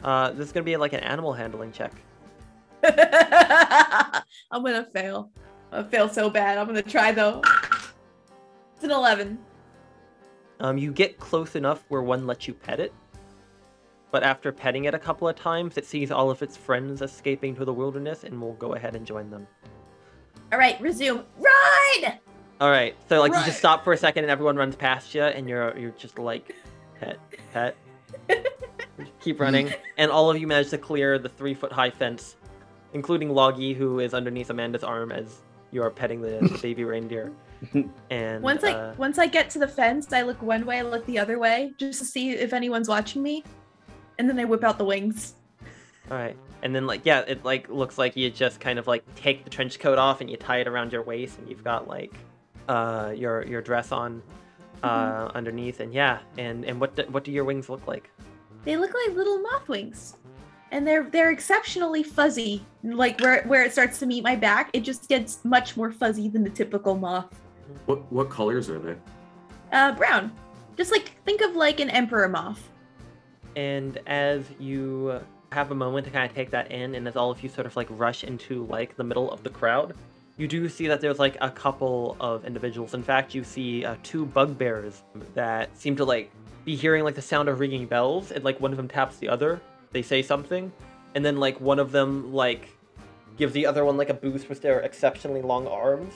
Uh, 0.06 0.30
this 0.30 0.46
is 0.46 0.52
gonna 0.52 0.62
be 0.62 0.76
like 0.76 0.92
an 0.92 1.00
animal 1.00 1.32
handling 1.32 1.72
check. 1.72 1.92
I'm 2.84 4.62
gonna 4.62 4.84
fail. 4.84 5.30
I 5.72 5.82
fail 5.82 6.08
so 6.08 6.30
bad. 6.30 6.58
I'm 6.58 6.66
gonna 6.68 6.80
try 6.80 7.10
though. 7.10 7.42
It's 8.76 8.84
an 8.84 8.92
11. 8.92 9.36
Um, 10.60 10.78
you 10.78 10.92
get 10.92 11.18
close 11.18 11.56
enough 11.56 11.84
where 11.88 12.02
one 12.02 12.24
lets 12.24 12.46
you 12.46 12.54
pet 12.54 12.78
it, 12.78 12.94
but 14.12 14.22
after 14.22 14.52
petting 14.52 14.84
it 14.84 14.94
a 14.94 14.98
couple 14.98 15.28
of 15.28 15.34
times, 15.34 15.76
it 15.76 15.84
sees 15.84 16.12
all 16.12 16.30
of 16.30 16.40
its 16.40 16.56
friends 16.56 17.02
escaping 17.02 17.56
to 17.56 17.64
the 17.64 17.72
wilderness 17.72 18.22
and 18.22 18.40
will 18.40 18.54
go 18.54 18.74
ahead 18.74 18.94
and 18.94 19.04
join 19.04 19.28
them. 19.28 19.44
All 20.52 20.58
right, 20.58 20.80
resume. 20.80 21.24
Run! 21.36 22.12
All 22.60 22.70
right, 22.70 22.94
so 23.08 23.18
like 23.20 23.32
you 23.32 23.44
just 23.44 23.58
stop 23.58 23.82
for 23.82 23.92
a 23.92 23.96
second 23.96 24.22
and 24.22 24.30
everyone 24.30 24.56
runs 24.56 24.76
past 24.76 25.16
you, 25.16 25.22
and 25.22 25.48
you're 25.48 25.76
you're 25.76 25.90
just 25.90 26.16
like 26.20 26.54
pet 27.00 27.18
pet. 27.52 27.76
Keep 29.20 29.40
running, 29.40 29.72
and 29.98 30.10
all 30.10 30.30
of 30.30 30.38
you 30.38 30.46
manage 30.46 30.70
to 30.70 30.78
clear 30.78 31.18
the 31.18 31.28
three 31.28 31.54
foot 31.54 31.72
high 31.72 31.90
fence, 31.90 32.36
including 32.92 33.30
Loggy, 33.30 33.74
who 33.74 34.00
is 34.00 34.14
underneath 34.14 34.50
Amanda's 34.50 34.84
arm 34.84 35.12
as 35.12 35.42
you 35.70 35.82
are 35.82 35.90
petting 35.90 36.20
the, 36.20 36.38
the 36.40 36.58
baby 36.62 36.84
reindeer. 36.84 37.32
And 38.10 38.42
Once 38.42 38.64
I 38.64 38.72
uh, 38.72 38.94
once 38.96 39.18
I 39.18 39.26
get 39.26 39.50
to 39.50 39.58
the 39.58 39.68
fence, 39.68 40.12
I 40.12 40.22
look 40.22 40.40
one 40.42 40.66
way, 40.66 40.78
I 40.78 40.82
look 40.82 41.04
the 41.06 41.18
other 41.18 41.38
way, 41.38 41.72
just 41.78 41.98
to 42.00 42.04
see 42.04 42.30
if 42.30 42.52
anyone's 42.52 42.88
watching 42.88 43.22
me, 43.22 43.44
and 44.18 44.28
then 44.28 44.38
I 44.38 44.44
whip 44.44 44.64
out 44.64 44.78
the 44.78 44.84
wings. 44.84 45.34
All 46.10 46.16
right. 46.16 46.36
And 46.62 46.74
then 46.74 46.86
like 46.86 47.02
yeah, 47.04 47.20
it 47.20 47.44
like 47.44 47.68
looks 47.68 47.98
like 47.98 48.16
you 48.16 48.30
just 48.30 48.60
kind 48.60 48.78
of 48.78 48.86
like 48.86 49.02
take 49.14 49.44
the 49.44 49.50
trench 49.50 49.78
coat 49.78 49.98
off 49.98 50.20
and 50.20 50.30
you 50.30 50.36
tie 50.36 50.58
it 50.58 50.68
around 50.68 50.92
your 50.92 51.02
waist 51.02 51.38
and 51.38 51.48
you've 51.48 51.64
got 51.64 51.88
like 51.88 52.12
uh, 52.68 53.12
your 53.14 53.44
your 53.46 53.62
dress 53.62 53.92
on 53.92 54.22
uh, 54.82 55.30
underneath, 55.34 55.80
and 55.80 55.92
yeah, 55.92 56.20
and 56.38 56.64
and 56.64 56.80
what 56.80 56.96
do, 56.96 57.04
what 57.10 57.24
do 57.24 57.32
your 57.32 57.44
wings 57.44 57.68
look 57.68 57.86
like? 57.86 58.10
They 58.66 58.76
look 58.76 58.92
like 58.92 59.16
little 59.16 59.38
moth 59.38 59.68
wings. 59.68 60.16
And 60.72 60.86
they're 60.86 61.04
they're 61.04 61.30
exceptionally 61.30 62.02
fuzzy. 62.02 62.66
Like 62.82 63.20
where 63.20 63.44
where 63.44 63.62
it 63.62 63.72
starts 63.72 63.98
to 64.00 64.06
meet 64.06 64.24
my 64.24 64.34
back, 64.34 64.68
it 64.72 64.80
just 64.80 65.08
gets 65.08 65.42
much 65.44 65.76
more 65.76 65.92
fuzzy 65.92 66.28
than 66.28 66.42
the 66.42 66.50
typical 66.50 66.96
moth. 66.96 67.32
What 67.86 68.12
what 68.12 68.28
colors 68.28 68.68
are 68.68 68.80
they? 68.80 68.96
Uh 69.72 69.92
brown. 69.92 70.32
Just 70.76 70.90
like 70.90 71.12
think 71.24 71.40
of 71.40 71.54
like 71.54 71.78
an 71.78 71.88
emperor 71.88 72.28
moth. 72.28 72.68
And 73.54 73.98
as 74.06 74.44
you 74.58 75.20
have 75.52 75.70
a 75.70 75.74
moment 75.74 76.04
to 76.06 76.10
kind 76.10 76.28
of 76.28 76.34
take 76.34 76.50
that 76.50 76.72
in, 76.72 76.96
and 76.96 77.06
as 77.06 77.16
all 77.16 77.30
of 77.30 77.42
you 77.42 77.48
sort 77.48 77.66
of 77.66 77.76
like 77.76 77.86
rush 77.90 78.24
into 78.24 78.66
like 78.66 78.96
the 78.96 79.04
middle 79.04 79.30
of 79.30 79.44
the 79.44 79.50
crowd, 79.50 79.94
you 80.36 80.48
do 80.48 80.68
see 80.68 80.88
that 80.88 81.00
there's 81.00 81.20
like 81.20 81.36
a 81.40 81.50
couple 81.50 82.16
of 82.18 82.44
individuals. 82.44 82.92
In 82.92 83.04
fact, 83.04 83.34
you 83.34 83.44
see 83.44 83.84
uh, 83.84 83.94
two 84.02 84.26
bugbears 84.26 85.04
that 85.34 85.74
seem 85.78 85.94
to 85.96 86.04
like 86.04 86.32
be 86.66 86.74
hearing 86.74 87.04
like 87.04 87.14
the 87.14 87.22
sound 87.22 87.48
of 87.48 87.60
ringing 87.60 87.86
bells, 87.86 88.32
and 88.32 88.44
like 88.44 88.60
one 88.60 88.72
of 88.72 88.76
them 88.76 88.88
taps 88.88 89.16
the 89.16 89.28
other. 89.28 89.62
They 89.92 90.02
say 90.02 90.20
something, 90.20 90.72
and 91.14 91.24
then 91.24 91.38
like 91.38 91.58
one 91.60 91.78
of 91.78 91.92
them 91.92 92.34
like 92.34 92.68
gives 93.38 93.52
the 93.54 93.64
other 93.64 93.84
one 93.84 93.96
like 93.96 94.10
a 94.10 94.14
boost 94.14 94.48
with 94.48 94.60
their 94.60 94.80
exceptionally 94.80 95.40
long 95.40 95.66
arms, 95.68 96.12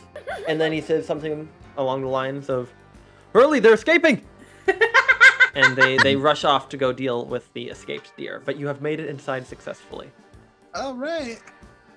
and 0.49 0.61
then 0.61 0.73
he 0.73 0.81
says 0.81 1.07
something 1.07 1.49
along 1.79 2.03
the 2.03 2.09
lines 2.09 2.51
of, 2.51 2.71
"Hurly, 3.33 3.61
they're 3.61 3.75
escaping!" 3.75 4.27
and 5.55 5.77
they 5.77 5.97
they 5.99 6.17
rush 6.17 6.45
off 6.45 6.69
to 6.71 6.77
go 6.77 6.93
deal 6.93 7.25
with 7.25 7.51
the 7.55 7.69
escaped 7.69 8.13
deer. 8.17 8.43
But 8.45 8.59
you 8.59 8.67
have 8.67 8.83
made 8.83 8.99
it 8.99 9.09
inside 9.09 9.47
successfully. 9.47 10.11
All 10.75 10.95
right. 10.95 11.41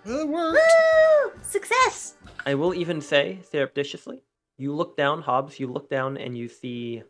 Well, 0.06 0.20
it 0.20 0.28
worked. 0.28 0.60
Woo! 0.60 1.32
Success! 1.42 2.16
I 2.46 2.54
will 2.56 2.74
even 2.76 3.02
say, 3.02 3.40
surreptitiously, 3.50 4.22
you 4.58 4.74
look 4.76 4.98
down, 4.98 5.22
Hobbs, 5.22 5.60
you 5.60 5.68
look 5.68 5.90
down 5.90 6.18
and 6.18 6.38
you 6.38 6.50
see 6.50 7.04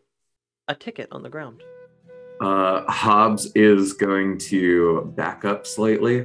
a 0.68 0.74
ticket 0.74 1.08
on 1.12 1.22
the 1.22 1.28
ground. 1.28 1.62
Uh, 2.40 2.84
Hobbs 2.90 3.50
is 3.54 3.92
going 3.92 4.38
to 4.38 5.12
back 5.16 5.44
up 5.44 5.66
slightly, 5.66 6.18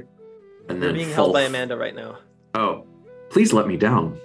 and 0.68 0.78
You're 0.78 0.78
then 0.78 0.94
being 0.94 1.06
fall 1.08 1.14
held 1.26 1.32
by 1.34 1.42
f- 1.44 1.48
Amanda 1.50 1.76
right 1.76 1.94
now. 1.94 2.18
Oh, 2.54 2.84
please 3.30 3.52
let 3.52 3.66
me 3.68 3.76
down. 3.76 4.18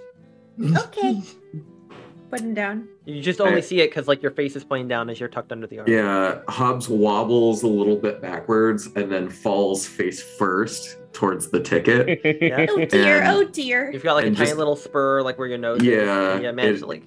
Okay. 0.77 1.21
Put 2.31 2.39
him 2.41 2.55
down. 2.55 2.87
You 3.05 3.21
just 3.21 3.39
only 3.39 3.51
Alright. 3.51 3.65
see 3.65 3.81
it 3.81 3.89
because 3.91 4.07
like 4.07 4.23
your 4.23 4.31
face 4.31 4.55
is 4.55 4.63
pointing 4.63 4.87
down 4.87 5.11
as 5.11 5.19
you're 5.19 5.29
tucked 5.29 5.51
under 5.51 5.67
the 5.67 5.79
arm. 5.79 5.87
Yeah, 5.89 6.41
Hobbs 6.47 6.89
wobbles 6.89 7.61
a 7.61 7.67
little 7.67 7.95
bit 7.95 8.19
backwards 8.19 8.87
and 8.95 9.11
then 9.11 9.29
falls 9.29 9.85
face 9.85 10.23
first 10.37 10.97
towards 11.13 11.49
the 11.49 11.59
ticket. 11.59 12.19
Yeah. 12.41 12.65
Oh 12.67 12.83
dear, 12.85 13.21
And- 13.21 13.27
oh 13.37 13.43
dear. 13.43 13.91
You've 13.91 14.01
got 14.03 14.15
like 14.15 14.23
a 14.23 14.27
And 14.29 14.35
tiny 14.35 14.47
just- 14.47 14.57
little 14.57 14.75
spur 14.75 15.21
like 15.21 15.37
where 15.37 15.47
your 15.47 15.59
nose. 15.59 15.83
Yeah, 15.83 16.33
and 16.33 16.43
Yeah, 16.43 16.51
manage 16.51 16.77
it- 16.77 16.79
to 16.79 16.85
like 16.87 17.03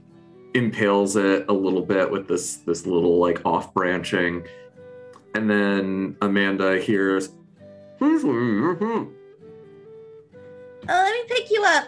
impales 0.54 1.16
it 1.16 1.44
a 1.48 1.52
little 1.52 1.82
bit 1.82 2.10
with 2.10 2.28
this 2.28 2.56
this 2.56 2.86
little 2.86 3.18
like 3.18 3.40
off 3.44 3.72
branching, 3.74 4.46
and 5.34 5.48
then 5.50 6.16
Amanda 6.20 6.78
hears. 6.80 7.30
Oh, 8.00 9.06
let 10.88 11.12
me 11.12 11.22
pick 11.28 11.50
you 11.50 11.62
up. 11.64 11.84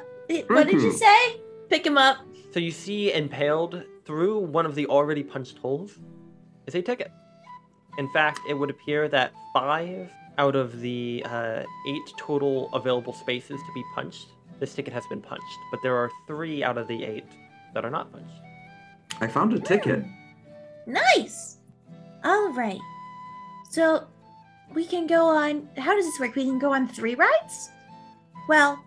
What 0.48 0.66
did 0.66 0.82
you 0.82 0.90
Mhm. 0.90 0.94
say? 0.94 1.40
Pick 1.68 1.86
him 1.86 1.96
up. 1.96 2.18
So 2.52 2.60
you 2.60 2.70
see 2.72 3.12
impaled 3.12 3.82
through 4.04 4.38
one 4.38 4.66
of 4.66 4.74
the 4.74 4.86
already 4.86 5.22
punched 5.22 5.58
holes 5.58 5.98
is 6.66 6.74
a 6.74 6.82
ticket. 6.82 7.10
In 7.98 8.08
fact, 8.12 8.40
it 8.48 8.54
would 8.54 8.70
appear 8.70 9.08
that 9.08 9.32
five 9.54 10.10
out 10.38 10.56
of 10.56 10.80
the 10.80 11.22
uh, 11.26 11.62
eight 11.88 12.12
total 12.18 12.68
available 12.72 13.12
spaces 13.12 13.60
to 13.60 13.72
be 13.74 13.82
punched, 13.94 14.28
this 14.58 14.74
ticket 14.74 14.92
has 14.92 15.06
been 15.06 15.20
punched. 15.20 15.58
But 15.70 15.80
there 15.82 15.96
are 15.96 16.10
three 16.26 16.62
out 16.64 16.78
of 16.78 16.88
the 16.88 17.04
eight 17.04 17.26
that 17.74 17.84
are 17.84 17.90
not 17.90 18.10
punched. 18.12 18.40
I 19.20 19.26
found 19.26 19.52
a 19.52 19.58
ticket. 19.60 20.04
Nice. 20.86 21.58
All 22.24 22.52
right. 22.52 22.80
So 23.70 24.06
we 24.74 24.84
can 24.84 25.06
go 25.06 25.26
on. 25.26 25.68
How 25.76 25.94
does 25.94 26.06
this 26.06 26.18
work? 26.18 26.34
We 26.34 26.44
can 26.44 26.58
go 26.58 26.72
on 26.72 26.88
three 26.88 27.14
rides? 27.14 27.70
Well, 28.48 28.82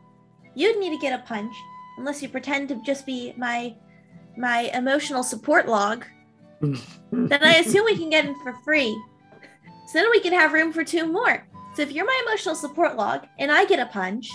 you'd 0.55 0.79
need 0.79 0.91
to 0.91 0.97
get 0.97 1.17
a 1.17 1.23
punch, 1.23 1.53
unless 1.97 2.21
you 2.21 2.29
pretend 2.29 2.69
to 2.69 2.81
just 2.83 3.05
be 3.05 3.33
my 3.37 3.75
my 4.37 4.71
emotional 4.73 5.23
support 5.23 5.67
log. 5.67 6.05
then 6.61 7.43
I 7.43 7.55
assume 7.57 7.85
we 7.85 7.97
can 7.97 8.09
get 8.09 8.25
in 8.25 8.35
for 8.41 8.53
free. 8.63 8.99
So 9.87 9.99
then 9.99 10.09
we 10.09 10.19
can 10.19 10.33
have 10.33 10.53
room 10.53 10.73
for 10.73 10.83
two 10.83 11.05
more. 11.05 11.45
So 11.75 11.81
if 11.81 11.91
you're 11.91 12.05
my 12.05 12.21
emotional 12.25 12.55
support 12.55 12.95
log 12.95 13.25
and 13.39 13.51
I 13.51 13.65
get 13.65 13.79
a 13.79 13.85
punch, 13.87 14.29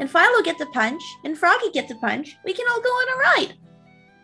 and 0.00 0.10
Philo 0.10 0.42
gets 0.42 0.60
a 0.60 0.66
punch, 0.66 1.02
and 1.24 1.36
Froggy 1.36 1.70
gets 1.70 1.90
a 1.90 1.96
punch, 1.96 2.36
we 2.44 2.52
can 2.52 2.66
all 2.68 2.80
go 2.80 2.88
on 2.88 3.08
a 3.08 3.18
ride. 3.18 3.54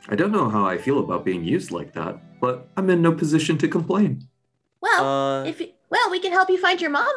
I 0.08 0.16
don't 0.16 0.32
know 0.32 0.48
how 0.48 0.64
I 0.64 0.78
feel 0.78 0.98
about 0.98 1.24
being 1.24 1.44
used 1.44 1.70
like 1.70 1.92
that, 1.92 2.40
but 2.40 2.68
I'm 2.76 2.88
in 2.90 3.02
no 3.02 3.12
position 3.12 3.58
to 3.58 3.68
complain. 3.68 4.26
Well, 4.80 5.04
Uh, 5.04 5.44
if 5.44 5.60
you, 5.60 5.68
well, 5.90 6.10
we 6.10 6.18
can 6.20 6.32
help 6.32 6.48
you 6.48 6.58
find 6.58 6.80
your 6.80 6.90
mom. 6.90 7.12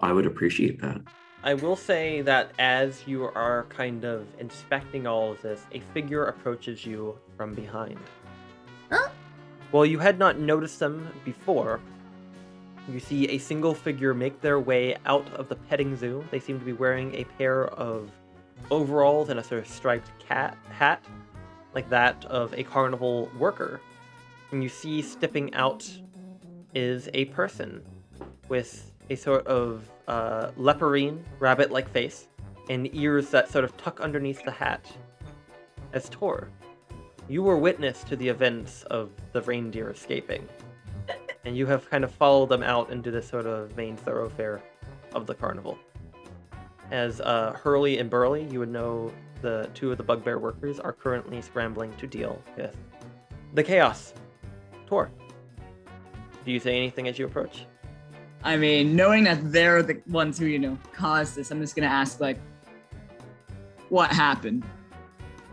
I 0.00 0.12
would 0.12 0.26
appreciate 0.26 0.80
that. 0.82 1.00
I 1.44 1.54
will 1.54 1.76
say 1.76 2.20
that 2.22 2.52
as 2.58 3.06
you 3.06 3.24
are 3.26 3.66
kind 3.68 4.04
of 4.04 4.26
inspecting 4.38 5.06
all 5.06 5.32
of 5.32 5.42
this, 5.42 5.66
a 5.72 5.80
figure 5.92 6.24
approaches 6.24 6.84
you 6.84 7.18
from 7.36 7.54
behind. 7.54 7.98
Huh? 8.90 9.08
While 9.70 9.86
you 9.86 9.98
had 9.98 10.18
not 10.18 10.38
noticed 10.38 10.78
them 10.80 11.06
before, 11.24 11.80
you 12.88 12.98
see 12.98 13.28
a 13.28 13.38
single 13.38 13.74
figure 13.74 14.14
make 14.14 14.40
their 14.40 14.58
way 14.58 14.96
out 15.06 15.30
of 15.34 15.48
the 15.48 15.56
petting 15.56 15.96
zoo. 15.96 16.24
They 16.30 16.40
seem 16.40 16.58
to 16.58 16.64
be 16.64 16.72
wearing 16.72 17.14
a 17.14 17.24
pair 17.38 17.66
of 17.68 18.10
overalls 18.70 19.28
and 19.28 19.38
a 19.38 19.44
sort 19.44 19.60
of 19.62 19.68
striped 19.68 20.10
cat 20.18 20.56
hat, 20.70 21.04
like 21.74 21.88
that 21.90 22.24
of 22.26 22.54
a 22.54 22.62
carnival 22.62 23.28
worker. 23.38 23.80
And 24.52 24.62
you 24.62 24.68
see 24.68 25.02
stepping 25.02 25.52
out 25.54 25.88
is 26.74 27.08
a 27.14 27.26
person 27.26 27.82
with 28.48 28.92
a 29.10 29.16
sort 29.16 29.46
of 29.46 29.90
uh, 30.08 30.50
leporine, 30.58 31.22
rabbit 31.38 31.70
like 31.70 31.88
face, 31.90 32.28
and 32.68 32.92
ears 32.94 33.30
that 33.30 33.50
sort 33.50 33.64
of 33.64 33.76
tuck 33.76 34.00
underneath 34.00 34.42
the 34.44 34.50
hat. 34.50 34.90
As 35.92 36.08
Tor, 36.08 36.48
you 37.28 37.42
were 37.42 37.56
witness 37.56 38.02
to 38.04 38.16
the 38.16 38.28
events 38.28 38.82
of 38.84 39.10
the 39.32 39.42
reindeer 39.42 39.90
escaping, 39.90 40.48
and 41.44 41.56
you 41.56 41.66
have 41.66 41.88
kind 41.90 42.04
of 42.04 42.10
followed 42.10 42.48
them 42.48 42.62
out 42.62 42.90
into 42.90 43.10
this 43.10 43.28
sort 43.28 43.46
of 43.46 43.76
main 43.76 43.96
thoroughfare 43.96 44.62
of 45.14 45.26
the 45.26 45.34
carnival. 45.34 45.78
As 46.90 47.20
uh, 47.20 47.52
Hurly 47.52 47.98
and 47.98 48.10
Burly, 48.10 48.44
you 48.44 48.58
would 48.58 48.68
know 48.68 49.12
the 49.44 49.68
two 49.74 49.92
of 49.92 49.98
the 49.98 50.02
bugbear 50.02 50.38
workers 50.38 50.80
are 50.80 50.92
currently 50.92 51.42
scrambling 51.42 51.92
to 51.98 52.06
deal 52.06 52.40
with 52.56 52.74
the 53.52 53.62
chaos. 53.62 54.14
Tor, 54.86 55.10
do 56.46 56.50
you 56.50 56.58
say 56.58 56.74
anything 56.76 57.08
as 57.08 57.18
you 57.18 57.26
approach? 57.26 57.66
I 58.42 58.56
mean, 58.56 58.96
knowing 58.96 59.24
that 59.24 59.52
they're 59.52 59.82
the 59.82 60.00
ones 60.08 60.38
who, 60.38 60.46
you 60.46 60.58
know, 60.58 60.78
caused 60.94 61.36
this, 61.36 61.50
I'm 61.50 61.60
just 61.60 61.76
gonna 61.76 61.86
ask, 61.88 62.20
like, 62.20 62.38
what 63.90 64.10
happened? 64.10 64.64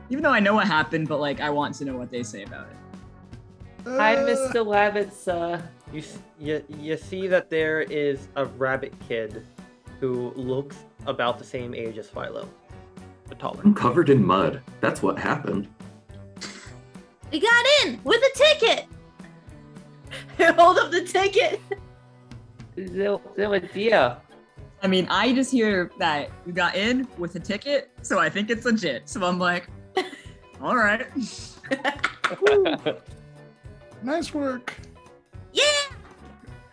Even 0.10 0.24
though 0.24 0.32
I 0.32 0.39
know 0.39 0.54
what 0.54 0.68
happened, 0.68 1.10
but, 1.10 1.20
like, 1.20 1.42
I 1.42 1.50
want 1.50 1.76
to 1.76 1.86
know 1.86 1.98
what 1.98 2.12
they 2.12 2.24
say 2.24 2.44
about 2.44 2.68
it. 2.70 2.78
Hi, 3.89 4.16
Uh, 4.16 4.26
Mr. 4.26 4.66
Rabbits. 4.70 5.28
Uh, 5.28 5.62
You, 5.92 6.04
you, 6.39 6.64
you 6.80 6.96
see 6.96 7.28
that 7.28 7.50
there 7.50 7.82
is 7.82 8.30
a 8.38 8.46
rabbit 8.46 8.94
kid 9.10 9.46
who 10.00 10.32
looks 10.38 10.78
about 11.06 11.38
the 11.38 11.44
same 11.44 11.74
age 11.74 11.98
as 11.98 12.10
Philo, 12.10 12.48
but 13.32 13.40
taller. 13.40 13.62
I'm 13.64 13.74
covered 13.74 14.10
in 14.10 14.24
mud. 14.24 14.62
That's 14.82 15.02
what 15.02 15.18
happened. 15.18 15.70
We 17.32 17.40
got 17.40 17.66
in 17.84 18.00
with 18.04 18.22
a 18.22 18.38
ticket. 18.38 18.86
Hold 20.58 20.78
up 20.78 20.92
the 20.92 21.02
ticket. 21.06 21.62
there, 22.76 23.18
there 23.38 23.50
were 23.50 23.60
deer. 23.60 24.18
I 24.84 24.88
mean, 24.88 25.08
I 25.10 25.32
just 25.34 25.50
hear 25.50 25.92
that 25.98 26.30
you 26.46 26.52
got 26.52 26.76
in 26.76 27.08
with 27.18 27.36
a 27.36 27.40
ticket, 27.40 27.90
so 28.02 28.20
I 28.20 28.30
think 28.30 28.50
it's 28.50 28.66
legit. 28.66 29.08
So 29.08 29.24
I'm 29.24 29.40
like, 29.40 29.68
all 30.62 30.76
right. 30.76 31.08
Nice 34.04 34.34
work. 34.34 34.74
Yeah. 35.54 35.64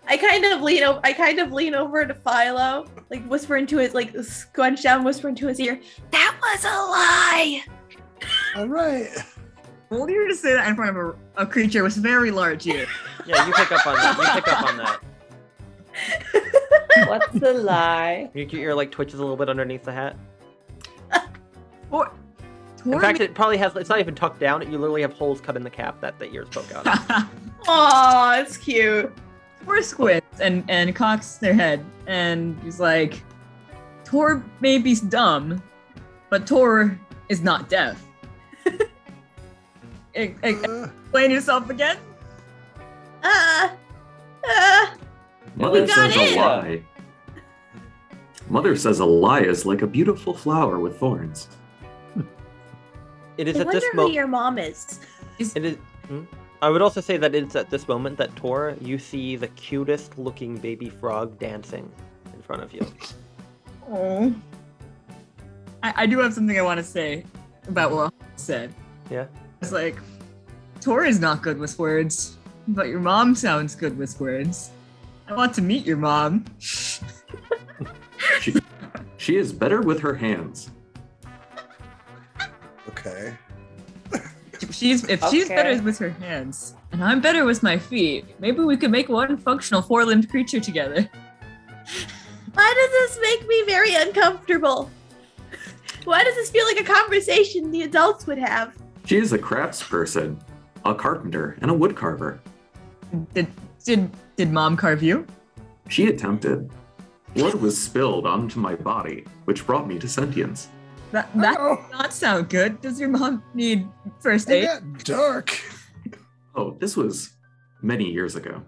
I 0.09 0.17
kind 0.17 0.45
of 0.47 0.63
lean 0.63 0.83
over. 0.83 1.01
I 1.05 1.13
kind 1.13 1.39
of 1.39 1.53
lean 1.53 1.75
over 1.75 2.05
to 2.07 2.15
Philo, 2.15 2.87
like 3.11 3.27
whisper 3.27 3.57
into 3.57 3.77
his, 3.79 3.93
like 3.95 4.11
squinch 4.23 4.83
down, 4.83 5.05
whisper 5.05 5.29
into 5.29 5.47
his 5.47 5.61
ear. 5.61 5.79
That 6.11 6.37
was 6.41 6.65
a 6.65 6.69
lie. 6.69 7.63
All 8.57 8.67
right. 8.69 9.09
Well, 9.91 10.09
you 10.09 10.27
to 10.29 10.35
say 10.35 10.55
that 10.55 10.67
in 10.69 10.77
front 10.77 10.97
of 10.97 11.15
a, 11.37 11.43
a 11.43 11.47
creature 11.47 11.83
with 11.83 11.95
very 11.95 12.31
large 12.31 12.67
ears. 12.67 12.89
Yeah, 13.27 13.47
you 13.47 13.53
pick 13.53 13.71
up 13.71 13.87
on 13.87 13.95
that. 13.97 14.17
You 14.19 14.41
pick 14.41 14.53
up 14.53 14.63
on 14.65 14.77
that. 14.79 15.01
What's 17.09 17.33
the 17.39 17.53
lie? 17.55 18.31
Your, 18.35 18.47
your 18.47 18.61
ear 18.63 18.75
like 18.75 18.91
twitches 18.91 19.19
a 19.19 19.23
little 19.23 19.37
bit 19.37 19.49
underneath 19.49 19.83
the 19.85 19.93
hat. 19.93 20.17
Or, 21.91 22.13
In 22.85 23.01
fact, 23.01 23.21
it 23.21 23.33
probably 23.35 23.57
has. 23.57 23.75
It's 23.75 23.89
not 23.89 23.99
even 23.99 24.15
tucked 24.15 24.41
down. 24.41 24.61
You 24.71 24.77
literally 24.77 25.01
have 25.01 25.15
holes 25.15 25.41
cut 25.41 25.57
in 25.57 25.63
the 25.65 25.71
cap 25.71 26.03
that 26.03 26.19
the 26.19 26.31
ears 26.33 26.49
poke 26.51 26.71
out. 26.75 26.87
of. 26.87 27.29
Aw, 27.69 28.41
it's 28.41 28.59
cute. 28.59 29.11
Tor 29.69 29.83
squints 29.83 30.41
and 30.41 30.64
and 30.69 30.95
cocks 30.97 31.37
their 31.37 31.53
head, 31.53 31.85
and 32.07 32.59
he's 32.62 32.81
like, 32.81 33.23
"Tor 34.05 34.43
may 34.61 34.79
be 34.79 34.95
dumb, 34.97 35.62
but 36.31 36.47
Tor 36.47 36.99
is 37.29 37.43
not 37.43 37.69
deaf." 37.69 38.03
e- 38.66 38.81
e- 40.16 40.35
Uh, 40.43 40.89
explain 41.03 41.31
yourself 41.31 41.69
again. 41.69 41.99
Uh, 43.23 43.69
uh, 44.49 44.87
Mother 45.57 45.87
got 45.87 46.12
says 46.12 46.33
in. 46.33 46.39
a 46.39 46.41
lie. 46.41 46.83
Mother 48.49 48.75
says 48.75 49.01
a 49.01 49.05
lie 49.05 49.41
is 49.41 49.66
like 49.66 49.83
a 49.83 49.87
beautiful 49.87 50.33
flower 50.33 50.79
with 50.79 50.99
thorns. 50.99 51.49
It 53.37 53.47
is 53.49 53.57
I 53.57 53.61
at 53.61 53.66
wonder 53.66 53.81
this 53.81 53.91
who 53.91 53.97
moment. 53.99 54.14
your 54.14 54.27
mom 54.27 54.59
is. 54.59 54.99
It 55.39 55.64
is. 55.64 55.77
hmm? 56.09 56.25
I 56.61 56.71
would 56.71 56.83
also 56.83 57.01
say 57.01 57.17
that 57.19 57.35
it's 57.35 57.55
at 57.55 57.71
this 57.71 57.87
moment 57.87 58.19
that 58.19 58.35
Tor, 58.35 58.77
you 58.81 58.99
see 58.99 59.37
the 59.37 59.49
cutest 59.49 60.19
looking 60.19 60.57
baby 60.57 60.91
frog 60.91 61.39
dancing 61.39 61.91
in 62.35 62.43
front 62.43 62.63
of 62.63 62.73
you. 62.73 62.85
Oh. 63.89 64.35
I, 65.83 65.95
I 65.97 66.07
do 66.07 66.19
have 66.19 66.35
something 66.35 66.59
I 66.59 66.63
want 66.63 66.79
to 66.79 66.85
say 66.85 67.25
about 67.69 67.93
what 67.93 68.13
I 68.21 68.25
said. 68.37 68.75
Yeah. 69.09 69.27
It's 69.63 69.71
like, 69.71 69.97
Tor 70.81 71.05
is 71.05 71.21
not 71.21 71.43
good 71.43 71.59
with 71.59 71.79
words, 71.79 72.37
but 72.67 72.89
your 72.89 73.01
mom 73.01 73.35
sounds 73.37 73.75
good 73.77 73.97
with 73.97 74.19
words. 74.21 74.71
I 75.29 75.35
want 75.35 75.55
to 75.55 75.63
meet 75.63 75.87
your 75.87 75.97
mom. 75.97 76.45
She, 78.41 78.55
she 79.17 79.37
is 79.37 79.53
better 79.53 79.81
with 79.81 80.01
her 80.01 80.15
hands. 80.15 80.71
okay. 82.89 83.37
She's 84.71 85.05
if 85.05 85.25
she's 85.31 85.49
better 85.49 85.83
with 85.83 85.99
her 85.99 86.11
hands, 86.11 86.75
and 86.93 87.03
I'm 87.03 87.21
better 87.21 87.45
with 87.45 87.62
my 87.62 87.79
feet, 87.79 88.27
maybe 88.39 88.61
we 88.61 88.77
could 88.77 88.91
make 88.91 89.09
one 89.09 89.37
functional 89.37 89.83
four-limbed 89.83 90.29
creature 90.29 90.61
together. 90.61 91.09
Why 92.53 92.75
does 92.75 92.91
this 92.91 93.19
make 93.23 93.49
me 93.49 93.62
very 93.66 93.95
uncomfortable? 93.95 94.91
Why 96.05 96.25
does 96.25 96.35
this 96.35 96.51
feel 96.51 96.64
like 96.66 96.81
a 96.81 96.85
conversation 96.85 97.71
the 97.71 97.83
adults 97.83 98.27
would 98.27 98.39
have? 98.39 98.77
She 99.05 99.16
is 99.16 99.33
a 99.33 99.39
craftsperson, 99.39 100.39
a 100.85 100.95
carpenter, 100.95 101.57
and 101.61 101.71
a 101.71 101.75
woodcarver. 101.75 102.39
Did 103.33 103.47
did 103.85 104.11
did 104.37 104.53
mom 104.53 104.77
carve 104.77 105.03
you? 105.03 105.27
She 105.89 106.09
attempted. 106.09 106.71
Blood 107.35 107.55
was 107.55 107.81
spilled 107.81 108.27
onto 108.27 108.61
my 108.61 108.75
body, 108.75 109.25
which 109.45 109.66
brought 109.66 109.87
me 109.87 109.99
to 109.99 110.09
sentience. 110.09 110.69
That 111.13 111.31
that 111.37 111.57
Oh, 111.59 111.77
does 111.77 111.91
not 111.93 112.13
sound 112.13 112.49
good. 112.51 112.81
Does 112.81 113.01
your 113.01 113.09
mom 113.09 113.43
need 113.55 113.89
first 114.21 114.51
aid? 114.51 114.67
got 114.67 115.05
dark. 115.05 115.59
Oh, 116.55 116.77
this 116.81 116.97
was 116.97 117.31
many 117.83 118.05
years 118.11 118.37
ago. 118.37 118.63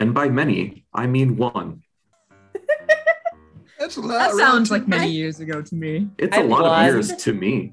And 0.00 0.12
by 0.12 0.28
many, 0.28 0.84
I 0.92 1.06
mean 1.06 1.36
one. 1.36 1.82
That's 3.78 3.96
a 3.96 4.00
lot. 4.00 4.18
That 4.18 4.34
sounds 4.34 4.70
like 4.70 4.86
many 4.88 5.04
I- 5.06 5.08
years 5.08 5.40
ago 5.40 5.62
to 5.62 5.74
me. 5.74 6.08
It's 6.18 6.36
a 6.36 6.40
I'm 6.40 6.48
lot 6.48 6.60
glad- 6.60 6.88
of 6.88 6.94
years 6.94 7.12
to 7.24 7.32
me. 7.32 7.72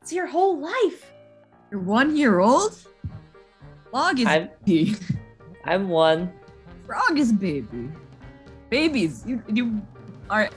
It's 0.00 0.12
your 0.12 0.26
whole 0.26 0.58
life. 0.60 1.10
You're 1.70 1.80
one 1.80 2.16
year 2.16 2.38
old. 2.38 2.76
Log 3.92 4.20
is 4.20 4.26
I'm- 4.26 4.50
baby. 4.64 4.96
I'm 5.64 5.88
one. 5.88 6.32
Frog 6.86 7.18
is 7.18 7.32
baby. 7.32 7.90
Babies, 8.70 9.24
you 9.26 9.42
you 9.48 9.82
are 10.30 10.48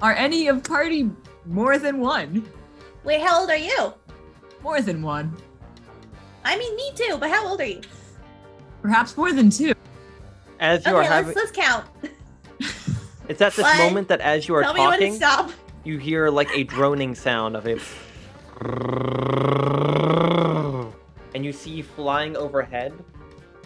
are 0.00 0.12
any 0.12 0.46
of 0.46 0.62
party 0.62 1.10
more 1.48 1.78
than 1.78 1.98
one? 1.98 2.46
Wait, 3.04 3.20
how 3.20 3.40
old 3.40 3.50
are 3.50 3.56
you? 3.56 3.94
More 4.62 4.80
than 4.80 5.02
one. 5.02 5.34
I 6.44 6.56
mean, 6.58 6.74
me 6.76 6.90
too, 6.94 7.16
but 7.18 7.30
how 7.30 7.46
old 7.46 7.60
are 7.60 7.64
you? 7.66 7.80
Perhaps 8.82 9.16
more 9.16 9.32
than 9.32 9.50
two. 9.50 9.74
As 10.60 10.84
you 10.86 10.94
Okay, 10.94 11.06
are 11.08 11.22
let's, 11.22 11.36
let's 11.36 11.50
count. 11.52 11.86
it's 13.28 13.40
at 13.40 13.54
this 13.54 13.64
One. 13.64 13.78
moment 13.78 14.08
that 14.08 14.20
as 14.20 14.48
you 14.48 14.54
are 14.54 14.62
Tell 14.62 14.74
me 14.74 14.80
when 14.80 14.98
to 14.98 15.06
talking, 15.06 15.14
stop. 15.14 15.50
you 15.84 15.98
hear 15.98 16.30
like 16.30 16.48
a 16.54 16.64
droning 16.64 17.14
sound 17.14 17.56
of 17.56 17.66
a 17.66 17.78
and 21.34 21.44
you 21.44 21.52
see 21.52 21.82
flying 21.82 22.36
overhead 22.36 22.92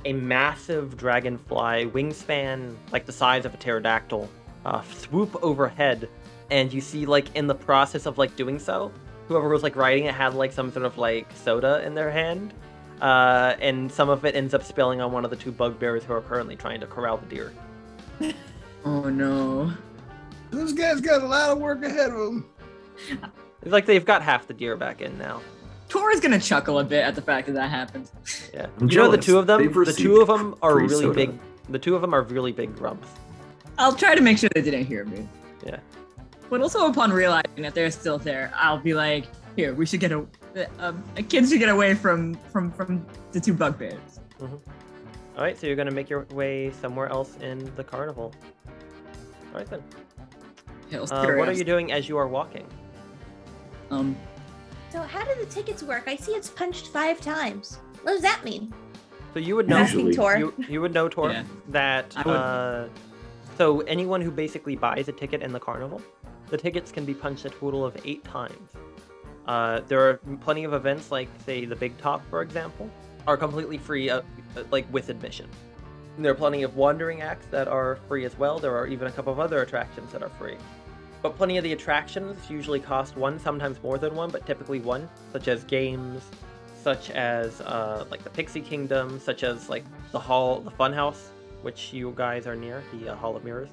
a 0.05 0.13
massive 0.13 0.97
dragonfly 0.97 1.87
wingspan 1.91 2.75
like 2.91 3.07
the 3.07 3.13
size 3.13 3.45
of 3.47 3.55
a 3.55 3.57
pterodactyl 3.57 4.29
uh, 4.67 4.83
swoop 4.95 5.35
overhead 5.43 6.09
and 6.53 6.73
you 6.73 6.81
see 6.81 7.07
like 7.07 7.35
in 7.35 7.47
the 7.47 7.55
process 7.55 8.07
of 8.07 8.19
like 8.19 8.37
doing 8.37 8.59
so 8.59 8.93
whoever 9.27 9.49
was 9.49 9.63
like 9.63 9.75
riding 9.75 10.05
it 10.05 10.15
had 10.15 10.35
like 10.35 10.53
some 10.53 10.71
sort 10.71 10.85
of 10.85 10.99
like 10.99 11.27
soda 11.35 11.83
in 11.85 11.95
their 11.95 12.11
hand 12.11 12.53
uh, 13.01 13.57
and 13.61 13.91
some 13.91 14.09
of 14.09 14.25
it 14.25 14.37
ends 14.37 14.55
up 14.55 14.63
spilling 14.63 15.01
on 15.01 15.11
one 15.11 15.25
of 15.25 15.31
the 15.31 15.37
two 15.37 15.51
bugbears 15.51 16.05
who 16.05 16.13
are 16.13 16.21
currently 16.21 16.55
trying 16.55 16.79
to 16.79 16.87
corral 16.87 17.17
the 17.17 17.27
deer 17.27 17.53
Oh 18.85 19.09
no. 19.09 19.73
Those 20.51 20.73
guys 20.73 21.01
got 21.01 21.23
a 21.23 21.27
lot 21.27 21.51
of 21.51 21.59
work 21.59 21.85
ahead 21.85 22.11
of 22.11 22.17
them. 22.17 22.51
it's 23.63 23.71
like 23.73 23.87
they've 23.87 24.05
got 24.05 24.23
half 24.23 24.47
the 24.47 24.55
deer 24.55 24.77
back 24.77 25.01
in 25.01 25.17
now 25.19 25.41
Tor's 25.89 26.21
gonna 26.21 26.41
chuckle 26.41 26.79
a 26.79 26.85
bit 26.85 27.05
at 27.05 27.15
the 27.15 27.21
fact 27.23 27.47
that 27.47 27.53
that 27.53 27.69
happened. 27.69 28.11
Yeah. 28.55 28.67
I'm 28.81 28.91
you 28.91 28.97
know 28.97 29.11
the 29.11 29.19
two 29.19 29.39
of 29.39 29.47
them. 29.47 29.61
They've 29.61 29.75
The 29.75 29.93
two 29.93 30.23
of 30.23 30.29
them 30.29 30.55
are 30.63 30.75
really 30.75 31.05
soda. 31.05 31.13
big. 31.13 31.39
The 31.69 31.79
two 31.79 31.95
of 31.95 32.01
them 32.01 32.15
are 32.15 32.23
really 32.23 32.51
big 32.51 32.75
grumps. 32.75 33.09
I'll 33.77 33.93
try 33.95 34.15
to 34.15 34.23
make 34.23 34.39
sure 34.39 34.49
they 34.55 34.63
didn't 34.63 34.87
hear 34.87 35.05
me. 35.05 35.29
Yeah. 35.67 35.81
But 36.53 36.61
also 36.61 36.87
upon 36.87 37.13
realizing 37.13 37.63
that 37.63 37.75
they're 37.75 37.91
still 37.91 38.19
there, 38.19 38.53
I'll 38.55 38.77
be 38.77 38.93
like, 38.93 39.25
here, 39.57 39.73
we 39.73 39.87
should 39.87 40.01
get 40.01 40.13
a, 40.13 40.27
a, 40.81 40.95
a 41.17 41.23
kids 41.23 41.49
should 41.49 41.61
get 41.61 41.71
away 41.71 41.95
from 41.95 42.35
from 42.53 42.71
from 42.71 43.07
the 43.33 43.41
two 43.41 43.55
bugbears. 43.55 44.21
All 44.39 44.51
right, 45.39 45.59
so 45.59 45.67
you're 45.67 45.77
gonna 45.77 45.91
make 45.91 46.11
your 46.11 46.27
way 46.33 46.71
somewhere 46.73 47.09
else 47.09 47.39
in 47.39 47.75
the 47.75 47.83
carnival. 47.83 48.35
All 49.55 49.61
right 49.61 49.67
then. 49.67 49.83
Uh, 51.11 51.33
what 51.37 51.49
are 51.49 51.53
you 51.53 51.65
doing 51.65 51.91
as 51.91 52.07
you 52.07 52.19
are 52.19 52.29
walking? 52.29 52.67
Um, 53.91 54.15
So, 54.91 55.01
how 55.01 55.25
do 55.25 55.35
the 55.41 55.47
tickets 55.47 55.83
work? 55.83 56.05
I 56.07 56.17
see 56.17 56.33
it's 56.33 56.51
punched 56.51 56.89
five 56.89 57.19
times. 57.23 57.79
What 58.03 58.13
does 58.13 58.21
that 58.21 58.45
mean? 58.45 58.75
So 59.33 59.39
you 59.41 59.57
would 59.57 59.71
know. 59.71 59.79
Asking 59.79 60.09
Usually- 60.09 60.17
Tor. 60.17 60.37
You, 60.37 60.55
you 60.69 60.83
would 60.83 60.93
know, 60.93 61.09
Tor, 61.09 61.31
Yeah. 61.31 61.45
that 61.69 62.15
uh, 62.27 62.89
so 63.57 63.81
anyone 63.83 64.21
who 64.21 64.31
basically 64.31 64.77
buys 64.77 65.09
a 65.09 65.13
ticket 65.13 65.41
in 65.41 65.53
the 65.53 65.61
carnival, 65.61 66.03
the 66.53 66.59
tickets 66.59 66.93
can 66.93 67.07
be 67.07 67.15
punched 67.15 67.47
a 67.47 67.51
total 67.51 67.83
of 67.83 67.97
eight 68.05 68.23
times. 68.25 68.73
Uh, 69.47 69.81
there 69.89 70.07
are 70.07 70.21
plenty 70.43 70.65
of 70.65 70.75
events, 70.75 71.11
like 71.11 71.29
say 71.47 71.65
the 71.65 71.75
Big 71.75 71.97
Top, 71.97 72.23
for 72.29 72.43
example, 72.43 72.91
are 73.27 73.39
completely 73.39 73.79
free, 73.79 74.11
uh, 74.11 74.21
uh, 74.55 74.63
like 74.71 74.87
with 74.93 75.09
admission. 75.09 75.49
There 76.19 76.31
are 76.31 76.35
plenty 76.35 76.63
of 76.63 76.77
wandering 76.77 77.23
acts 77.23 77.47
that 77.47 77.69
are 77.69 77.97
free 78.07 78.27
as 78.27 78.39
well. 78.39 78.59
There 78.59 78.77
are 78.77 78.87
even 78.87 79.09
a 79.09 79.11
couple 79.11 79.33
of 79.33 79.41
other 79.41 79.63
attractions 79.63 80.13
that 80.13 80.23
are 80.23 80.29
free. 80.29 80.59
But 81.23 81.39
plenty 81.39 81.57
of 81.57 81.65
the 81.65 81.73
attractions 81.73 82.51
usually 82.51 82.81
cost 82.81 83.17
one, 83.17 83.39
sometimes 83.39 83.83
more 83.83 83.97
than 83.97 84.15
one, 84.15 84.29
but 84.29 84.45
typically 84.47 84.81
one, 84.81 85.09
such 85.33 85.49
as 85.49 85.65
games, 85.65 86.23
such 86.83 87.11
as 87.13 87.63
uh, 87.63 88.05
like 88.11 88.25
the 88.25 88.31
Pixie 88.31 88.61
Kingdom, 88.61 89.19
such 89.19 89.43
as 89.43 89.71
like 89.71 89.85
the 90.11 90.21
Hall, 90.21 90.61
the 90.61 90.71
Funhouse, 90.71 91.29
which 91.63 91.95
you 91.95 92.13
guys 92.15 92.47
are 92.47 92.57
near, 92.57 92.85
the 92.93 93.13
uh, 93.13 93.17
Hall 93.17 93.35
of 93.37 93.43
Mirrors. 93.43 93.71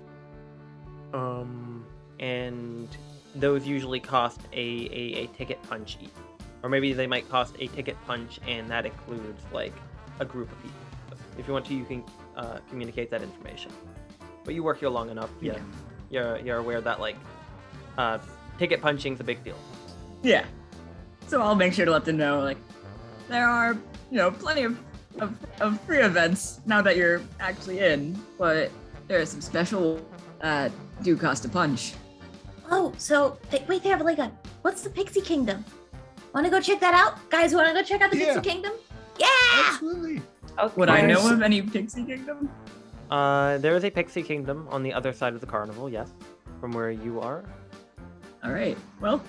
Um, 1.13 1.83
and 2.19 2.87
those 3.35 3.67
usually 3.67 3.99
cost 3.99 4.41
a, 4.53 4.57
a, 4.57 5.23
a 5.23 5.27
ticket 5.27 5.61
punch 5.63 5.97
each. 6.01 6.09
Or 6.61 6.69
maybe 6.69 6.93
they 6.93 7.07
might 7.07 7.29
cost 7.29 7.55
a 7.59 7.67
ticket 7.67 7.95
punch, 8.05 8.39
and 8.47 8.69
that 8.69 8.85
includes 8.85 9.41
like 9.53 9.73
a 10.19 10.25
group 10.25 10.51
of 10.51 10.61
people. 10.61 10.79
So 11.09 11.39
if 11.39 11.47
you 11.47 11.53
want 11.53 11.65
to, 11.67 11.73
you 11.73 11.85
can 11.85 12.03
uh, 12.35 12.59
communicate 12.69 13.09
that 13.11 13.21
information. 13.21 13.71
But 14.43 14.55
you 14.55 14.63
work 14.63 14.79
here 14.79 14.89
long 14.89 15.09
enough, 15.09 15.29
yeah, 15.41 15.57
you're 16.09 16.37
you're 16.39 16.57
aware 16.57 16.81
that 16.81 16.99
like 16.99 17.15
uh, 17.97 18.17
ticket 18.57 18.81
punching's 18.81 19.19
a 19.19 19.23
big 19.23 19.43
deal. 19.43 19.57
yeah. 20.23 20.45
So 21.27 21.41
I'll 21.41 21.55
make 21.55 21.73
sure 21.73 21.85
to 21.85 21.91
let 21.91 22.05
them 22.05 22.17
know, 22.17 22.41
like, 22.41 22.57
there 23.27 23.47
are, 23.47 23.73
you 24.09 24.17
know, 24.17 24.31
plenty 24.31 24.63
of, 24.63 24.79
of, 25.19 25.37
of 25.61 25.79
free 25.81 25.99
events 25.99 26.59
now 26.65 26.81
that 26.81 26.97
you're 26.97 27.21
actually 27.39 27.79
in, 27.81 28.19
but 28.39 28.71
there 29.07 29.21
are 29.21 29.25
some 29.25 29.39
special 29.41 30.03
uh 30.41 30.69
do 31.03 31.15
cost 31.15 31.45
a 31.45 31.49
punch. 31.49 31.93
Oh, 32.71 32.93
so 32.97 33.37
they, 33.49 33.63
wait, 33.67 33.83
they 33.83 33.89
have 33.89 34.01
a 34.01 34.03
leg 34.03 34.19
on. 34.19 34.31
What's 34.61 34.81
the 34.81 34.89
Pixie 34.89 35.21
Kingdom? 35.21 35.63
Want 36.33 36.45
to 36.45 36.51
go 36.51 36.61
check 36.61 36.79
that 36.81 36.93
out, 36.93 37.17
guys? 37.29 37.53
Want 37.53 37.67
to 37.67 37.73
go 37.73 37.81
check 37.81 38.01
out 38.01 38.11
the 38.11 38.17
Yeah. 38.17 38.33
Pixie 38.35 38.49
Kingdom? 38.49 38.73
Yeah. 39.17 39.27
Absolutely. 39.65 40.21
Would 40.75 40.89
I 40.89 41.01
know 41.01 41.31
of 41.31 41.41
any 41.41 41.61
Pixie 41.61 42.03
Kingdom? 42.03 42.49
Uh, 43.09 43.57
there 43.57 43.75
is 43.75 43.83
a 43.83 43.89
Pixie 43.89 44.21
Kingdom 44.21 44.67
on 44.69 44.83
the 44.83 44.93
other 44.93 45.13
side 45.13 45.33
of 45.33 45.41
the 45.41 45.47
carnival, 45.47 45.89
yes, 45.89 46.11
from 46.59 46.71
where 46.71 46.91
you 46.91 47.19
are. 47.19 47.43
All 48.43 48.51
right. 48.51 48.77
Well, 49.01 49.21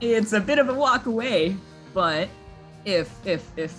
it's 0.00 0.32
a 0.32 0.40
bit 0.40 0.58
of 0.58 0.68
a 0.68 0.74
walk 0.74 1.06
away, 1.06 1.54
but 1.92 2.28
if 2.84 3.10
if 3.26 3.46
if 3.56 3.74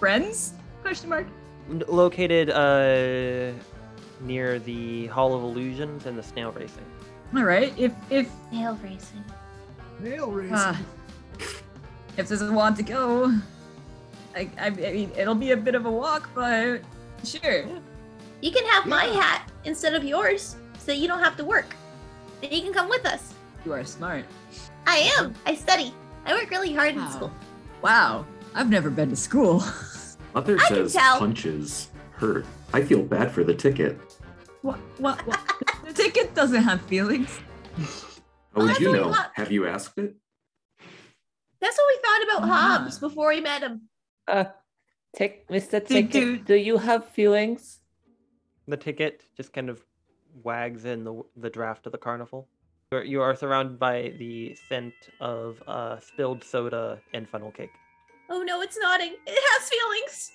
friends 0.00 0.54
question 0.82 1.08
mark 1.10 1.26
N- 1.70 1.82
Located 1.86 2.50
uh, 2.50 3.52
near 4.20 4.58
the 4.58 5.06
Hall 5.08 5.34
of 5.34 5.42
Illusions 5.42 6.06
and 6.06 6.16
the 6.18 6.22
snail 6.22 6.50
racing. 6.52 6.84
All 7.34 7.44
right 7.44 7.72
if 7.78 7.92
if 8.10 8.28
Nail 8.52 8.78
racing. 8.82 9.24
Nail 10.00 10.30
racing. 10.30 10.54
uh, 10.54 10.76
if 12.16 12.28
this 12.28 12.40
is 12.40 12.50
want 12.50 12.76
to 12.76 12.82
go 12.82 13.32
I, 14.36 14.50
I, 14.58 14.66
I 14.66 14.70
mean 14.70 15.10
it'll 15.16 15.34
be 15.34 15.52
a 15.52 15.56
bit 15.56 15.74
of 15.74 15.86
a 15.86 15.90
walk 15.90 16.28
but 16.34 16.80
sure 17.24 17.64
You 18.40 18.50
can 18.50 18.64
have 18.66 18.86
my 18.86 19.04
hat 19.04 19.48
instead 19.64 19.94
of 19.94 20.02
yours, 20.02 20.56
so 20.78 20.90
you 20.90 21.06
don't 21.06 21.20
have 21.22 21.36
to 21.36 21.44
work. 21.44 21.76
Then 22.40 22.50
you 22.50 22.60
can 22.62 22.72
come 22.72 22.88
with 22.88 23.06
us. 23.06 23.34
you 23.64 23.72
are 23.72 23.84
smart 23.84 24.24
I 24.86 25.08
am. 25.18 25.32
I 25.46 25.54
study. 25.54 25.94
I 26.26 26.34
work 26.34 26.50
really 26.50 26.74
hard 26.74 26.94
in 26.96 27.06
school. 27.12 27.30
wow 27.82 28.26
I've 28.54 28.68
never 28.68 28.90
been 28.90 29.08
to 29.10 29.16
school. 29.16 29.62
Mother 30.34 30.58
I 30.60 30.66
can 30.68 30.76
says 30.88 30.92
tell. 30.92 31.18
punches 31.18 31.88
hurt. 32.12 32.44
I 32.74 32.82
feel 32.82 33.02
bad 33.02 33.30
for 33.32 33.44
the 33.44 33.54
ticket. 33.54 33.98
What? 34.62 34.78
What? 34.98 35.26
what? 35.26 35.40
The 35.94 36.02
ticket 36.02 36.34
doesn't 36.34 36.62
have 36.62 36.80
feelings. 36.82 37.40
How 38.54 38.62
would 38.62 38.78
you 38.78 38.92
know? 38.92 39.12
thought. 39.12 39.30
Have 39.34 39.50
you 39.52 39.66
asked 39.66 39.98
it? 39.98 40.14
That's 41.60 41.76
what 41.78 41.86
we 41.88 42.02
thought 42.02 42.22
about 42.38 42.48
Ah. 42.50 42.78
Hobbs 42.78 42.98
before 42.98 43.28
we 43.28 43.40
met 43.40 43.62
him. 43.62 43.82
Uh, 44.28 44.44
take 45.14 45.48
Mr. 45.48 45.84
Ticket. 45.84 46.10
dude. 46.10 46.44
Do 46.44 46.54
you 46.54 46.78
have 46.78 47.08
feelings? 47.08 47.80
The 48.68 48.76
ticket 48.76 49.22
just 49.36 49.52
kind 49.52 49.68
of 49.68 49.82
wags 50.42 50.84
in 50.84 51.04
the 51.04 51.22
the 51.36 51.50
draft 51.50 51.86
of 51.86 51.92
the 51.92 51.98
carnival. 51.98 52.48
You're, 52.92 53.04
you 53.04 53.22
are 53.22 53.34
surrounded 53.34 53.78
by 53.78 54.12
the 54.18 54.56
scent 54.68 54.94
of 55.20 55.62
uh, 55.66 55.98
spilled 55.98 56.44
soda 56.44 57.00
and 57.14 57.28
funnel 57.28 57.50
cake. 57.50 57.70
Oh 58.30 58.42
no, 58.42 58.60
it's 58.62 58.78
nodding. 58.78 59.14
It 59.26 59.42
has 59.52 59.68
feelings. 59.68 60.32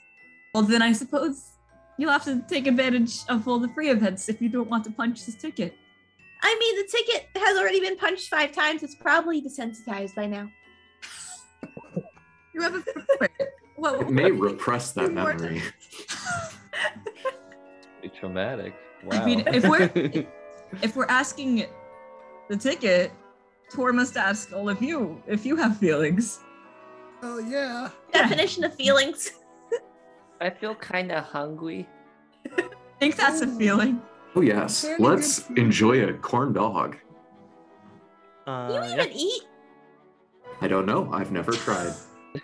Well, 0.54 0.64
then 0.64 0.82
I 0.82 0.92
suppose 0.94 1.52
you'll 1.98 2.12
have 2.12 2.24
to 2.26 2.42
take 2.48 2.68
advantage 2.68 3.20
of 3.30 3.48
all 3.48 3.60
the 3.60 3.70
free 3.70 3.90
events 3.90 4.30
if 4.30 4.42
you 4.42 4.50
don't 4.50 4.70
want 4.70 4.84
to 4.86 4.92
punch 4.92 5.26
this 5.26 5.36
ticket. 5.36 5.74
I 6.42 6.56
mean, 6.60 6.76
the 6.76 6.88
ticket 6.92 7.30
has 7.36 7.58
already 7.58 7.80
been 7.80 7.98
punched 7.98 8.30
five 8.30 8.52
times. 8.52 8.84
It's 8.84 8.96
probably 8.96 9.42
desensitized 9.42 10.16
by 10.16 10.28
now. 10.28 10.50
You 12.54 12.62
have 12.62 12.76
a. 12.76 12.84
Wait, 13.20 13.32
what, 13.76 14.02
It 14.02 14.10
may 14.10 14.32
repress 14.32 14.92
that 14.94 15.12
memory. 15.12 15.62
Be 18.02 18.10
traumatic. 18.10 18.76
Wow. 19.04 19.22
I 19.22 19.26
mean, 19.26 19.44
if 19.48 19.64
we're 19.68 19.92
if 20.82 20.96
we're 20.96 21.06
asking 21.06 21.66
the 22.50 22.58
ticket, 22.58 23.12
Tor 23.72 23.94
must 23.94 24.18
ask 24.18 24.54
all 24.54 24.70
of 24.70 24.82
you 24.82 25.22
if 25.28 25.46
you 25.46 25.56
have 25.56 25.78
feelings. 25.78 26.40
Oh 27.22 27.40
yeah. 27.40 27.90
Definition 28.12 28.64
of 28.64 28.74
feelings. 28.76 29.32
I 30.40 30.50
feel 30.50 30.76
kind 30.76 31.12
of 31.12 31.24
hungry. 31.24 31.88
I 32.58 32.64
think 33.00 33.16
that's 33.16 33.42
a 33.42 33.48
feeling. 33.48 34.02
Oh 34.36 34.42
yes, 34.42 34.84
Very 34.84 35.02
let's 35.02 35.40
food. 35.40 35.58
enjoy 35.58 36.04
a 36.08 36.14
corn 36.14 36.54
dog. 36.54 36.98
Uh, 38.46 38.68
you 38.70 38.76
yeah. 38.76 38.94
even 38.94 39.12
eat? 39.14 39.42
I 40.62 40.68
don't 40.68 40.86
know. 40.86 41.12
I've 41.12 41.32
never 41.32 41.52
tried. 41.52 41.94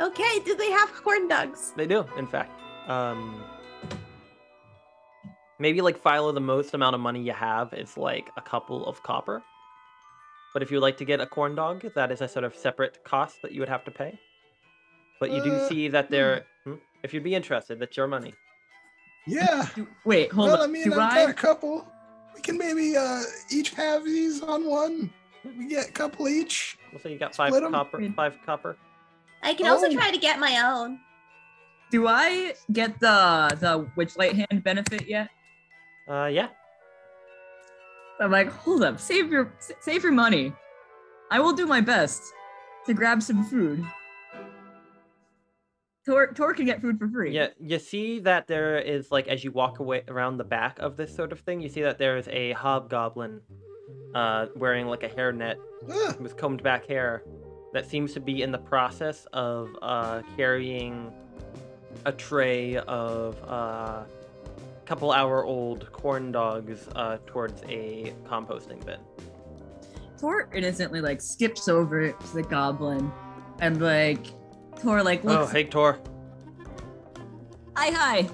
Okay, 0.00 0.38
do 0.46 0.56
they 0.56 0.70
have 0.70 0.90
corn 0.94 1.28
dogs? 1.28 1.74
They 1.76 1.86
do, 1.86 2.06
in 2.16 2.26
fact. 2.26 2.58
Um, 2.88 3.44
maybe 5.58 5.82
like 5.82 6.02
Philo, 6.02 6.32
the 6.32 6.40
most 6.40 6.72
amount 6.72 6.94
of 6.94 7.02
money 7.02 7.20
you 7.22 7.34
have 7.34 7.74
is 7.74 7.98
like 7.98 8.30
a 8.38 8.40
couple 8.40 8.86
of 8.86 9.02
copper. 9.02 9.42
But 10.54 10.62
if 10.62 10.70
you'd 10.70 10.80
like 10.80 10.96
to 10.96 11.04
get 11.04 11.20
a 11.20 11.26
corn 11.26 11.54
dog, 11.54 11.84
that 11.94 12.10
is 12.10 12.22
a 12.22 12.28
sort 12.28 12.44
of 12.46 12.56
separate 12.56 13.04
cost 13.04 13.42
that 13.42 13.52
you 13.52 13.60
would 13.60 13.68
have 13.68 13.84
to 13.84 13.90
pay. 13.90 14.18
But 15.20 15.30
you 15.30 15.42
do 15.44 15.52
Uh, 15.52 15.68
see 15.68 15.88
that 15.88 16.10
there, 16.10 16.46
hmm, 16.64 16.74
if 17.04 17.12
you'd 17.14 17.22
be 17.22 17.34
interested, 17.34 17.78
that's 17.78 17.96
your 17.96 18.06
money. 18.08 18.34
Yeah. 19.26 19.66
Wait, 20.04 20.32
hold 20.32 20.48
well, 20.50 20.62
on. 20.62 20.68
I 20.68 20.72
mean, 20.72 20.84
do 20.84 20.94
I've 20.94 21.12
I? 21.12 21.14
got 21.26 21.30
a 21.30 21.34
couple. 21.34 21.86
We 22.34 22.40
can 22.40 22.56
maybe 22.56 22.96
uh 22.96 23.22
each 23.50 23.70
have 23.74 24.04
these 24.04 24.42
on 24.42 24.64
one. 24.66 25.10
We 25.44 25.68
get 25.68 25.88
a 25.90 25.92
couple 25.92 26.26
each. 26.28 26.78
We'll 26.90 27.00
say 27.00 27.12
you 27.12 27.18
got 27.18 27.34
five 27.36 27.48
Split 27.52 27.64
'em? 27.64 27.72
copper. 27.72 28.00
Five 28.16 28.38
copper. 28.46 28.76
I 29.42 29.52
can 29.54 29.66
also 29.66 29.86
Oh. 29.86 29.92
try 29.92 30.10
to 30.10 30.18
get 30.18 30.38
my 30.40 30.60
own. 30.64 30.98
Do 31.90 32.06
I 32.08 32.54
get 32.72 32.98
the 33.00 33.50
the 33.60 33.86
witchlight 33.96 34.32
hand 34.32 34.64
benefit 34.64 35.06
yet? 35.06 35.28
Uh, 36.08 36.26
yeah. 36.32 36.48
I'm 38.20 38.30
like, 38.30 38.48
hold 38.48 38.82
up, 38.82 38.98
save 39.00 39.30
your 39.30 39.52
save 39.80 40.02
your 40.02 40.12
money. 40.12 40.52
I 41.30 41.40
will 41.40 41.52
do 41.52 41.66
my 41.66 41.80
best 41.80 42.22
to 42.86 42.94
grab 42.94 43.22
some 43.22 43.44
food. 43.44 43.84
Tor, 46.06 46.32
Tor 46.32 46.54
can 46.54 46.64
get 46.64 46.80
food 46.80 46.98
for 46.98 47.08
free. 47.08 47.32
Yeah, 47.32 47.48
you 47.60 47.78
see 47.78 48.20
that 48.20 48.46
there 48.46 48.78
is 48.78 49.10
like 49.10 49.28
as 49.28 49.44
you 49.44 49.52
walk 49.52 49.80
away 49.80 50.02
around 50.08 50.38
the 50.38 50.44
back 50.44 50.78
of 50.78 50.96
this 50.96 51.14
sort 51.14 51.30
of 51.30 51.40
thing, 51.40 51.60
you 51.60 51.68
see 51.68 51.82
that 51.82 51.98
there 51.98 52.16
is 52.16 52.26
a 52.28 52.52
hobgoblin, 52.52 53.40
uh, 54.14 54.46
wearing 54.56 54.86
like 54.86 55.02
a 55.02 55.08
hairnet 55.08 55.56
Ah, 55.90 56.14
with 56.18 56.36
combed 56.36 56.62
back 56.62 56.86
hair, 56.86 57.22
that 57.72 57.86
seems 57.86 58.14
to 58.14 58.20
be 58.20 58.42
in 58.42 58.50
the 58.50 58.58
process 58.58 59.26
of 59.32 59.68
uh, 59.82 60.22
carrying 60.36 61.12
a 62.06 62.12
tray 62.12 62.76
of 62.76 63.36
uh, 63.46 64.04
couple 64.86 65.12
hour 65.12 65.44
old 65.44 65.92
corn 65.92 66.32
dogs 66.32 66.88
uh, 66.96 67.18
towards 67.26 67.62
a 67.68 68.12
composting 68.24 68.84
bin. 68.84 68.98
Tor 70.18 70.48
innocently 70.52 71.00
like 71.00 71.20
skips 71.20 71.68
over 71.68 72.10
to 72.10 72.34
the 72.34 72.42
goblin 72.42 73.12
and 73.60 73.80
like 73.80 74.26
Tor 74.82 75.02
like 75.02 75.20
Oh, 75.24 75.28
looks 75.28 75.52
hey 75.52 75.64
Tor. 75.64 75.98
hi 77.76 77.90
hi. 77.90 78.28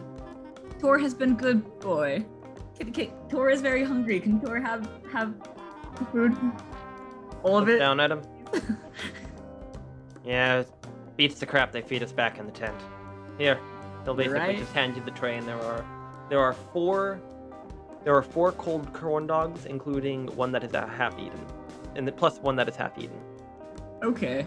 Tor 0.79 0.99
has 0.99 1.15
been 1.15 1.35
good 1.37 1.63
boy. 1.81 2.25
Can, 2.79 2.93
can, 2.93 3.11
Tor 3.29 3.51
is 3.51 3.61
very 3.61 3.83
hungry. 3.85 4.21
Can 4.21 4.41
Tor 4.41 4.61
have 4.61 4.89
have 5.13 5.35
food? 6.13 6.37
All 7.43 7.59
of 7.59 7.69
it. 7.69 7.79
down 7.79 8.01
at 8.01 8.11
him. 8.11 8.23
yeah, 10.25 10.63
beats 11.17 11.39
the 11.41 11.47
crap 11.47 11.73
they 11.73 11.83
feed 11.83 12.03
us 12.03 12.13
back 12.13 12.39
in 12.39 12.47
the 12.47 12.53
tent. 12.53 12.77
Here, 13.39 13.59
they'll 14.05 14.15
basically 14.15 14.39
Right. 14.39 14.59
just 14.59 14.73
hand 14.73 14.97
you 14.97 15.03
the 15.05 15.11
tray, 15.11 15.37
and 15.37 15.47
there 15.47 15.61
are 15.61 15.85
there 16.29 16.41
are 16.41 16.53
four 16.53 17.21
there 18.05 18.15
are 18.15 18.23
four 18.23 18.53
cold 18.53 18.93
corn 18.93 19.27
dogs, 19.27 19.67
including 19.67 20.29
one 20.37 20.53
that 20.53 20.63
is 20.63 20.73
half 20.73 21.19
eaten, 21.19 21.45
and 21.97 22.07
the, 22.07 22.13
plus 22.13 22.39
one 22.39 22.55
that 22.57 22.69
is 22.69 22.77
half 22.77 22.97
eaten. 22.99 23.19
Okay. 24.05 24.47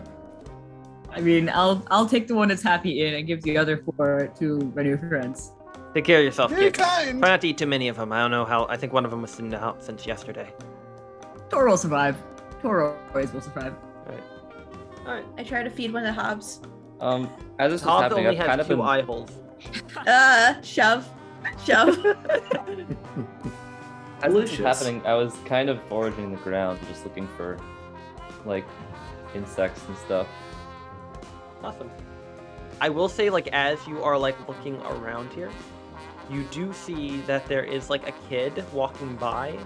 I 1.11 1.21
mean, 1.21 1.49
I'll 1.49 1.83
I'll 1.89 2.07
take 2.07 2.27
the 2.27 2.35
one 2.35 2.47
that's 2.49 2.61
happy 2.63 3.05
in 3.05 3.13
and 3.15 3.25
give 3.27 3.41
the 3.41 3.57
other 3.57 3.77
four 3.77 4.31
to 4.39 4.73
my 4.75 4.83
new 4.83 4.97
friends. 4.97 5.51
Take 5.93 6.05
care 6.05 6.19
of 6.19 6.25
yourself, 6.25 6.51
very 6.51 6.65
kid. 6.65 6.75
kind. 6.75 7.19
Try 7.19 7.29
not 7.29 7.41
to 7.41 7.47
eat 7.47 7.57
too 7.57 7.65
many 7.65 7.87
of 7.87 7.97
them. 7.97 8.11
I 8.11 8.19
don't 8.21 8.31
know 8.31 8.45
how. 8.45 8.67
I 8.67 8.77
think 8.77 8.93
one 8.93 9.05
of 9.05 9.11
them 9.11 9.21
was 9.21 9.31
sitting 9.31 9.53
out 9.55 9.83
since 9.83 10.05
yesterday. 10.05 10.53
Tor 11.49 11.67
will 11.67 11.77
survive. 11.77 12.15
Tor 12.61 12.95
always 13.11 13.33
will 13.33 13.41
survive. 13.41 13.73
All 14.07 14.13
right. 14.13 14.23
Alright. 15.07 15.25
I 15.37 15.43
try 15.43 15.63
to 15.63 15.69
feed 15.69 15.91
one 15.91 16.05
of 16.05 16.15
the 16.15 16.21
Hobbs. 16.21 16.61
Um, 17.01 17.27
as 17.57 17.71
this 17.71 17.81
was 17.81 17.89
Hobbs 17.89 18.03
happening, 18.03 18.27
only 18.27 18.37
I've 18.39 18.45
has 18.45 18.47
kind 18.47 18.61
of 18.61 18.67
two 18.67 18.75
been. 18.77 18.85
eye 18.85 19.01
holes. 19.01 19.31
Uh, 20.07 20.61
shove. 20.61 21.09
Shove. 21.65 21.97
As 24.21 24.33
this 24.33 24.41
was 24.41 24.49
Delicious. 24.51 24.59
happening, 24.59 25.01
I 25.05 25.13
was 25.13 25.33
kind 25.45 25.69
of 25.69 25.81
foraging 25.83 26.31
the 26.31 26.37
ground, 26.37 26.79
just 26.89 27.03
looking 27.05 27.27
for, 27.37 27.57
like, 28.45 28.65
insects 29.33 29.81
and 29.87 29.97
stuff. 29.97 30.27
Awesome. 31.63 31.89
I 32.81 32.89
will 32.89 33.09
say, 33.09 33.29
like, 33.29 33.47
as 33.49 33.85
you 33.87 34.01
are 34.03 34.17
like 34.17 34.47
looking 34.47 34.75
around 34.81 35.31
here, 35.33 35.51
you 36.29 36.43
do 36.51 36.71
see 36.73 37.19
that 37.21 37.45
there 37.47 37.63
is 37.63 37.89
like 37.89 38.07
a 38.07 38.13
kid 38.29 38.63
walking 38.71 39.15
by, 39.17 39.57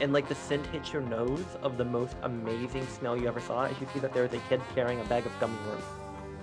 and 0.00 0.12
like 0.12 0.28
the 0.28 0.34
scent 0.34 0.66
hits 0.66 0.92
your 0.92 1.02
nose 1.02 1.44
of 1.62 1.76
the 1.78 1.84
most 1.84 2.16
amazing 2.22 2.86
smell 2.86 3.16
you 3.16 3.28
ever 3.28 3.40
saw. 3.40 3.64
As 3.64 3.80
you 3.80 3.86
see 3.94 4.00
that 4.00 4.12
there 4.12 4.24
is 4.24 4.32
a 4.34 4.38
kid 4.48 4.60
carrying 4.74 5.00
a 5.00 5.04
bag 5.04 5.24
of 5.26 5.32
gummy 5.40 5.56
worms 5.68 5.84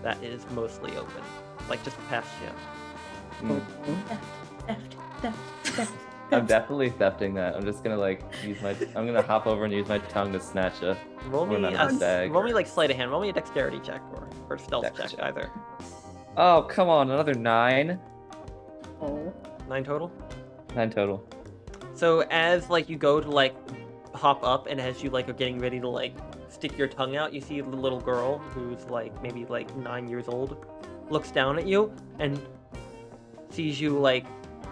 that 0.01 0.21
is 0.23 0.45
mostly 0.51 0.95
open, 0.97 1.21
like 1.69 1.83
just 1.83 1.97
past 2.07 2.29
you. 2.43 3.47
Mm. 3.49 3.61
theft, 4.65 4.95
theft, 5.21 5.37
theft. 5.63 5.93
I'm 6.31 6.45
definitely 6.45 6.89
thefting 6.91 7.35
that. 7.35 7.55
I'm 7.55 7.63
just 7.63 7.83
gonna 7.83 7.97
like 7.97 8.21
use 8.43 8.59
my. 8.61 8.71
I'm 8.95 9.05
gonna 9.05 9.21
hop 9.21 9.45
over 9.47 9.63
and 9.65 9.73
use 9.73 9.87
my 9.87 9.99
tongue 9.99 10.33
to 10.33 10.39
snatch 10.39 10.81
a. 10.81 10.97
Roll 11.29 11.45
me, 11.45 11.55
One 11.55 11.65
out 11.65 11.73
a, 11.73 11.81
of 11.83 11.89
the 11.89 11.93
s- 11.95 11.99
bag. 11.99 12.31
roll 12.33 12.43
me 12.43 12.53
like 12.53 12.67
sleight 12.67 12.89
of 12.91 12.97
hand. 12.97 13.11
Roll 13.11 13.21
me 13.21 13.29
a 13.29 13.33
dexterity 13.33 13.79
check 13.79 14.01
or 14.13 14.26
or 14.57 14.63
stealth 14.63 14.83
Dex 14.83 14.97
check, 14.97 15.09
check. 15.11 15.19
either. 15.21 15.49
Oh 16.35 16.63
come 16.63 16.89
on, 16.89 17.11
another 17.11 17.33
nine. 17.33 17.99
Oh. 19.01 19.33
Nine 19.69 19.83
total. 19.83 20.11
Nine 20.75 20.89
total. 20.89 21.27
So 21.93 22.21
as 22.29 22.69
like 22.69 22.89
you 22.89 22.97
go 22.97 23.19
to 23.19 23.29
like 23.29 23.55
hop 24.15 24.43
up 24.43 24.67
and 24.67 24.79
as 24.79 25.03
you 25.03 25.09
like 25.09 25.29
are 25.29 25.33
getting 25.33 25.59
ready 25.59 25.79
to 25.79 25.87
like 25.89 26.13
stick 26.49 26.77
your 26.77 26.87
tongue 26.87 27.15
out, 27.15 27.33
you 27.33 27.41
see 27.41 27.61
the 27.61 27.69
little 27.69 27.99
girl 27.99 28.39
who's 28.39 28.85
like 28.85 29.21
maybe 29.21 29.45
like 29.45 29.75
nine 29.77 30.07
years 30.07 30.27
old, 30.27 30.65
looks 31.09 31.31
down 31.31 31.57
at 31.57 31.67
you 31.67 31.93
and 32.19 32.39
sees 33.49 33.79
you 33.79 33.97
like 33.97 34.25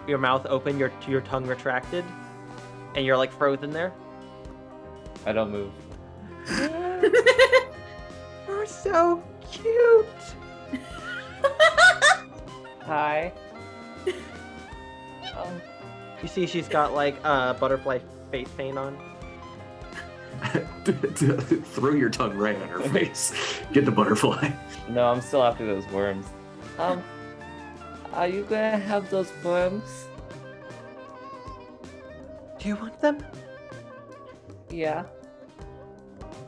your 0.06 0.18
mouth 0.18 0.46
open, 0.46 0.78
your 0.78 0.92
your 1.08 1.20
tongue 1.20 1.46
retracted, 1.46 2.04
and 2.94 3.04
you're 3.04 3.16
like 3.16 3.32
frozen 3.32 3.70
there. 3.70 3.92
I 5.24 5.32
don't 5.32 5.50
move. 5.50 5.72
You're 8.46 8.64
so 8.66 9.22
cute. 9.50 10.06
Hi. 12.80 13.32
um, 15.36 15.60
You 16.22 16.28
see 16.28 16.46
she's 16.46 16.66
got 16.66 16.94
like 16.94 17.14
uh 17.24 17.52
butterfly 17.54 17.98
face 18.30 18.48
paint 18.56 18.78
on. 18.78 18.96
Throw 20.84 21.92
your 21.92 22.08
tongue 22.08 22.36
right 22.36 22.56
on 22.60 22.68
her 22.68 22.80
face. 22.80 23.32
Get 23.72 23.84
the 23.84 23.90
butterfly. 23.90 24.50
no, 24.88 25.08
I'm 25.08 25.20
still 25.20 25.42
after 25.42 25.66
those 25.66 25.86
worms. 25.88 26.26
Um, 26.78 27.02
are 28.14 28.26
you 28.26 28.44
gonna 28.44 28.78
have 28.78 29.10
those 29.10 29.30
worms? 29.44 30.06
Do 32.58 32.68
you 32.68 32.76
want 32.76 32.98
them? 33.00 33.24
Yeah. 34.70 35.04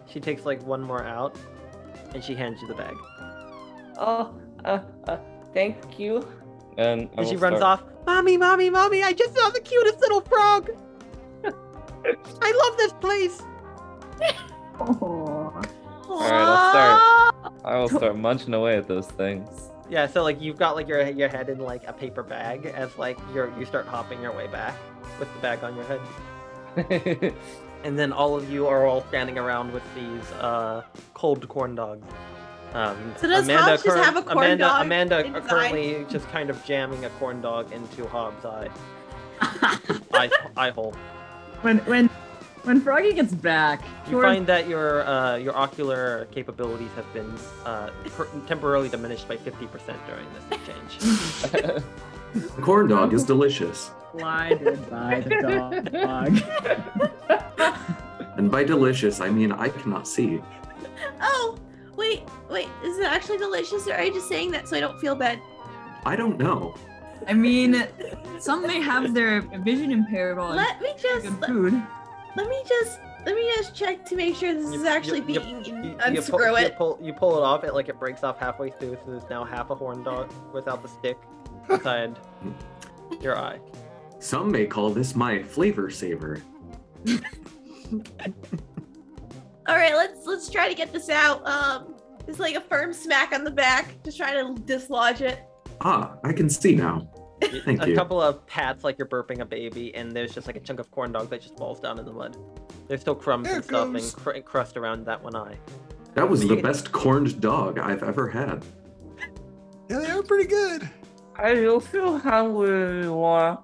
She 0.08 0.18
takes 0.18 0.46
like 0.46 0.62
one 0.66 0.80
more 0.82 1.04
out, 1.04 1.36
and 2.14 2.22
she 2.22 2.34
hands 2.34 2.60
you 2.60 2.68
the 2.68 2.74
bag. 2.74 2.96
Oh, 3.98 4.34
uh, 4.64 4.80
uh, 5.06 5.18
thank 5.52 5.98
you. 5.98 6.26
And 6.76 7.08
And 7.16 7.26
she 7.26 7.36
runs 7.36 7.58
start- 7.58 7.80
off. 7.80 7.84
Mommy, 8.06 8.36
mommy, 8.36 8.70
mommy! 8.70 9.02
I 9.02 9.12
just 9.12 9.36
saw 9.36 9.50
the 9.50 9.60
cutest 9.60 10.00
little 10.00 10.22
frog. 10.22 10.70
I 11.44 12.52
love 12.68 12.76
this 12.78 12.92
place. 12.94 13.42
Oh. 14.80 15.60
All 16.08 16.20
right, 16.20 16.32
I'll 16.32 16.70
start. 16.70 17.52
I 17.64 17.76
will 17.78 17.88
start 17.88 18.16
munching 18.16 18.54
away 18.54 18.76
at 18.78 18.88
those 18.88 19.06
things. 19.06 19.70
Yeah, 19.90 20.06
so 20.06 20.22
like 20.22 20.40
you've 20.40 20.56
got 20.56 20.74
like 20.74 20.88
your 20.88 21.06
your 21.08 21.28
head 21.28 21.48
in 21.50 21.58
like 21.58 21.86
a 21.86 21.92
paper 21.92 22.22
bag 22.22 22.66
as 22.66 22.96
like 22.96 23.18
you're 23.34 23.52
you 23.58 23.66
start 23.66 23.86
hopping 23.86 24.22
your 24.22 24.32
way 24.32 24.46
back 24.46 24.74
with 25.18 25.32
the 25.34 25.40
bag 25.40 25.62
on 25.64 25.76
your 25.76 25.84
head, 25.84 27.34
and 27.84 27.98
then 27.98 28.12
all 28.12 28.36
of 28.36 28.50
you 28.50 28.66
are 28.66 28.86
all 28.86 29.04
standing 29.08 29.38
around 29.38 29.72
with 29.72 29.82
these 29.94 30.30
uh, 30.40 30.82
cold 31.14 31.48
corn 31.48 31.74
dogs. 31.74 32.06
Um, 32.74 32.96
So 33.16 33.28
does 33.28 33.48
Hobbs 33.48 33.82
just 33.82 33.96
have 33.96 34.16
a 34.16 34.22
corn 34.22 34.36
Amanda, 34.38 34.64
dog 34.64 34.82
Amanda 34.86 35.24
inside? 35.24 35.48
currently 35.48 36.06
just 36.10 36.28
kind 36.28 36.50
of 36.50 36.62
jamming 36.64 37.04
a 37.06 37.10
corn 37.18 37.40
dog 37.40 37.72
into 37.72 38.06
Hobbs' 38.08 38.44
eye. 38.44 38.68
eye, 40.12 40.30
eye 40.56 40.70
hole. 40.70 40.92
when 41.62 41.78
when 41.86 42.08
when 42.64 42.80
Froggy 42.82 43.12
gets 43.14 43.32
back, 43.32 43.80
You 44.06 44.12
Tor- 44.12 44.22
find 44.24 44.46
that 44.48 44.68
your 44.68 45.06
uh, 45.06 45.36
your 45.36 45.56
ocular 45.56 46.26
capabilities 46.32 46.90
have 46.96 47.10
been 47.14 47.32
uh, 47.64 47.90
per- 48.16 48.28
temporarily 48.46 48.88
diminished 48.90 49.26
by 49.28 49.36
50% 49.36 49.48
during 50.06 50.26
this 50.34 50.58
change. 50.66 51.82
The 52.34 52.60
corn 52.60 52.88
dog 52.88 53.14
is 53.14 53.24
delicious. 53.24 53.90
Blinded 54.14 54.88
by 54.90 55.20
the 55.20 55.82
dog. 55.92 57.78
And 58.36 58.50
by 58.50 58.64
delicious, 58.64 59.20
I 59.20 59.30
mean 59.30 59.52
I 59.52 59.68
cannot 59.68 60.06
see. 60.06 60.40
Oh, 61.20 61.58
wait, 61.96 62.22
wait. 62.48 62.68
Is 62.84 62.98
it 62.98 63.04
actually 63.06 63.38
delicious, 63.38 63.86
or 63.88 63.94
are 63.94 64.02
you 64.04 64.12
just 64.14 64.28
saying 64.28 64.50
that 64.52 64.68
so 64.68 64.76
I 64.76 64.80
don't 64.80 64.98
feel 65.00 65.14
bad? 65.16 65.40
I 66.06 66.14
don't 66.16 66.38
know. 66.38 66.74
I 67.26 67.32
mean, 67.34 67.84
some 68.38 68.62
may 68.66 68.80
have 68.80 69.12
their 69.12 69.40
vision 69.40 69.90
impaired 69.90 70.38
while 70.38 70.54
Let 70.54 70.80
me 70.80 70.92
just 71.00 71.24
good 71.26 71.40
let, 71.40 71.50
food. 71.50 71.82
let 72.36 72.48
me 72.48 72.62
just 72.66 73.00
let 73.26 73.34
me 73.34 73.42
just 73.56 73.74
check 73.74 74.04
to 74.06 74.14
make 74.16 74.36
sure 74.36 74.54
this 74.54 74.72
You- 74.72 74.80
is 74.80 74.86
actually 74.86 75.18
you- 75.20 75.34
you- 75.34 75.40
being 75.40 75.64
You, 75.64 75.90
you 75.90 75.96
unscrew 76.00 76.38
pull, 76.38 76.50
You 76.60 76.66
it. 76.66 76.76
pull, 76.78 76.98
you 77.02 77.12
pull 77.12 77.36
it 77.36 77.42
off, 77.42 77.64
it 77.64 77.74
like 77.74 77.88
it 77.88 77.98
breaks 77.98 78.22
off 78.22 78.38
halfway 78.38 78.70
through, 78.70 78.96
so 79.04 79.10
there's 79.10 79.28
now 79.28 79.44
half 79.44 79.70
a 79.70 79.74
horn 79.74 80.04
dog 80.04 80.32
without 80.54 80.80
the 80.82 80.88
stick 80.88 81.18
inside 81.68 82.16
your 83.20 83.36
eye. 83.36 83.58
Some 84.20 84.50
may 84.50 84.66
call 84.66 84.90
this 84.90 85.14
my 85.14 85.42
flavor 85.42 85.90
saver. 85.90 86.42
All 89.68 89.76
right, 89.76 89.94
let's 89.94 90.26
let's 90.26 90.48
try 90.48 90.68
to 90.68 90.74
get 90.74 90.92
this 90.92 91.08
out. 91.08 91.46
Um, 91.46 91.94
it's 92.26 92.38
like 92.38 92.54
a 92.56 92.60
firm 92.60 92.92
smack 92.92 93.32
on 93.32 93.44
the 93.44 93.50
back, 93.50 94.02
just 94.04 94.16
trying 94.16 94.54
to 94.56 94.62
dislodge 94.62 95.20
it. 95.20 95.40
Ah, 95.82 96.16
I 96.24 96.32
can 96.32 96.48
see 96.50 96.74
now. 96.74 97.08
Thank 97.64 97.82
a 97.82 97.90
you. 97.90 97.94
couple 97.94 98.20
of 98.20 98.44
pats 98.46 98.82
like 98.82 98.98
you're 98.98 99.06
burping 99.06 99.40
a 99.40 99.44
baby, 99.44 99.94
and 99.94 100.10
there's 100.10 100.34
just 100.34 100.46
like 100.46 100.56
a 100.56 100.60
chunk 100.60 100.80
of 100.80 100.90
corn 100.90 101.12
dog 101.12 101.30
that 101.30 101.40
just 101.42 101.56
falls 101.56 101.78
down 101.80 101.98
in 101.98 102.04
the 102.04 102.12
mud. 102.12 102.36
There's 102.88 103.00
still 103.02 103.14
crumbs 103.14 103.44
There 103.46 103.56
and 103.56 103.64
it 103.64 103.68
stuff 103.68 103.84
and 103.84 103.94
goes. 103.94 104.14
cr- 104.14 104.38
crust 104.40 104.76
around 104.76 105.04
that 105.06 105.22
one 105.22 105.36
eye. 105.36 105.56
That 106.14 106.28
was 106.28 106.42
You 106.42 106.48
the 106.48 106.54
can- 106.56 106.64
best 106.64 106.90
corned 106.90 107.40
dog 107.40 107.78
I've 107.78 108.02
ever 108.02 108.28
had. 108.28 108.64
Yeah, 109.88 110.00
they 110.00 110.10
are 110.10 110.22
pretty 110.22 110.48
good. 110.48 110.90
I 111.36 111.52
will 111.54 111.80
feel 111.80 112.18
hungry 112.18 113.06
more. 113.06 113.62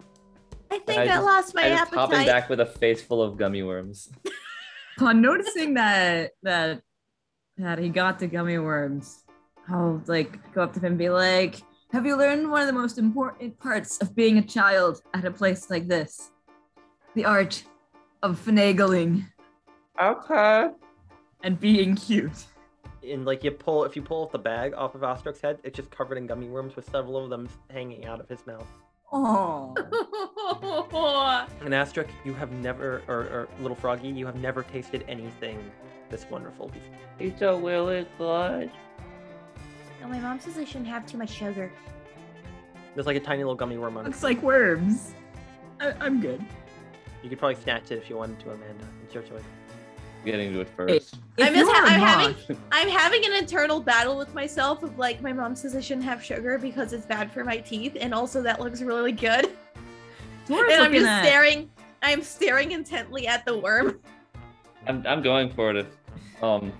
I 0.75 0.79
think 0.81 0.99
I 0.99 1.03
I, 1.03 1.07
just- 1.07 1.25
lost 1.25 1.55
my 1.55 1.63
I 1.65 1.69
just 1.71 1.95
hopping 1.95 2.17
appetite. 2.17 2.27
back 2.27 2.49
with 2.49 2.61
a 2.61 2.67
face 2.67 3.03
full 3.03 3.23
of 3.23 3.37
gummy 3.37 3.63
worms. 3.63 4.11
Upon 4.97 5.21
noticing 5.21 5.75
that 5.75 6.33
that 6.43 6.81
that 7.59 7.79
he 7.79 7.89
got 7.89 8.19
the 8.19 8.27
gummy 8.27 8.59
worms, 8.59 9.25
I'll 9.69 10.03
like 10.07 10.53
go 10.53 10.63
up 10.63 10.73
to 10.75 10.81
him 10.81 10.87
and 10.93 10.99
be 10.99 11.09
like, 11.11 11.63
"Have 11.93 12.07
you 12.07 12.17
learned 12.17 12.51
one 12.51 12.61
of 12.61 12.67
the 12.67 12.73
most 12.73 12.99
important 12.99 13.59
parts 13.59 13.99
of 13.99 14.15
being 14.15 14.39
a 14.39 14.43
child 14.43 15.01
at 15.15 15.25
a 15.25 15.31
place 15.31 15.71
like 15.71 15.87
this? 15.89 16.31
The 17.15 17.25
art 17.25 17.63
of 18.23 18.41
finagling 18.45 19.27
Okay. 20.01 20.69
and 21.43 21.59
being 21.61 21.95
cute." 21.97 22.47
And 23.09 23.25
like 23.25 23.45
you 23.45 23.51
pull, 23.51 23.85
if 23.85 23.97
you 23.97 24.03
pull 24.03 24.27
the 24.29 24.39
bag 24.39 24.75
off 24.75 24.95
of 24.95 25.03
Ostrok's 25.03 25.41
head, 25.41 25.59
it's 25.63 25.77
just 25.77 25.91
covered 25.91 26.17
in 26.19 26.27
gummy 26.27 26.49
worms 26.49 26.75
with 26.77 26.89
several 26.91 27.23
of 27.23 27.31
them 27.31 27.49
hanging 27.71 28.07
out 28.07 28.19
of 28.21 28.29
his 28.29 28.47
mouth. 28.47 28.67
Oh, 29.17 29.73
And 31.65 31.73
Astrid, 31.73 32.09
you 32.25 32.35
have 32.35 32.51
never, 32.51 33.03
or, 33.07 33.21
or 33.21 33.49
Little 33.61 33.77
Froggy, 33.77 34.09
you 34.09 34.27
have 34.27 34.35
never 34.37 34.65
tasted 34.65 35.05
anything 35.09 35.71
this 36.11 36.27
wonderful 36.29 36.67
before. 36.69 36.97
It's 37.21 37.41
a 37.43 37.55
really 37.57 38.07
good. 38.19 38.71
no, 40.01 40.09
my 40.09 40.19
mom 40.19 40.41
says 40.41 40.59
I 40.59 40.65
shouldn't 40.65 40.89
have 40.89 41.07
too 41.07 41.17
much 41.17 41.31
sugar. 41.31 41.71
There's 42.95 43.07
like 43.07 43.17
a 43.17 43.21
tiny 43.21 43.45
little 43.45 43.55
gummy 43.55 43.79
worm 43.79 43.97
on 43.97 44.05
it. 44.05 44.09
looks 44.09 44.25
like 44.25 44.43
worms. 44.43 45.15
I, 45.81 45.93
I'm 46.01 46.21
good. 46.21 46.45
You 47.23 47.29
could 47.29 47.39
probably 47.39 47.61
snatch 47.63 47.93
it 47.93 47.99
if 47.99 48.11
you 48.11 48.17
wanted 48.17 48.41
to, 48.41 48.51
Amanda. 48.51 48.85
It's 49.05 49.15
your 49.15 49.23
choice. 49.23 49.43
Getting 50.25 50.53
to 50.55 50.61
it 50.61 50.69
first. 50.77 51.17
If 51.37 51.47
I'm 51.47 51.55
just 51.55 51.71
ha- 51.71 51.85
I'm 51.87 52.01
not- 52.01 52.35
having 52.37 52.59
I'm 52.73 52.89
having 52.89 53.25
an 53.27 53.33
internal 53.35 53.81
battle 53.81 54.17
with 54.17 54.33
myself 54.35 54.83
of 54.83 54.99
like 54.99 55.21
my 55.21 55.33
mom 55.33 55.55
says 55.55 55.77
I 55.77 55.81
shouldn't 55.81 56.07
have 56.07 56.25
sugar 56.25 56.59
because 56.59 56.93
it's 56.93 57.05
bad 57.07 57.31
for 57.31 57.45
my 57.45 57.59
teeth, 57.59 57.97
and 58.01 58.15
also 58.15 58.41
that 58.43 58.61
looks 58.61 58.81
really 58.83 59.13
good. 59.13 59.51
Tor's 60.47 60.73
and 60.73 60.83
I'm 60.83 60.93
just 60.93 61.07
at- 61.07 61.25
staring. 61.25 61.71
I'm 62.03 62.23
staring 62.23 62.73
intently 62.73 63.27
at 63.27 63.45
the 63.47 63.57
worm. 63.59 63.99
I'm, 64.87 65.07
I'm 65.07 65.23
going 65.23 65.49
for 65.51 65.71
it 65.71 65.77
if, 65.77 66.43
um, 66.43 66.71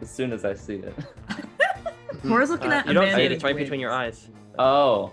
as 0.00 0.10
soon 0.10 0.32
as 0.32 0.44
I 0.44 0.54
see 0.54 0.74
it. 0.76 0.94
Tor's 2.26 2.50
looking 2.50 2.72
Uh, 2.72 2.76
at 2.76 2.86
you 2.88 2.92
don't 2.94 3.14
see 3.14 3.22
it, 3.22 3.30
it's 3.32 3.44
right 3.44 3.54
between 3.56 3.78
your 3.80 3.92
eyes. 3.92 4.28
Oh, 4.58 5.12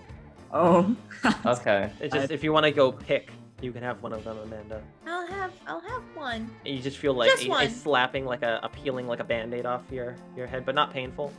Oh. 0.52 0.96
okay. 1.46 1.92
It's 2.00 2.16
just, 2.16 2.32
if 2.32 2.44
you 2.44 2.52
want 2.52 2.64
to 2.66 2.72
go 2.72 2.92
pick, 2.92 3.30
you 3.62 3.72
can 3.72 3.84
have 3.84 4.02
one 4.02 4.14
of 4.14 4.24
them, 4.24 4.38
Amanda. 4.38 4.82
I'll 5.06 5.28
have 5.28 5.54
I'll 5.68 5.82
have 5.82 6.04
one. 6.16 6.50
And 6.66 6.76
you 6.76 6.82
just 6.82 6.98
feel 6.98 7.14
like 7.14 7.30
Just 7.30 7.46
a, 7.46 7.52
a 7.52 7.70
slapping, 7.70 8.26
like 8.26 8.44
a, 8.44 8.60
a 8.64 8.70
peeling, 8.70 9.08
like 9.08 9.20
a 9.20 9.24
band-aid 9.24 9.66
off 9.66 9.84
your, 9.92 10.16
your 10.36 10.48
head, 10.48 10.66
but 10.66 10.76
not 10.76 10.92
painful. 10.92 11.34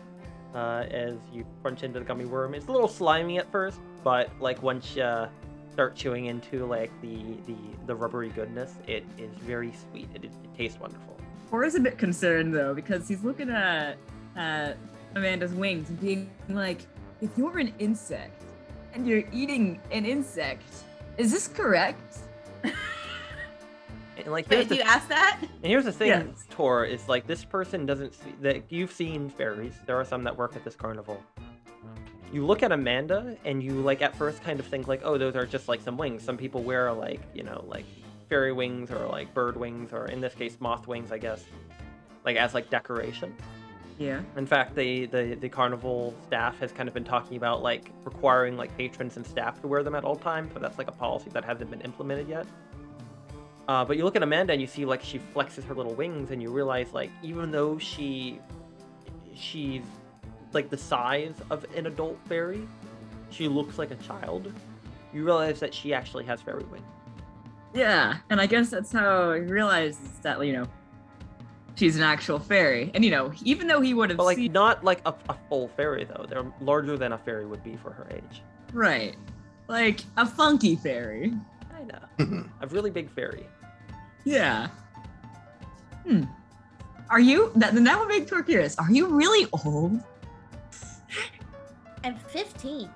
Uh, 0.55 0.85
as 0.91 1.15
you 1.33 1.47
crunch 1.63 1.85
into 1.85 2.01
the 2.01 2.05
gummy 2.05 2.25
worm, 2.25 2.55
it's 2.55 2.67
a 2.67 2.73
little 2.73 2.89
slimy 2.89 3.39
at 3.39 3.51
first, 3.53 3.79
but 4.03 4.31
like 4.41 4.61
once 4.63 4.97
you 4.97 5.03
uh, 5.03 5.29
start 5.71 5.95
chewing 5.95 6.27
into 6.27 6.67
like 6.67 6.91
the, 7.03 7.17
the 7.47 7.55
the 7.87 7.95
rubbery 7.95 8.31
goodness, 8.31 8.75
it 8.89 9.05
is 9.17 9.31
very 9.37 9.73
sweet. 9.91 10.09
It, 10.15 10.25
it 10.25 10.33
tastes 10.57 10.81
wonderful. 10.81 11.17
Tor 11.51 11.65
is 11.65 11.77
a 11.77 11.81
bit 11.81 11.99
concerned 11.99 12.53
though 12.53 12.75
because 12.75 13.07
he's 13.07 13.23
looking 13.23 13.49
at 13.49 13.97
at 14.37 14.77
Amanda's 15.15 15.53
wings 15.53 15.89
and 15.89 16.01
being 16.01 16.31
like, 16.49 16.81
"If 17.21 17.31
you're 17.37 17.59
an 17.59 17.73
insect 17.79 18.43
and 18.93 19.07
you're 19.07 19.25
eating 19.33 19.81
an 19.93 20.05
insect, 20.05 20.65
is 21.21 21.31
this 21.33 21.47
correct?" 21.49 22.19
And 24.17 24.33
like 24.33 24.51
Wait, 24.51 24.69
the, 24.69 24.77
you 24.77 24.83
ask 24.83 25.09
that? 25.09 25.39
and 25.41 25.65
here's 25.65 25.85
the 25.87 25.93
thing, 25.93 26.09
Yes. 26.09 26.47
Tor, 26.51 26.85
is 26.85 27.09
like 27.09 27.27
this 27.27 27.43
person 27.45 27.87
doesn't 27.87 28.13
see 28.15 28.35
that 28.43 28.65
you've 28.71 28.93
seen 28.93 29.31
fairies. 29.31 29.73
There 29.87 29.99
are 29.99 30.05
some 30.05 30.25
that 30.25 30.37
work 30.37 30.57
at 30.57 30.65
this 30.65 30.75
carnival. 30.77 31.23
You 32.33 32.45
look 32.45 32.63
at 32.63 32.71
Amanda 32.71 33.37
and 33.47 33.63
you 33.63 33.73
like 33.81 34.03
at 34.03 34.15
first 34.15 34.43
kind 34.43 34.61
of 34.61 34.67
think 34.67 34.87
like, 34.89 35.01
oh, 35.05 35.17
those 35.17 35.37
are 35.37 35.47
just 35.47 35.69
like 35.69 35.81
some 35.81 35.97
wings. 35.97 36.23
Some 36.23 36.37
people 36.37 36.63
wear 36.63 36.93
like 36.93 37.21
you 37.35 37.43
know 37.45 37.65
like 37.67 37.87
fairy 38.29 38.53
wings 38.53 38.91
or 38.91 39.07
like 39.09 39.33
bird 39.33 39.57
wings 39.57 39.93
or 39.93 40.07
in 40.07 40.21
this 40.21 40.35
case 40.35 40.59
moth 40.61 40.87
wings, 40.87 41.13
I 41.13 41.19
guess, 41.19 41.43
like 42.25 42.37
as 42.37 42.53
like 42.53 42.69
decoration. 42.69 43.35
Yeah. 44.01 44.23
In 44.39 44.47
fact, 44.47 44.75
the, 44.75 45.05
the 45.05 45.37
the 45.39 45.49
carnival 45.51 46.15
staff 46.27 46.59
has 46.59 46.73
kind 46.73 46.89
of 46.89 46.95
been 46.95 47.05
talking 47.05 47.37
about 47.37 47.63
like 47.63 47.91
requiring 48.03 48.57
like 48.57 48.75
patrons 48.79 49.19
and 49.19 49.27
staff 49.27 49.61
to 49.61 49.67
wear 49.67 49.83
them 49.83 49.95
at 49.95 50.05
all 50.05 50.17
times, 50.17 50.51
but 50.55 50.63
that's 50.63 50.79
like 50.79 50.89
a 50.89 50.93
policy 50.93 51.29
that 51.35 51.45
hasn't 51.45 51.71
been 51.71 51.83
implemented 51.83 52.27
yet. 52.27 52.47
Uh, 53.69 53.85
but 53.85 53.99
you 53.99 54.05
look 54.05 54.17
at 54.17 54.23
Amanda 54.23 54.55
and 54.55 54.63
you 54.63 54.67
see 54.67 54.87
like 54.87 55.03
she 55.03 55.19
flexes 55.19 55.65
her 55.65 55.75
little 55.75 55.93
wings, 55.93 56.31
and 56.31 56.41
you 56.41 56.51
realize 56.51 56.95
like 56.95 57.11
even 57.23 57.51
though 57.51 57.77
she 57.77 58.41
she's 59.35 59.83
like 60.55 60.71
the 60.71 60.79
size 60.79 61.35
of 61.51 61.67
an 61.77 61.85
adult 61.85 62.19
fairy, 62.27 62.67
she 63.29 63.49
looks 63.49 63.79
like 63.79 63.91
a 63.91 63.97
child. 63.97 64.51
You 65.13 65.25
realize 65.25 65.61
that 65.61 65.75
she 65.75 65.93
actually 65.93 66.25
has 66.25 66.41
fairy 66.41 66.65
wings. 66.65 66.87
Yeah, 67.75 68.17
and 68.31 68.41
I 68.41 68.47
guess 68.47 68.71
that's 68.71 68.93
how 68.93 69.35
he 69.35 69.41
realizes 69.41 70.21
that 70.23 70.43
you 70.43 70.55
know 70.55 70.67
she's 71.81 71.97
an 71.97 72.03
actual 72.03 72.39
fairy, 72.39 72.91
and 72.95 73.03
you 73.03 73.11
know 73.11 73.33
even 73.43 73.67
though 73.67 73.81
he 73.81 73.95
would 73.95 74.11
have 74.11 74.19
But 74.19 74.25
like 74.25 74.37
seen 74.37 74.53
not 74.53 74.85
like 74.85 75.01
a, 75.07 75.15
a 75.31 75.37
full 75.49 75.69
fairy 75.69 76.05
though. 76.05 76.27
They're 76.29 76.45
larger 76.61 76.97
than 76.99 77.13
a 77.13 77.19
fairy 77.19 77.47
would 77.47 77.65
be 77.65 77.77
for 77.77 77.91
her 77.91 78.07
age. 78.11 78.43
right, 78.73 79.17
like 79.67 80.01
a 80.19 80.27
funky 80.27 80.77
fairy. 80.77 81.33
Kinda. 81.75 82.09
a 82.61 82.67
really 82.69 82.91
big 82.91 83.11
fairy. 83.11 83.47
Yeah. 84.25 84.69
Hmm. 86.07 86.25
Are 87.09 87.21
you 87.21 87.51
that? 87.57 87.73
Then 87.75 87.85
that 87.85 87.99
would 87.99 88.09
make 88.09 88.29
Tor 88.29 88.43
curious. 88.43 88.77
Are 88.79 88.93
you 88.93 89.07
really 89.07 89.49
old? 89.65 89.99
I'm 92.05 92.17
15. 92.17 92.89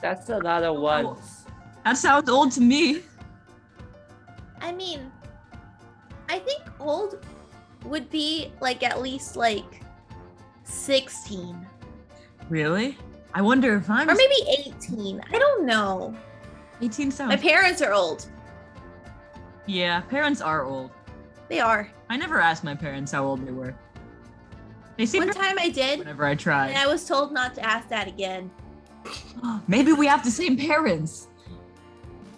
That's 0.00 0.28
a 0.28 0.38
lot 0.38 0.62
of 0.62 0.76
ones. 0.76 1.46
That 1.84 1.96
sounds 1.96 2.28
old 2.28 2.52
to 2.52 2.60
me. 2.60 3.00
I 4.60 4.72
mean, 4.72 5.10
I 6.28 6.38
think 6.38 6.62
old 6.80 7.24
would 7.84 8.08
be 8.10 8.52
like 8.60 8.82
at 8.82 9.00
least 9.02 9.36
like 9.36 9.82
16. 10.64 11.66
Really? 12.48 12.96
I 13.34 13.42
wonder 13.42 13.76
if 13.76 13.88
I'm 13.90 14.08
Or 14.08 14.14
maybe 14.14 14.34
18. 14.66 15.20
I 15.32 15.38
don't 15.38 15.66
know. 15.66 16.16
18 16.82 17.10
sounds. 17.10 17.28
My 17.30 17.36
parents 17.36 17.82
are 17.82 17.92
old. 17.92 18.26
yeah, 19.66 20.00
parents 20.02 20.40
are 20.40 20.64
old. 20.64 20.90
They 21.48 21.60
are. 21.60 21.90
I 22.08 22.16
never 22.16 22.40
asked 22.40 22.64
my 22.64 22.74
parents 22.74 23.12
how 23.12 23.24
old 23.24 23.46
they 23.46 23.52
were. 23.52 23.74
They 24.96 25.06
seem 25.06 25.24
One 25.26 25.34
time 25.34 25.56
I 25.58 25.70
did, 25.70 25.98
whenever 25.98 26.24
I 26.24 26.34
tried. 26.34 26.68
and. 26.68 26.78
I 26.78 26.86
was 26.86 27.04
told 27.06 27.32
not 27.32 27.54
to 27.56 27.62
ask 27.66 27.88
that 27.88 28.06
again. 28.08 28.50
Oh, 29.42 29.60
maybe 29.66 29.92
we 29.92 30.06
have 30.06 30.24
the 30.24 30.30
same 30.30 30.56
parents. 30.56 31.28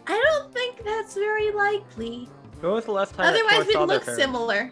I 0.07 0.21
don't 0.31 0.53
think 0.53 0.83
that's 0.85 1.15
very 1.15 1.51
likely. 1.53 2.29
When 2.61 2.73
was 2.73 2.85
the 2.85 2.93
last 2.93 3.15
time 3.15 3.27
Otherwise, 3.27 3.67
it 3.69 3.73
saw 3.73 3.81
we'd 3.81 3.89
their 3.91 3.97
look 3.99 4.05
parents? 4.05 4.23
similar. 4.23 4.71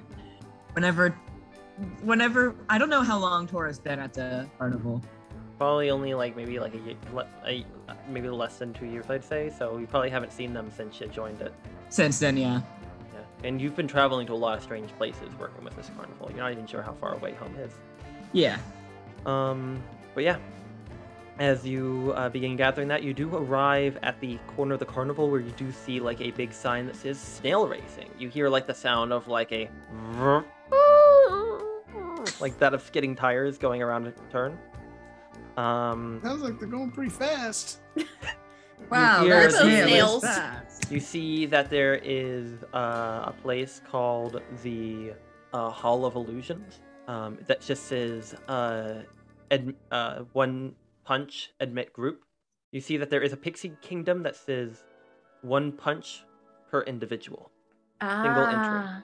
Whenever, 0.73 1.11
whenever 2.03 2.55
I 2.69 2.79
don't 2.79 2.89
know 2.91 3.03
how 3.03 3.19
long 3.19 3.47
Tora's 3.47 3.79
been 3.79 3.99
at 3.99 4.15
the 4.15 4.49
carnival. 4.59 5.03
Probably 5.59 5.91
only 5.91 6.15
like 6.15 6.35
maybe 6.37 6.59
like 6.59 6.75
a, 6.75 6.79
ye- 6.79 7.65
a 7.89 7.95
maybe 8.09 8.29
less 8.29 8.59
than 8.59 8.73
two 8.73 8.87
years, 8.87 9.05
I'd 9.09 9.25
say. 9.25 9.53
So 9.57 9.79
you 9.79 9.87
probably 9.87 10.11
haven't 10.11 10.33
seen 10.33 10.53
them 10.53 10.71
since 10.77 11.01
you 11.01 11.07
joined 11.07 11.41
it. 11.41 11.53
Since 11.91 12.19
then, 12.19 12.37
yeah. 12.37 12.61
Yeah. 13.13 13.21
And 13.49 13.61
you've 13.61 13.77
been 13.77 13.87
traveling 13.87 14.27
to 14.27 14.33
a 14.33 14.35
lot 14.35 14.59
of 14.59 14.65
strange 14.65 14.91
places 14.99 15.29
working 15.39 15.63
with 15.65 15.77
this 15.77 15.91
carnival. 15.97 16.29
You're 16.31 16.41
not 16.41 16.51
even 16.53 16.67
sure 16.67 16.83
how 16.83 16.93
far 16.95 17.15
away 17.15 17.35
home 17.35 17.55
is. 17.57 17.73
Yeah. 18.33 18.59
Um, 19.27 19.81
but 20.15 20.25
yeah, 20.25 20.39
as 21.39 21.67
you 21.67 22.13
uh, 22.17 22.29
begin 22.29 22.57
gathering 22.57 22.89
that, 22.89 23.03
you 23.03 23.13
do 23.13 23.35
arrive 23.35 23.99
at 24.03 24.21
the 24.21 24.39
corner 24.57 24.75
of 24.75 24.81
the 24.81 24.87
carnival 24.87 25.31
where 25.31 25.41
you 25.41 25.51
do 25.53 25.73
see 25.73 26.01
like 26.01 26.21
a 26.21 26.31
big 26.33 26.53
sign 26.53 26.87
that 26.87 26.97
says 26.97 27.19
snail 27.19 27.67
racing. 27.67 28.11
You 28.19 28.29
hear 28.29 28.49
like 28.49 28.67
the 28.67 28.75
sound 28.75 29.13
of 29.13 29.27
like 29.29 29.53
a 29.53 29.69
like 32.41 32.59
that 32.59 32.75
of 32.75 32.83
skidding 32.83 33.15
tires 33.17 33.59
going 33.59 33.83
around 33.83 34.07
a 34.07 34.13
turn. 34.31 34.59
Um, 35.57 36.21
Sounds 36.23 36.43
like 36.43 36.59
they're 36.59 36.69
going 36.69 36.91
pretty 36.91 37.11
fast. 37.11 37.81
Wow, 38.91 39.23
hear 39.25 39.41
that's 39.41 39.59
those 39.59 39.73
yeah, 39.73 39.87
snails. 39.87 40.23
fast. 40.23 40.93
You 40.93 41.01
see 41.01 41.47
that 41.47 41.71
there 41.71 41.95
is 42.03 42.65
uh, 42.75 43.25
a 43.27 43.35
place 43.43 43.81
called 43.89 44.43
the 44.63 45.15
uh, 45.53 45.71
Hall 45.71 46.05
of 46.05 46.17
Illusions 46.17 46.81
um, 47.09 47.39
that 47.47 47.61
just 47.61 47.87
says 47.87 48.35
uh, 48.49 49.03
ad- 49.51 49.75
uh, 49.91 50.25
one 50.33 50.75
punch 51.05 51.51
admit 51.61 51.93
group. 51.93 52.25
You 52.73 52.81
see 52.81 52.97
that 52.97 53.11
there 53.11 53.23
is 53.23 53.33
a 53.33 53.37
pixie 53.37 53.73
kingdom 53.83 54.23
that 54.25 54.37
says 54.37 54.85
one 55.43 55.73
punch 55.73 56.25
per 56.71 56.83
individual. 56.83 57.51
Single 58.03 58.43
entry. 58.43 58.81
Ah. 58.83 59.03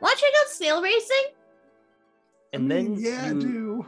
Want 0.00 0.18
to 0.18 0.24
check 0.24 0.32
out 0.40 0.48
snail 0.48 0.82
racing? 0.82 1.26
And 2.52 2.70
I 2.70 2.74
then 2.74 2.94
mean, 2.94 3.04
yeah, 3.04 3.22
I 3.24 3.28
you, 3.28 3.40
do. 3.40 3.86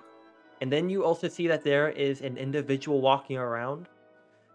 and 0.61 0.73
then 0.73 0.89
you 0.89 1.05
also 1.05 1.29
see 1.29 1.47
that 1.49 1.65
there 1.65 1.91
is 1.91 2.23
an 2.23 2.39
individual 2.39 3.01
walking 3.01 3.37
around, 3.37 3.89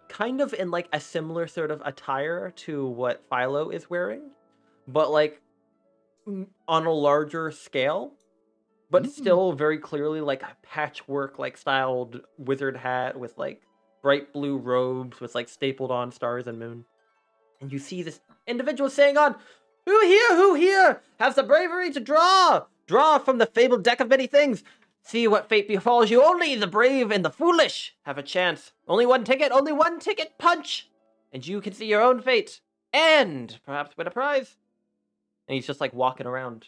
kind 0.07 0.41
of 0.41 0.53
in 0.53 0.71
like 0.71 0.87
a 0.93 0.99
similar 0.99 1.45
sort 1.45 1.69
of 1.69 1.81
attire 1.85 2.51
to 2.51 2.87
what 2.87 3.23
Philo 3.29 3.69
is 3.69 3.89
wearing, 3.89 4.31
but 4.87 5.11
like 5.11 5.41
on 6.67 6.85
a 6.85 6.91
larger 6.91 7.51
scale, 7.51 8.13
but 8.89 9.03
Mm. 9.03 9.09
still 9.09 9.51
very 9.53 9.77
clearly 9.77 10.21
like 10.21 10.41
a 10.43 10.55
patchwork 10.61 11.37
like 11.39 11.57
styled 11.57 12.21
wizard 12.37 12.77
hat 12.77 13.19
with 13.19 13.37
like 13.37 13.61
bright 14.01 14.31
blue 14.33 14.57
robes 14.57 15.19
with 15.19 15.35
like 15.35 15.49
stapled 15.49 15.91
on 15.91 16.11
stars 16.11 16.47
and 16.47 16.59
moon. 16.59 16.85
And 17.61 17.71
you 17.71 17.79
see 17.79 18.01
this 18.03 18.21
individual 18.47 18.89
saying 18.89 19.17
on, 19.17 19.35
Who 19.85 19.99
here, 20.01 20.35
who 20.35 20.53
here 20.55 21.01
has 21.19 21.35
the 21.35 21.43
bravery 21.43 21.91
to 21.91 21.99
draw? 21.99 22.65
Draw 22.87 23.19
from 23.19 23.37
the 23.37 23.45
fabled 23.45 23.83
deck 23.83 23.99
of 23.99 24.09
many 24.09 24.27
things. 24.27 24.63
See 25.03 25.27
what 25.27 25.49
fate 25.49 25.67
befalls 25.67 26.09
you. 26.09 26.23
Only 26.23 26.55
the 26.55 26.67
brave 26.67 27.11
and 27.11 27.23
the 27.25 27.29
foolish 27.29 27.95
have 28.03 28.17
a 28.17 28.23
chance. 28.23 28.73
Only 28.87 29.05
one 29.05 29.23
ticket, 29.23 29.51
only 29.51 29.71
one 29.71 29.99
ticket 29.99 30.37
punch. 30.37 30.89
And 31.31 31.45
you 31.45 31.61
can 31.61 31.73
see 31.73 31.85
your 31.87 32.01
own 32.01 32.21
fate. 32.21 32.61
And 32.93 33.59
perhaps 33.65 33.95
win 33.97 34.07
a 34.07 34.11
prize. 34.11 34.57
And 35.47 35.55
he's 35.55 35.67
just 35.67 35.81
like 35.81 35.93
walking 35.93 36.27
around. 36.27 36.67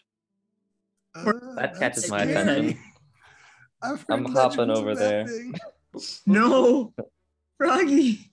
Uh, 1.16 1.32
That 1.56 1.78
catches 1.80 2.10
my 2.10 2.24
scary. 2.24 2.32
attention. 2.34 2.80
I've 3.82 4.00
heard 4.00 4.06
I'm 4.10 4.26
hopping 4.26 4.70
over 4.70 4.96
there. 4.96 5.26
No, 6.26 6.94
Froggy. 7.58 8.32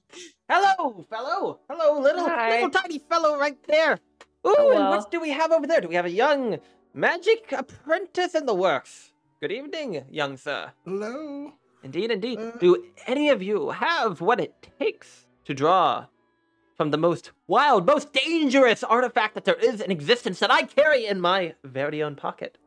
Hello, 0.49 1.05
fellow. 1.11 1.61
Hello, 1.69 2.01
little 2.01 2.29
Hi. 2.29 2.51
little 2.57 2.71
tiny 2.71 2.99
fellow 2.99 3.39
right 3.39 3.57
there. 3.67 3.99
Ooh, 4.47 4.73
and 4.75 4.89
what 4.91 5.11
do 5.11 5.21
we 5.21 5.31
have 5.31 5.51
over 5.53 5.67
there? 5.67 5.81
Do 5.81 5.89
we 5.89 5.95
have 5.95 6.05
a 6.07 6.11
young 6.11 6.59
magic 6.95 7.51
apprentice 7.53 8.35
in 8.35 8.47
the 8.47 8.55
works? 8.55 9.13
Good 9.41 9.53
evening, 9.53 10.05
young 10.11 10.37
sir. 10.37 10.73
Hello. 10.85 11.53
Indeed, 11.83 12.11
indeed. 12.11 12.39
Uh, 12.39 12.51
Do 12.59 12.85
any 13.07 13.29
of 13.31 13.43
you 13.43 13.71
have 13.71 14.21
what 14.21 14.41
it 14.41 14.55
takes 14.79 15.27
to 15.45 15.55
draw 15.55 16.07
from 16.77 16.91
the 16.91 16.97
most 16.99 17.33
wild, 17.47 17.87
most 17.87 18.13
dangerous 18.13 18.85
artifact 18.85 19.35
that 19.35 19.45
there 19.45 19.55
is 19.55 19.81
in 19.81 19.91
existence 19.91 20.39
that 20.41 20.51
I 20.53 20.63
carry 20.63 21.07
in 21.07 21.21
my 21.21 21.55
very 21.65 22.03
own 22.03 22.15
pocket? 22.17 22.59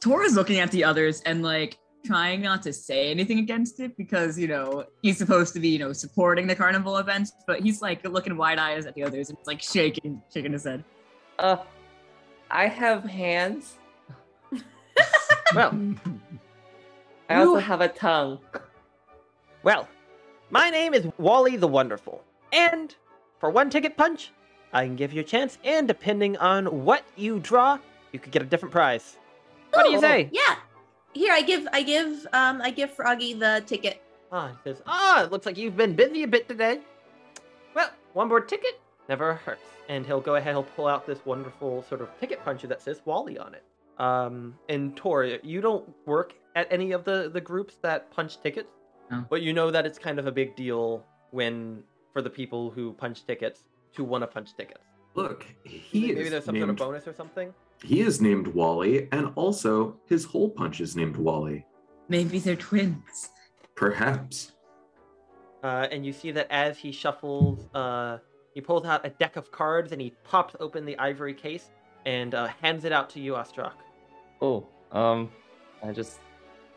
Tora's 0.00 0.34
looking 0.34 0.58
at 0.60 0.70
the 0.70 0.84
others 0.84 1.20
and 1.22 1.42
like 1.42 1.78
trying 2.06 2.40
not 2.42 2.62
to 2.62 2.72
say 2.72 3.10
anything 3.10 3.38
against 3.40 3.80
it 3.80 3.96
because 3.96 4.38
you 4.38 4.46
know 4.48 4.84
he's 5.02 5.18
supposed 5.18 5.52
to 5.54 5.60
be 5.60 5.68
you 5.68 5.78
know 5.78 5.92
supporting 5.92 6.46
the 6.46 6.54
carnival 6.54 6.96
events, 6.98 7.32
but 7.46 7.60
he's 7.60 7.82
like 7.82 8.04
looking 8.06 8.36
wide 8.36 8.58
eyes 8.58 8.86
at 8.86 8.94
the 8.94 9.02
others 9.02 9.28
and 9.30 9.38
like 9.46 9.60
shaking, 9.62 10.22
shaking 10.32 10.52
his 10.52 10.64
head. 10.64 10.84
Uh, 11.38 11.56
I 12.50 12.66
have 12.68 13.04
hands. 13.04 13.76
Well, 15.54 15.72
I 17.30 17.34
also 17.36 17.54
You- 17.54 17.60
have 17.60 17.80
a 17.80 17.88
tongue. 17.88 18.38
well, 19.62 19.88
my 20.50 20.68
name 20.70 20.92
is 20.94 21.06
Wally 21.18 21.56
the 21.56 21.68
Wonderful, 21.68 22.22
and 22.52 22.94
for 23.38 23.48
one 23.50 23.70
ticket 23.70 23.96
punch, 23.96 24.32
I 24.72 24.84
can 24.84 24.96
give 24.96 25.12
you 25.12 25.20
a 25.20 25.24
chance, 25.24 25.56
and 25.64 25.86
depending 25.88 26.36
on 26.38 26.84
what 26.84 27.02
you 27.16 27.38
draw, 27.38 27.78
you 28.12 28.18
could 28.18 28.32
get 28.32 28.42
a 28.42 28.44
different 28.46 28.72
prize. 28.72 29.16
What 29.78 29.86
do 29.86 29.92
you 29.92 30.00
say? 30.00 30.28
Yeah. 30.32 30.56
Here, 31.14 31.32
I 31.32 31.40
give, 31.40 31.68
I 31.72 31.82
give, 31.82 32.26
um, 32.32 32.60
I 32.60 32.70
give 32.70 32.92
Froggy 32.92 33.32
the 33.32 33.62
ticket. 33.64 34.02
Ah, 34.32 34.48
he 34.48 34.70
says, 34.70 34.82
ah, 34.86 35.22
it 35.24 35.30
looks 35.30 35.46
like 35.46 35.56
you've 35.56 35.76
been 35.76 35.94
busy 35.94 36.24
a 36.24 36.28
bit 36.28 36.48
today. 36.48 36.80
Well, 37.74 37.90
one 38.12 38.28
more 38.28 38.40
ticket 38.40 38.80
never 39.08 39.34
hurts. 39.34 39.62
And 39.88 40.04
he'll 40.04 40.20
go 40.20 40.34
ahead, 40.34 40.54
he'll 40.54 40.64
pull 40.64 40.86
out 40.86 41.06
this 41.06 41.24
wonderful 41.24 41.84
sort 41.88 42.00
of 42.00 42.08
ticket 42.20 42.44
puncher 42.44 42.66
that 42.66 42.82
says 42.82 43.00
Wally 43.04 43.38
on 43.38 43.54
it. 43.54 43.64
Um, 43.98 44.56
and 44.68 44.96
Tori, 44.96 45.38
you 45.42 45.60
don't 45.60 45.88
work 46.06 46.34
at 46.56 46.66
any 46.70 46.92
of 46.92 47.04
the, 47.04 47.30
the 47.32 47.40
groups 47.40 47.76
that 47.82 48.10
punch 48.10 48.40
tickets, 48.42 48.72
No. 49.10 49.24
but 49.30 49.42
you 49.42 49.52
know 49.52 49.70
that 49.70 49.86
it's 49.86 49.98
kind 49.98 50.18
of 50.18 50.26
a 50.26 50.32
big 50.32 50.56
deal 50.56 51.04
when, 51.30 51.84
for 52.12 52.20
the 52.20 52.30
people 52.30 52.70
who 52.70 52.92
punch 52.94 53.24
tickets, 53.26 53.64
to 53.94 54.04
want 54.04 54.22
to 54.22 54.26
punch 54.26 54.54
tickets. 54.56 54.84
Look, 55.14 55.46
he 55.64 56.12
Maybe 56.12 56.28
there's 56.28 56.44
some 56.44 56.54
named, 56.54 56.64
sort 56.64 56.70
of 56.70 56.76
bonus 56.76 57.08
or 57.08 57.14
something. 57.14 57.54
He 57.82 58.00
is 58.00 58.20
named 58.20 58.48
Wally, 58.48 59.08
and 59.12 59.32
also 59.36 59.96
his 60.06 60.24
hole 60.24 60.50
punch 60.50 60.80
is 60.80 60.96
named 60.96 61.16
Wally. 61.16 61.64
Maybe 62.08 62.38
they're 62.38 62.56
twins. 62.56 63.30
Perhaps. 63.74 64.52
Uh, 65.62 65.86
and 65.90 66.04
you 66.04 66.12
see 66.12 66.30
that 66.32 66.46
as 66.50 66.78
he 66.78 66.90
shuffles, 66.90 67.68
uh, 67.74 68.18
he 68.54 68.60
pulls 68.60 68.84
out 68.84 69.04
a 69.06 69.10
deck 69.10 69.36
of 69.36 69.50
cards 69.50 69.92
and 69.92 70.00
he 70.00 70.12
pops 70.24 70.56
open 70.60 70.84
the 70.84 70.98
ivory 70.98 71.34
case 71.34 71.70
and 72.06 72.34
uh, 72.34 72.48
hands 72.60 72.84
it 72.84 72.92
out 72.92 73.10
to 73.10 73.20
you, 73.20 73.34
Ostrak. 73.34 73.74
Oh, 74.40 74.66
um, 74.92 75.30
I 75.82 75.92
just, 75.92 76.18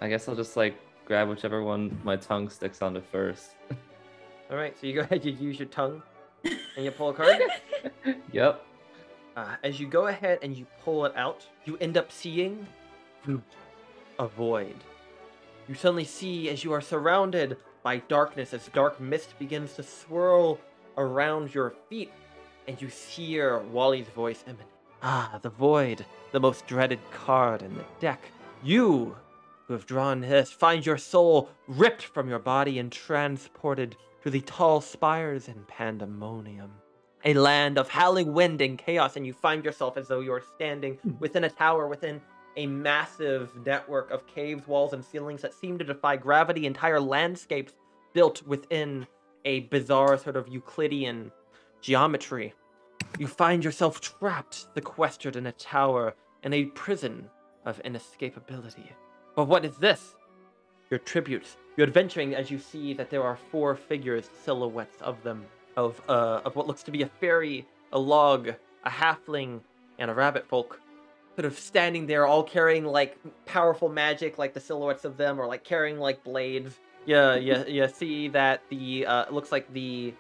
I 0.02 0.10
guess 0.10 0.28
I'll 0.28 0.36
just 0.36 0.58
like 0.58 0.76
grab 1.06 1.30
whichever 1.30 1.64
one 1.64 2.00
my 2.04 2.16
tongue 2.16 2.50
sticks 2.50 2.82
onto 2.82 3.02
first. 3.02 3.56
All 4.52 4.58
right, 4.58 4.78
so 4.80 4.86
you 4.86 4.94
go 4.94 5.02
ahead, 5.02 5.24
you 5.24 5.32
use 5.32 5.58
your 5.58 5.70
tongue, 5.70 6.04
and 6.44 6.86
you 6.86 6.92
pull 6.92 7.10
a 7.10 7.14
card. 7.14 7.42
yep. 8.32 8.66
Uh, 9.36 9.56
as 9.64 9.80
you 9.80 9.88
go 9.88 10.08
ahead 10.08 10.40
and 10.42 10.56
you 10.56 10.66
pull 10.84 11.06
it 11.06 11.14
out, 11.16 11.46
you 11.66 11.78
end 11.78 11.98
up 11.98 12.12
seeing 12.12 12.68
a 14.20 14.28
void. 14.28 14.76
You 15.70 15.76
suddenly 15.76 16.04
see 16.04 16.50
as 16.50 16.64
you 16.64 16.74
are 16.74 16.82
surrounded 16.82 17.58
by 17.82 17.98
darkness, 17.98 18.54
as 18.54 18.68
dark 18.74 19.00
mist 19.00 19.40
begins 19.40 19.74
to 19.76 19.84
swirl 19.84 20.60
around 20.98 21.54
your 21.56 21.74
feet, 21.90 22.12
and 22.68 22.82
you 22.82 22.90
hear 22.90 23.60
Wally's 23.60 24.10
voice 24.10 24.44
emanate. 24.46 24.68
Ah, 25.02 25.40
the 25.42 25.50
void, 25.50 26.06
the 26.32 26.40
most 26.40 26.68
dreaded 26.68 27.00
card 27.12 27.62
in 27.62 27.74
the 27.76 27.86
deck. 28.00 28.22
You, 28.64 29.16
who 29.66 29.74
have 29.74 29.86
drawn 29.86 30.20
this, 30.20 30.52
find 30.52 30.86
your 30.86 30.98
soul 30.98 31.50
ripped 31.68 32.04
from 32.04 32.28
your 32.28 32.40
body 32.40 32.80
and 32.80 32.92
transported 32.92 33.96
to 34.24 34.30
the 34.30 34.42
tall 34.42 34.82
spires 34.82 35.48
in 35.48 35.64
pandemonium 35.68 36.72
a 37.26 37.34
land 37.34 37.78
of 37.78 37.90
howling 37.90 38.34
wind 38.34 38.62
and 38.62 38.78
chaos, 38.78 39.16
and 39.16 39.26
you 39.26 39.34
find 39.34 39.64
yourself 39.64 39.98
as 39.98 40.08
though 40.08 40.20
you're 40.20 40.44
standing 40.56 40.96
hmm. 40.96 41.12
within 41.20 41.44
a 41.44 41.50
tower 41.50 41.88
within 41.88 42.22
a 42.58 42.66
massive 42.66 43.50
network 43.66 44.12
of 44.12 44.28
caves, 44.28 44.68
walls, 44.68 44.94
and 44.94 45.04
ceilings 45.06 45.42
that 45.42 45.54
seem 45.54 45.78
to 45.78 45.86
defy 45.86 46.18
gravity, 46.18 46.66
entire 46.66 47.00
landscapes 47.00 47.74
built 48.14 48.46
within 48.46 49.08
a 49.46 49.62
bizarre 49.62 50.18
sort 50.18 50.36
of 50.36 50.48
Euclidean 50.50 51.32
geometry. 51.82 52.54
You 53.18 53.28
find 53.28 53.64
yourself 53.64 54.02
trapped, 54.02 54.68
sequestered 54.74 55.36
in 55.36 55.46
a 55.46 55.52
tower, 55.54 56.14
in 56.44 56.54
a 56.54 56.66
prison 56.66 57.30
of 57.66 57.82
inescapability. 57.84 58.90
But 59.36 59.46
what 59.46 59.64
is 59.64 59.78
this? 59.78 60.16
your 60.92 61.00
tributes. 61.00 61.58
You're 61.78 61.88
adventuring 61.88 62.36
as 62.36 62.52
you 62.52 62.60
see 62.60 62.94
that 62.94 63.10
there 63.10 63.24
are 63.24 63.38
four 63.50 63.76
figures, 63.76 64.30
silhouettes 64.44 65.02
of 65.02 65.24
them, 65.24 65.46
of 65.78 66.02
uh, 66.08 66.42
of 66.46 66.56
what 66.56 66.68
looks 66.68 66.84
to 66.84 66.92
be 66.92 67.02
a 67.02 67.08
fairy, 67.08 67.66
a 67.92 68.00
log, 68.00 68.50
a 68.84 68.90
halfling, 68.90 69.62
and 70.00 70.12
a 70.12 70.14
rabbit 70.14 70.48
folk, 70.48 70.80
sort 71.36 71.46
of 71.46 71.58
standing 71.58 72.08
there, 72.08 72.26
all 72.26 72.44
carrying 72.44 72.86
like 72.86 73.18
powerful 73.46 73.90
magic, 73.90 74.38
like 74.38 74.54
the 74.54 74.60
silhouettes 74.60 75.06
of 75.06 75.18
them, 75.18 75.40
or 75.40 75.48
like 75.48 75.64
carrying 75.64 76.00
like 76.00 76.24
blades. 76.24 76.80
Yeah, 77.06 77.36
yeah, 77.36 77.64
yeah. 77.68 77.88
see 77.88 78.28
that 78.30 78.62
the 78.70 79.06
uh, 79.06 79.26
it 79.26 79.34
looks 79.34 79.52
like 79.52 79.72
the 79.74 80.14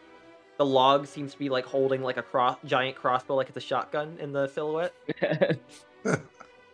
the 0.58 0.66
log 0.66 1.08
seems 1.08 1.34
to 1.34 1.40
be 1.40 1.50
like 1.50 1.66
holding 1.66 2.02
like 2.02 2.18
a 2.18 2.24
cross, 2.24 2.58
giant 2.66 2.96
crossbow, 2.96 3.36
like 3.36 3.48
it's 3.48 3.58
a 3.58 3.62
shotgun 3.62 4.18
in 4.20 4.32
the 4.32 4.48
silhouette. 4.48 4.94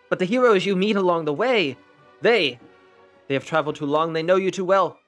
But 0.10 0.20
the 0.20 0.26
heroes 0.26 0.66
you 0.66 0.76
meet 0.76 0.96
along 0.96 1.26
the 1.26 1.34
way, 1.34 1.78
they, 2.22 2.60
they 3.28 3.34
have 3.34 3.46
traveled 3.46 3.76
too 3.76 3.86
long, 3.86 4.14
they 4.14 4.24
know 4.24 4.36
you 4.36 4.52
too 4.52 4.66
well. 4.66 5.00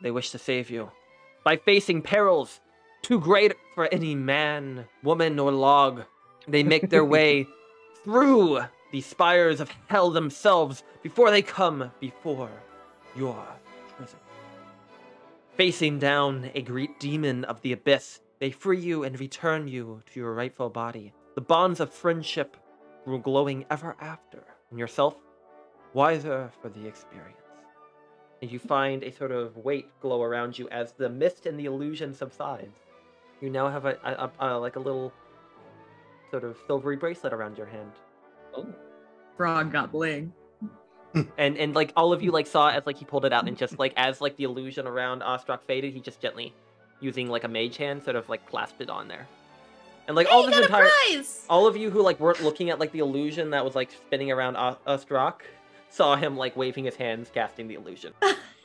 They 0.00 0.10
wish 0.10 0.30
to 0.30 0.38
save 0.38 0.70
you. 0.70 0.90
By 1.44 1.56
facing 1.56 2.02
perils 2.02 2.60
too 3.06 3.20
great 3.20 3.52
for 3.72 3.86
any 3.94 4.16
man, 4.16 4.84
woman, 5.04 5.38
or 5.38 5.52
log, 5.52 6.02
they 6.48 6.64
make 6.64 6.90
their 6.90 7.04
way 7.04 7.46
through 8.04 8.58
the 8.90 9.00
spires 9.00 9.60
of 9.60 9.70
hell 9.86 10.10
themselves 10.10 10.82
before 11.04 11.30
they 11.30 11.40
come 11.40 11.92
before 12.00 12.50
your 13.14 13.46
prison. 13.96 14.18
Facing 15.54 16.00
down 16.00 16.50
a 16.56 16.62
great 16.62 16.98
demon 16.98 17.44
of 17.44 17.62
the 17.62 17.70
abyss, 17.70 18.18
they 18.40 18.50
free 18.50 18.80
you 18.80 19.04
and 19.04 19.20
return 19.20 19.68
you 19.68 20.02
to 20.12 20.18
your 20.18 20.34
rightful 20.34 20.68
body. 20.68 21.12
The 21.36 21.40
bonds 21.40 21.78
of 21.78 21.92
friendship 21.92 22.56
grew 23.04 23.20
glowing 23.20 23.66
ever 23.70 23.94
after, 24.00 24.42
and 24.70 24.80
yourself 24.80 25.14
wiser 25.92 26.50
for 26.60 26.70
the 26.70 26.84
experience. 26.88 27.38
And 28.42 28.50
you 28.50 28.58
find 28.58 29.04
a 29.04 29.12
sort 29.12 29.30
of 29.30 29.56
weight 29.58 29.88
glow 30.00 30.24
around 30.24 30.58
you 30.58 30.68
as 30.70 30.90
the 30.90 31.08
mist 31.08 31.46
and 31.46 31.56
the 31.56 31.66
illusion 31.66 32.12
subsides. 32.12 32.74
You 33.40 33.50
now 33.50 33.68
have 33.68 33.84
a, 33.84 33.98
a, 34.02 34.30
a, 34.46 34.56
a 34.56 34.58
like 34.58 34.76
a 34.76 34.80
little 34.80 35.12
sort 36.30 36.44
of 36.44 36.56
silvery 36.66 36.96
bracelet 36.96 37.32
around 37.32 37.56
your 37.56 37.66
hand. 37.66 37.92
Oh. 38.56 38.66
Frog 39.36 39.72
got 39.72 39.92
bling. 39.92 40.32
and 41.38 41.56
and 41.56 41.74
like 41.74 41.92
all 41.96 42.12
of 42.12 42.22
you 42.22 42.30
like 42.30 42.46
saw 42.46 42.68
as 42.68 42.86
like 42.86 42.96
he 42.96 43.04
pulled 43.04 43.24
it 43.24 43.32
out 43.32 43.46
and 43.46 43.56
just 43.56 43.78
like 43.78 43.92
as 43.96 44.20
like 44.20 44.36
the 44.36 44.44
illusion 44.44 44.86
around 44.86 45.22
Ostrak 45.22 45.62
faded, 45.66 45.92
he 45.94 46.00
just 46.00 46.20
gently 46.20 46.54
using 47.00 47.28
like 47.28 47.44
a 47.44 47.48
mage 47.48 47.76
hand 47.76 48.02
sort 48.02 48.16
of 48.16 48.28
like 48.28 48.46
clasped 48.46 48.80
it 48.80 48.90
on 48.90 49.08
there. 49.08 49.26
And 50.06 50.16
like 50.16 50.28
Hey, 50.28 50.34
all 50.34 50.44
you 50.44 50.50
this 50.50 50.66
entire 50.66 50.86
a 50.86 51.24
all 51.48 51.66
of 51.66 51.76
you 51.76 51.90
who 51.90 52.00
like 52.02 52.20
weren't 52.20 52.42
looking 52.42 52.70
at 52.70 52.78
like 52.78 52.92
the 52.92 53.00
illusion 53.00 53.50
that 53.50 53.64
was 53.64 53.74
like 53.74 53.90
spinning 53.90 54.30
around 54.30 54.56
O- 54.56 54.78
Ostrak 54.86 55.40
saw 55.88 56.16
him 56.16 56.36
like 56.36 56.56
waving 56.56 56.84
his 56.84 56.96
hands 56.96 57.30
casting 57.32 57.68
the 57.68 57.74
illusion. 57.74 58.12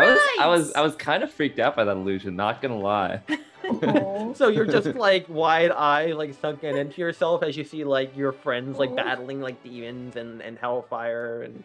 I 0.00 0.10
was 0.12 0.20
I 0.40 0.46
was 0.46 0.72
I 0.74 0.80
was 0.82 0.94
kind 0.96 1.22
of 1.22 1.32
freaked 1.32 1.58
out 1.58 1.76
by 1.76 1.84
that 1.84 1.96
illusion, 1.96 2.36
not 2.36 2.60
gonna 2.62 2.78
lie. 2.78 3.20
so 4.34 4.48
you're 4.48 4.66
just 4.66 4.94
like 4.96 5.26
wide 5.28 5.70
eye 5.70 6.06
like 6.12 6.34
sunken 6.34 6.76
into 6.76 7.00
yourself 7.00 7.42
as 7.42 7.56
you 7.56 7.62
see 7.64 7.84
like 7.84 8.16
your 8.16 8.32
friends 8.32 8.78
like 8.78 8.94
battling 8.96 9.40
like 9.40 9.62
demons 9.62 10.16
and 10.16 10.40
and 10.40 10.58
hellfire 10.58 11.42
and 11.42 11.62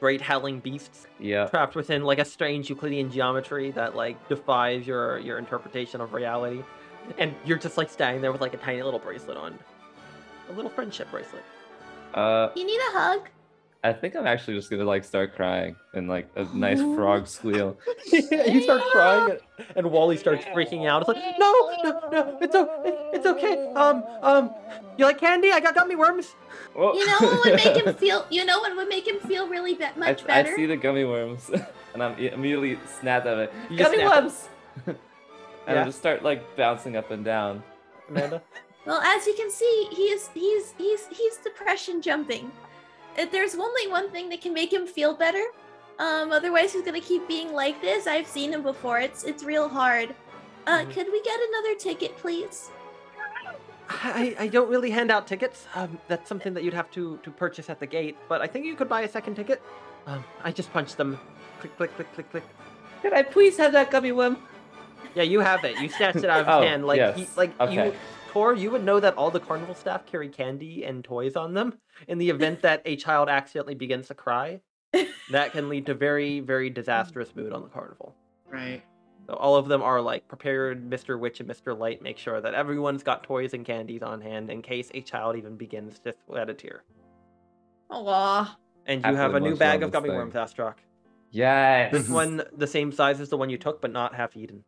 great 0.00 0.20
howling 0.20 0.58
beasts 0.60 1.06
Yeah. 1.20 1.46
trapped 1.46 1.74
within 1.74 2.02
like 2.04 2.18
a 2.18 2.24
strange 2.24 2.68
Euclidean 2.70 3.10
geometry 3.10 3.70
that 3.72 3.94
like 3.94 4.28
defies 4.28 4.86
your 4.86 5.18
your 5.18 5.38
interpretation 5.38 6.00
of 6.00 6.12
reality. 6.14 6.62
And 7.18 7.34
you're 7.44 7.58
just 7.58 7.76
like 7.78 7.88
standing 7.90 8.20
there 8.22 8.32
with 8.32 8.40
like 8.40 8.54
a 8.54 8.58
tiny 8.58 8.82
little 8.82 9.00
bracelet 9.00 9.36
on. 9.36 9.58
A 10.50 10.52
little 10.52 10.70
friendship 10.70 11.10
bracelet. 11.10 11.44
Uh 12.14 12.50
You 12.56 12.64
need 12.64 12.80
a 12.80 12.98
hug? 12.98 13.28
I 13.84 13.92
think 13.92 14.16
I'm 14.16 14.26
actually 14.26 14.56
just 14.56 14.70
gonna 14.70 14.84
like 14.84 15.04
start 15.04 15.36
crying 15.36 15.76
and 15.94 16.08
like 16.08 16.28
a 16.36 16.44
nice 16.56 16.80
frog 16.80 17.26
squeal. 17.36 17.78
you 18.12 18.62
start 18.62 18.82
crying 18.90 19.30
and, 19.30 19.66
and 19.76 19.90
Wally 19.90 20.16
starts 20.16 20.44
freaking 20.46 20.88
out. 20.88 21.02
It's 21.02 21.08
like, 21.08 21.38
no, 21.38 21.52
no, 21.84 22.08
no, 22.10 22.38
it's 22.40 22.54
o- 22.54 23.10
it's 23.12 23.26
okay. 23.26 23.72
Um, 23.74 24.02
um, 24.22 24.50
you 24.96 25.04
like 25.04 25.18
candy? 25.18 25.52
I 25.52 25.60
got 25.60 25.74
gummy 25.76 25.94
worms. 25.94 26.34
Oh. 26.76 26.92
You 26.94 27.06
know 27.06 27.16
what 27.20 27.44
would 27.44 27.54
make 27.54 27.76
him 27.86 27.94
feel? 28.02 28.26
You 28.30 28.44
know 28.44 28.58
what 28.58 28.74
would 28.76 28.88
make 28.88 29.06
him 29.06 29.20
feel 29.20 29.48
really 29.48 29.74
be- 29.74 29.86
much 29.96 30.24
I 30.24 30.26
better? 30.26 30.52
I 30.52 30.56
see 30.56 30.66
the 30.66 30.76
gummy 30.76 31.04
worms 31.04 31.50
and 31.94 32.02
I'm 32.02 32.18
immediately 32.18 32.78
snapped 33.00 33.26
at 33.26 33.38
it. 33.38 33.52
You 33.70 33.78
just 33.78 33.92
Gummy 33.92 34.04
worms! 34.04 34.48
and 34.86 34.96
Yeah. 35.68 35.82
I 35.82 35.84
just 35.84 35.98
start 35.98 36.22
like 36.24 36.56
bouncing 36.56 36.96
up 36.96 37.10
and 37.10 37.24
down. 37.24 37.62
Amanda. 38.08 38.42
Well, 38.86 39.00
as 39.02 39.26
you 39.26 39.34
can 39.34 39.50
see, 39.50 39.88
he's 39.92 40.28
he's 40.34 40.72
he's 40.78 41.06
he's 41.08 41.36
depression 41.38 42.00
jumping. 42.02 42.50
If 43.18 43.32
there's 43.32 43.54
only 43.56 43.88
one 43.88 44.10
thing 44.10 44.28
that 44.30 44.40
can 44.40 44.54
make 44.54 44.72
him 44.72 44.86
feel 44.86 45.12
better, 45.12 45.42
um, 45.98 46.30
otherwise 46.30 46.72
he's 46.72 46.82
gonna 46.82 47.00
keep 47.00 47.26
being 47.26 47.52
like 47.52 47.82
this. 47.82 48.06
I've 48.06 48.28
seen 48.28 48.52
him 48.52 48.62
before. 48.62 49.00
It's 49.00 49.24
it's 49.24 49.42
real 49.42 49.68
hard. 49.68 50.14
Uh, 50.66 50.78
Mhm. 50.84 50.92
could 50.94 51.06
we 51.10 51.20
get 51.22 51.38
another 51.48 51.74
ticket, 51.74 52.16
please? 52.16 52.70
I, 53.90 54.36
I 54.38 54.48
don't 54.48 54.68
really 54.68 54.90
hand 54.90 55.10
out 55.10 55.26
tickets. 55.26 55.66
Um, 55.74 55.98
that's 56.08 56.28
something 56.28 56.52
that 56.54 56.62
you'd 56.62 56.74
have 56.74 56.90
to, 56.92 57.18
to 57.22 57.30
purchase 57.30 57.70
at 57.70 57.80
the 57.80 57.86
gate. 57.86 58.16
But 58.28 58.42
I 58.42 58.46
think 58.46 58.66
you 58.66 58.74
could 58.76 58.88
buy 58.88 59.00
a 59.00 59.08
second 59.08 59.34
ticket. 59.34 59.62
Um, 60.06 60.22
I 60.44 60.52
just 60.52 60.70
punched 60.74 60.98
them. 60.98 61.18
Click, 61.60 61.74
click, 61.78 61.96
click, 61.96 62.12
click, 62.14 62.30
click. 62.30 62.44
Can 63.02 63.14
I 63.14 63.22
please 63.22 63.56
have 63.56 63.72
that 63.72 63.90
gummy 63.90 64.12
worm? 64.12 64.36
Yeah, 65.14 65.22
you 65.22 65.40
have 65.40 65.64
it. 65.64 65.78
You 65.80 65.88
snatched 65.88 66.16
it 66.18 66.26
out 66.26 66.40
of 66.42 66.46
his 66.46 66.54
Oh, 66.54 66.60
hand. 66.60 66.86
Like, 66.86 66.98
yes. 66.98 67.16
he, 67.18 67.26
like 67.36 67.50
you, 67.70 67.94
Okay. 68.38 68.54
Tor, 68.54 68.54
you 68.54 68.70
would 68.70 68.84
know 68.84 69.00
that 69.00 69.14
all 69.16 69.30
the 69.30 69.40
carnival 69.40 69.74
staff 69.74 70.06
carry 70.06 70.28
candy 70.28 70.84
and 70.84 71.02
toys 71.02 71.36
on 71.36 71.54
them. 71.54 71.74
In 72.06 72.18
the 72.18 72.30
event 72.30 72.62
that 72.62 72.82
a 72.84 72.96
child 72.96 73.28
accidentally 73.28 73.74
begins 73.74 74.08
to 74.08 74.14
cry, 74.14 74.60
that 75.30 75.52
can 75.52 75.68
lead 75.68 75.86
to 75.86 75.94
very, 75.94 76.40
very 76.40 76.70
disastrous 76.80 77.34
mood 77.34 77.52
on 77.52 77.62
the 77.62 77.68
carnival. 77.68 78.14
Right. 78.50 78.82
So 79.26 79.34
all 79.34 79.56
of 79.56 79.68
them 79.68 79.82
are 79.82 80.00
like 80.00 80.26
prepared. 80.28 80.88
Mr. 80.88 81.18
Witch 81.18 81.40
and 81.40 81.48
Mr. 81.48 81.76
Light 81.78 82.00
make 82.00 82.16
sure 82.16 82.40
that 82.40 82.54
everyone's 82.54 83.02
got 83.02 83.24
toys 83.24 83.52
and 83.52 83.64
candies 83.64 84.02
on 84.02 84.20
hand 84.20 84.50
in 84.50 84.62
case 84.62 84.90
a 84.94 85.02
child 85.02 85.36
even 85.36 85.56
begins 85.56 85.98
to 86.00 86.14
sweat 86.24 86.48
a 86.48 86.54
tear. 86.54 86.84
Aw. 87.90 88.56
And 88.86 89.02
you 89.02 89.06
After 89.06 89.18
have 89.18 89.34
a 89.34 89.40
new 89.40 89.50
most 89.50 89.58
bag 89.58 89.82
of 89.82 89.90
wellness 89.90 89.92
gummy 89.92 90.08
thing. 90.08 90.16
worms, 90.16 90.34
Ostrak. 90.34 90.76
Yes. 91.30 91.92
This 91.92 92.08
one, 92.08 92.42
the 92.56 92.66
same 92.66 92.90
size 92.90 93.20
as 93.20 93.28
the 93.28 93.36
one 93.36 93.50
you 93.50 93.58
took, 93.58 93.82
but 93.82 93.92
not 93.92 94.14
half 94.14 94.34
eaten. 94.34 94.64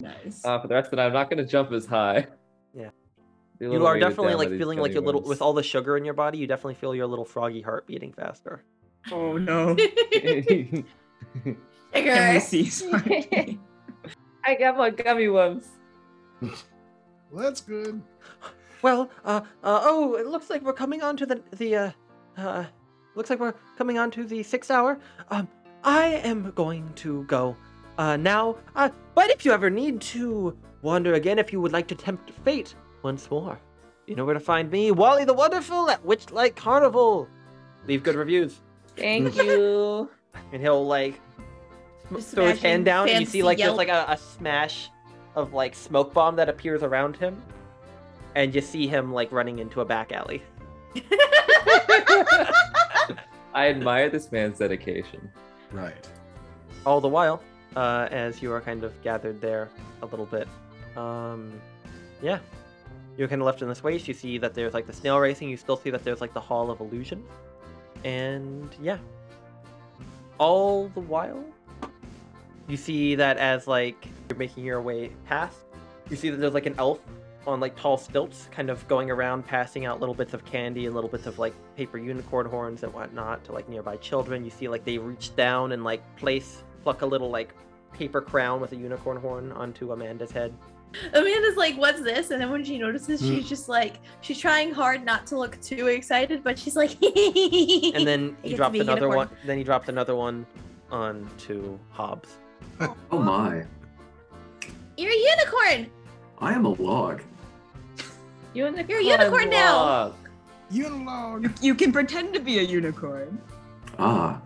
Nice. 0.00 0.44
Uh, 0.44 0.60
for 0.60 0.68
the 0.68 0.74
rest 0.74 0.86
of 0.86 0.90
the 0.92 0.96
night, 0.96 1.06
I'm 1.06 1.12
not 1.12 1.30
gonna 1.30 1.44
jump 1.44 1.72
as 1.72 1.86
high. 1.86 2.26
Yeah. 2.74 2.90
You 3.60 3.84
are 3.84 3.98
definitely 3.98 4.34
like 4.34 4.50
feeling 4.50 4.78
like 4.78 4.92
gummy 4.92 4.94
your 4.94 5.02
little 5.02 5.22
with 5.22 5.42
all 5.42 5.52
the 5.52 5.62
sugar 5.62 5.96
in 5.96 6.04
your 6.04 6.14
body. 6.14 6.38
You 6.38 6.46
definitely 6.46 6.76
feel 6.76 6.94
your 6.94 7.06
little 7.06 7.24
froggy 7.24 7.60
heart 7.60 7.86
beating 7.86 8.12
faster. 8.12 8.62
Oh 9.10 9.36
no. 9.36 9.76
Sugar. 10.12 10.84
Can 11.92 12.34
we 12.34 12.40
see 12.40 13.58
I 14.44 14.54
got 14.54 14.76
my 14.76 14.90
gummy 14.90 15.28
worms. 15.28 15.66
Well, 16.40 17.42
that's 17.44 17.60
good. 17.60 18.00
Well, 18.82 19.10
uh, 19.24 19.40
uh, 19.64 19.80
oh, 19.82 20.14
it 20.14 20.26
looks 20.26 20.50
like 20.50 20.62
we're 20.62 20.72
coming 20.72 21.02
on 21.02 21.16
to 21.16 21.26
the 21.26 21.42
the 21.56 21.76
uh, 21.76 21.90
uh, 22.36 22.64
looks 23.14 23.30
like 23.30 23.40
we're 23.40 23.54
coming 23.76 23.98
on 23.98 24.10
to 24.12 24.24
the 24.24 24.42
sixth 24.42 24.70
hour. 24.70 25.00
Um, 25.30 25.48
I 25.82 26.06
am 26.24 26.52
going 26.52 26.92
to 26.96 27.24
go, 27.24 27.56
uh, 27.98 28.16
now. 28.16 28.56
Uh, 28.74 28.88
but 29.14 29.30
if 29.30 29.44
you 29.44 29.52
ever 29.52 29.68
need 29.68 30.00
to 30.00 30.56
wander 30.82 31.14
again, 31.14 31.38
if 31.38 31.52
you 31.52 31.60
would 31.60 31.72
like 31.72 31.86
to 31.88 31.94
tempt 31.94 32.30
fate 32.44 32.74
once 33.02 33.30
more, 33.30 33.58
you 34.06 34.14
know 34.16 34.24
where 34.24 34.34
to 34.34 34.40
find 34.40 34.70
me, 34.70 34.90
Wally 34.90 35.24
the 35.24 35.34
Wonderful 35.34 35.90
at 35.90 36.02
Witchlight 36.06 36.56
Carnival. 36.56 37.28
Leave 37.86 38.02
good 38.02 38.14
reviews, 38.14 38.60
Thank 38.96 39.36
you. 39.42 40.08
and 40.52 40.62
he'll 40.62 40.86
like 40.86 41.20
Just 42.12 42.34
throw 42.34 42.46
his 42.46 42.60
hand 42.62 42.84
down, 42.84 43.08
and 43.08 43.20
you 43.20 43.26
see 43.26 43.42
like 43.42 43.58
Yelp. 43.58 43.76
there's 43.76 43.88
like 43.88 44.08
a, 44.08 44.12
a 44.12 44.16
smash 44.16 44.88
of 45.34 45.52
like 45.52 45.74
smoke 45.74 46.12
bomb 46.14 46.36
that 46.36 46.48
appears 46.48 46.82
around 46.82 47.16
him, 47.16 47.40
and 48.34 48.54
you 48.54 48.60
see 48.60 48.86
him 48.86 49.12
like 49.12 49.30
running 49.32 49.58
into 49.58 49.80
a 49.80 49.84
back 49.84 50.12
alley. 50.12 50.42
I 53.54 53.68
admire 53.68 54.08
this 54.10 54.30
man's 54.32 54.58
dedication. 54.58 55.30
Right. 55.72 56.08
all 56.86 57.00
the 57.00 57.08
while 57.08 57.42
uh, 57.78 58.08
as 58.10 58.42
you 58.42 58.52
are 58.52 58.60
kind 58.60 58.82
of 58.82 58.92
gathered 59.02 59.40
there 59.40 59.68
a 60.02 60.06
little 60.06 60.26
bit. 60.26 60.48
Um 60.96 61.52
yeah. 62.20 62.38
You're 63.16 63.28
kind 63.28 63.40
of 63.40 63.46
left 63.46 63.62
in 63.62 63.68
this 63.68 63.82
waste. 63.82 64.08
You 64.08 64.14
see 64.14 64.38
that 64.38 64.54
there's 64.54 64.74
like 64.74 64.86
the 64.86 64.92
snail 64.92 65.18
racing. 65.18 65.48
You 65.48 65.56
still 65.56 65.76
see 65.76 65.90
that 65.90 66.02
there's 66.04 66.20
like 66.20 66.34
the 66.34 66.40
hall 66.40 66.70
of 66.70 66.80
illusion. 66.80 67.24
And 68.04 68.68
yeah. 68.82 68.98
All 70.38 70.88
the 70.88 71.00
while 71.00 71.44
you 72.68 72.76
see 72.76 73.14
that 73.14 73.38
as 73.38 73.66
like 73.66 74.06
you're 74.28 74.38
making 74.38 74.62
your 74.64 74.82
way 74.82 75.10
past 75.26 75.56
you 76.10 76.16
see 76.16 76.28
that 76.30 76.36
there's 76.36 76.52
like 76.54 76.66
an 76.66 76.74
elf 76.78 77.00
on 77.46 77.60
like 77.60 77.74
tall 77.76 77.96
stilts 77.96 78.48
kind 78.50 78.68
of 78.68 78.86
going 78.88 79.10
around 79.10 79.44
passing 79.46 79.86
out 79.86 80.00
little 80.00 80.14
bits 80.14 80.34
of 80.34 80.44
candy 80.44 80.84
and 80.84 80.94
little 80.94 81.08
bits 81.08 81.26
of 81.26 81.38
like 81.38 81.54
paper 81.76 81.96
unicorn 81.96 82.46
horns 82.46 82.82
and 82.82 82.92
whatnot 82.92 83.42
to 83.44 83.52
like 83.52 83.68
nearby 83.68 83.96
children. 83.96 84.44
You 84.44 84.50
see 84.50 84.68
like 84.68 84.84
they 84.84 84.98
reach 84.98 85.34
down 85.34 85.72
and 85.72 85.82
like 85.82 86.02
place 86.16 86.62
pluck 86.82 87.02
a 87.02 87.06
little 87.06 87.30
like 87.30 87.54
paper 87.92 88.20
crown 88.20 88.60
with 88.60 88.72
a 88.72 88.76
unicorn 88.76 89.16
horn 89.18 89.52
onto 89.52 89.92
amanda's 89.92 90.30
head 90.30 90.52
Amanda's 91.12 91.56
like, 91.58 91.76
"What's 91.76 92.00
this?" 92.00 92.30
And 92.30 92.40
then 92.40 92.50
when 92.50 92.64
she 92.64 92.78
notices, 92.78 93.20
Mm. 93.20 93.28
she's 93.36 93.46
just 93.46 93.68
like, 93.68 93.96
she's 94.22 94.38
trying 94.38 94.72
hard 94.72 95.04
not 95.04 95.26
to 95.26 95.36
look 95.36 95.60
too 95.60 95.88
excited, 95.88 96.42
but 96.42 96.58
she's 96.58 96.76
like, 96.76 96.92
And 97.02 98.06
then 98.08 98.34
he 98.42 98.54
dropped 98.54 98.74
another 98.74 99.02
unicorn. 99.02 99.16
one. 99.28 99.28
Then 99.44 99.58
he 99.58 99.64
dropped 99.64 99.90
another 99.90 100.16
one 100.16 100.46
onto 100.90 101.78
Hobbs. 101.90 102.38
Oh 102.80 103.18
my. 103.18 103.66
"You're 104.96 105.12
a 105.12 105.14
unicorn. 105.14 105.90
I 106.38 106.54
am 106.54 106.64
a 106.64 106.70
log. 106.70 107.20
Unicorn 108.54 108.86
You're 108.88 109.00
a 109.00 109.04
unicorn 109.04 109.50
now. 109.50 109.76
log. 109.76 110.14
Unilog. 110.72 111.62
You 111.62 111.74
can 111.74 111.92
pretend 111.92 112.32
to 112.32 112.40
be 112.40 112.60
a 112.60 112.62
unicorn. 112.62 113.38
Ah. 113.98 114.40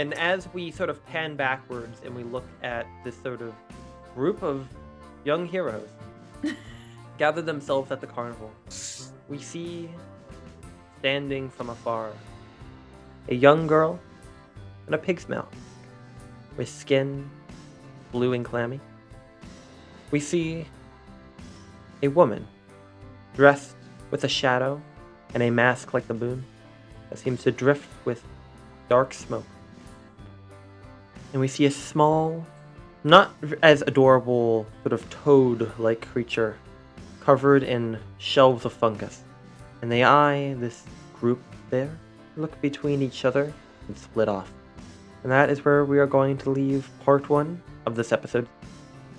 And 0.00 0.14
as 0.14 0.48
we 0.54 0.70
sort 0.70 0.88
of 0.88 1.04
pan 1.04 1.36
backwards 1.36 2.00
and 2.06 2.16
we 2.16 2.22
look 2.22 2.46
at 2.62 2.86
this 3.04 3.20
sort 3.22 3.42
of 3.42 3.52
group 4.14 4.42
of 4.42 4.66
young 5.24 5.44
heroes 5.44 5.90
gather 7.18 7.42
themselves 7.42 7.92
at 7.92 8.00
the 8.00 8.06
carnival, 8.06 8.50
we 9.28 9.36
see 9.36 9.90
standing 11.00 11.50
from 11.50 11.68
afar 11.68 12.12
a 13.28 13.34
young 13.34 13.66
girl 13.66 14.00
in 14.88 14.94
a 14.94 14.98
pig's 14.98 15.28
mouth 15.28 15.54
with 16.56 16.70
skin 16.70 17.28
blue 18.10 18.32
and 18.32 18.42
clammy. 18.42 18.80
We 20.12 20.20
see 20.20 20.66
a 22.02 22.08
woman 22.08 22.48
dressed 23.36 23.76
with 24.10 24.24
a 24.24 24.28
shadow 24.28 24.80
and 25.34 25.42
a 25.42 25.50
mask 25.50 25.92
like 25.92 26.08
the 26.08 26.14
moon 26.14 26.42
that 27.10 27.18
seems 27.18 27.42
to 27.42 27.52
drift 27.52 27.90
with 28.06 28.24
dark 28.88 29.12
smoke. 29.12 29.44
And 31.32 31.40
we 31.40 31.48
see 31.48 31.64
a 31.64 31.70
small, 31.70 32.44
not 33.04 33.34
as 33.62 33.82
adorable, 33.82 34.66
sort 34.82 34.92
of 34.92 35.08
toad 35.10 35.72
like 35.78 36.08
creature 36.08 36.56
covered 37.20 37.62
in 37.62 37.98
shelves 38.18 38.64
of 38.64 38.72
fungus. 38.72 39.22
And 39.82 39.90
they 39.90 40.04
eye 40.04 40.54
this 40.54 40.84
group 41.18 41.40
there, 41.70 41.96
look 42.36 42.60
between 42.60 43.02
each 43.02 43.24
other, 43.24 43.52
and 43.86 43.96
split 43.96 44.28
off. 44.28 44.50
And 45.22 45.30
that 45.30 45.50
is 45.50 45.64
where 45.64 45.84
we 45.84 45.98
are 45.98 46.06
going 46.06 46.38
to 46.38 46.50
leave 46.50 46.90
part 47.04 47.28
one 47.28 47.62
of 47.86 47.94
this 47.94 48.12
episode. 48.12 48.48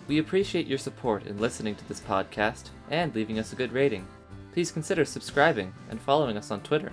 We 0.08 0.18
appreciate 0.18 0.68
your 0.68 0.78
support 0.78 1.26
in 1.26 1.38
listening 1.38 1.76
to 1.76 1.88
this 1.88 2.02
podcast 2.02 2.70
and 2.90 3.14
leaving 3.16 3.40
us 3.40 3.54
a 3.54 3.56
good 3.56 3.72
rating. 3.72 4.06
Please 4.52 4.72
consider 4.72 5.06
subscribing 5.06 5.74
and 5.90 6.02
following 6.02 6.36
us 6.38 6.52
on 6.52 6.62
Twitter. 6.62 6.92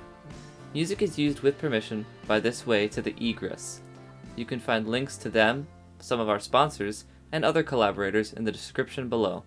Music 0.74 1.02
is 1.02 1.18
used 1.18 1.40
with 1.40 1.58
permission 1.58 2.06
by 2.26 2.38
This 2.38 2.66
Way 2.66 2.86
to 2.88 3.02
the 3.02 3.14
Egress. 3.18 3.80
You 4.38 4.46
can 4.46 4.60
find 4.60 4.86
links 4.86 5.16
to 5.16 5.30
them, 5.30 5.66
some 5.98 6.20
of 6.20 6.28
our 6.28 6.38
sponsors, 6.38 7.06
and 7.32 7.44
other 7.44 7.64
collaborators 7.64 8.32
in 8.32 8.44
the 8.44 8.52
description 8.52 9.08
below. 9.08 9.42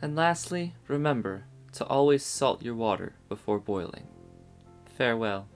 And 0.00 0.14
lastly, 0.14 0.76
remember 0.86 1.46
to 1.72 1.84
always 1.86 2.24
salt 2.24 2.62
your 2.62 2.76
water 2.76 3.16
before 3.28 3.58
boiling. 3.58 4.06
Farewell. 4.96 5.48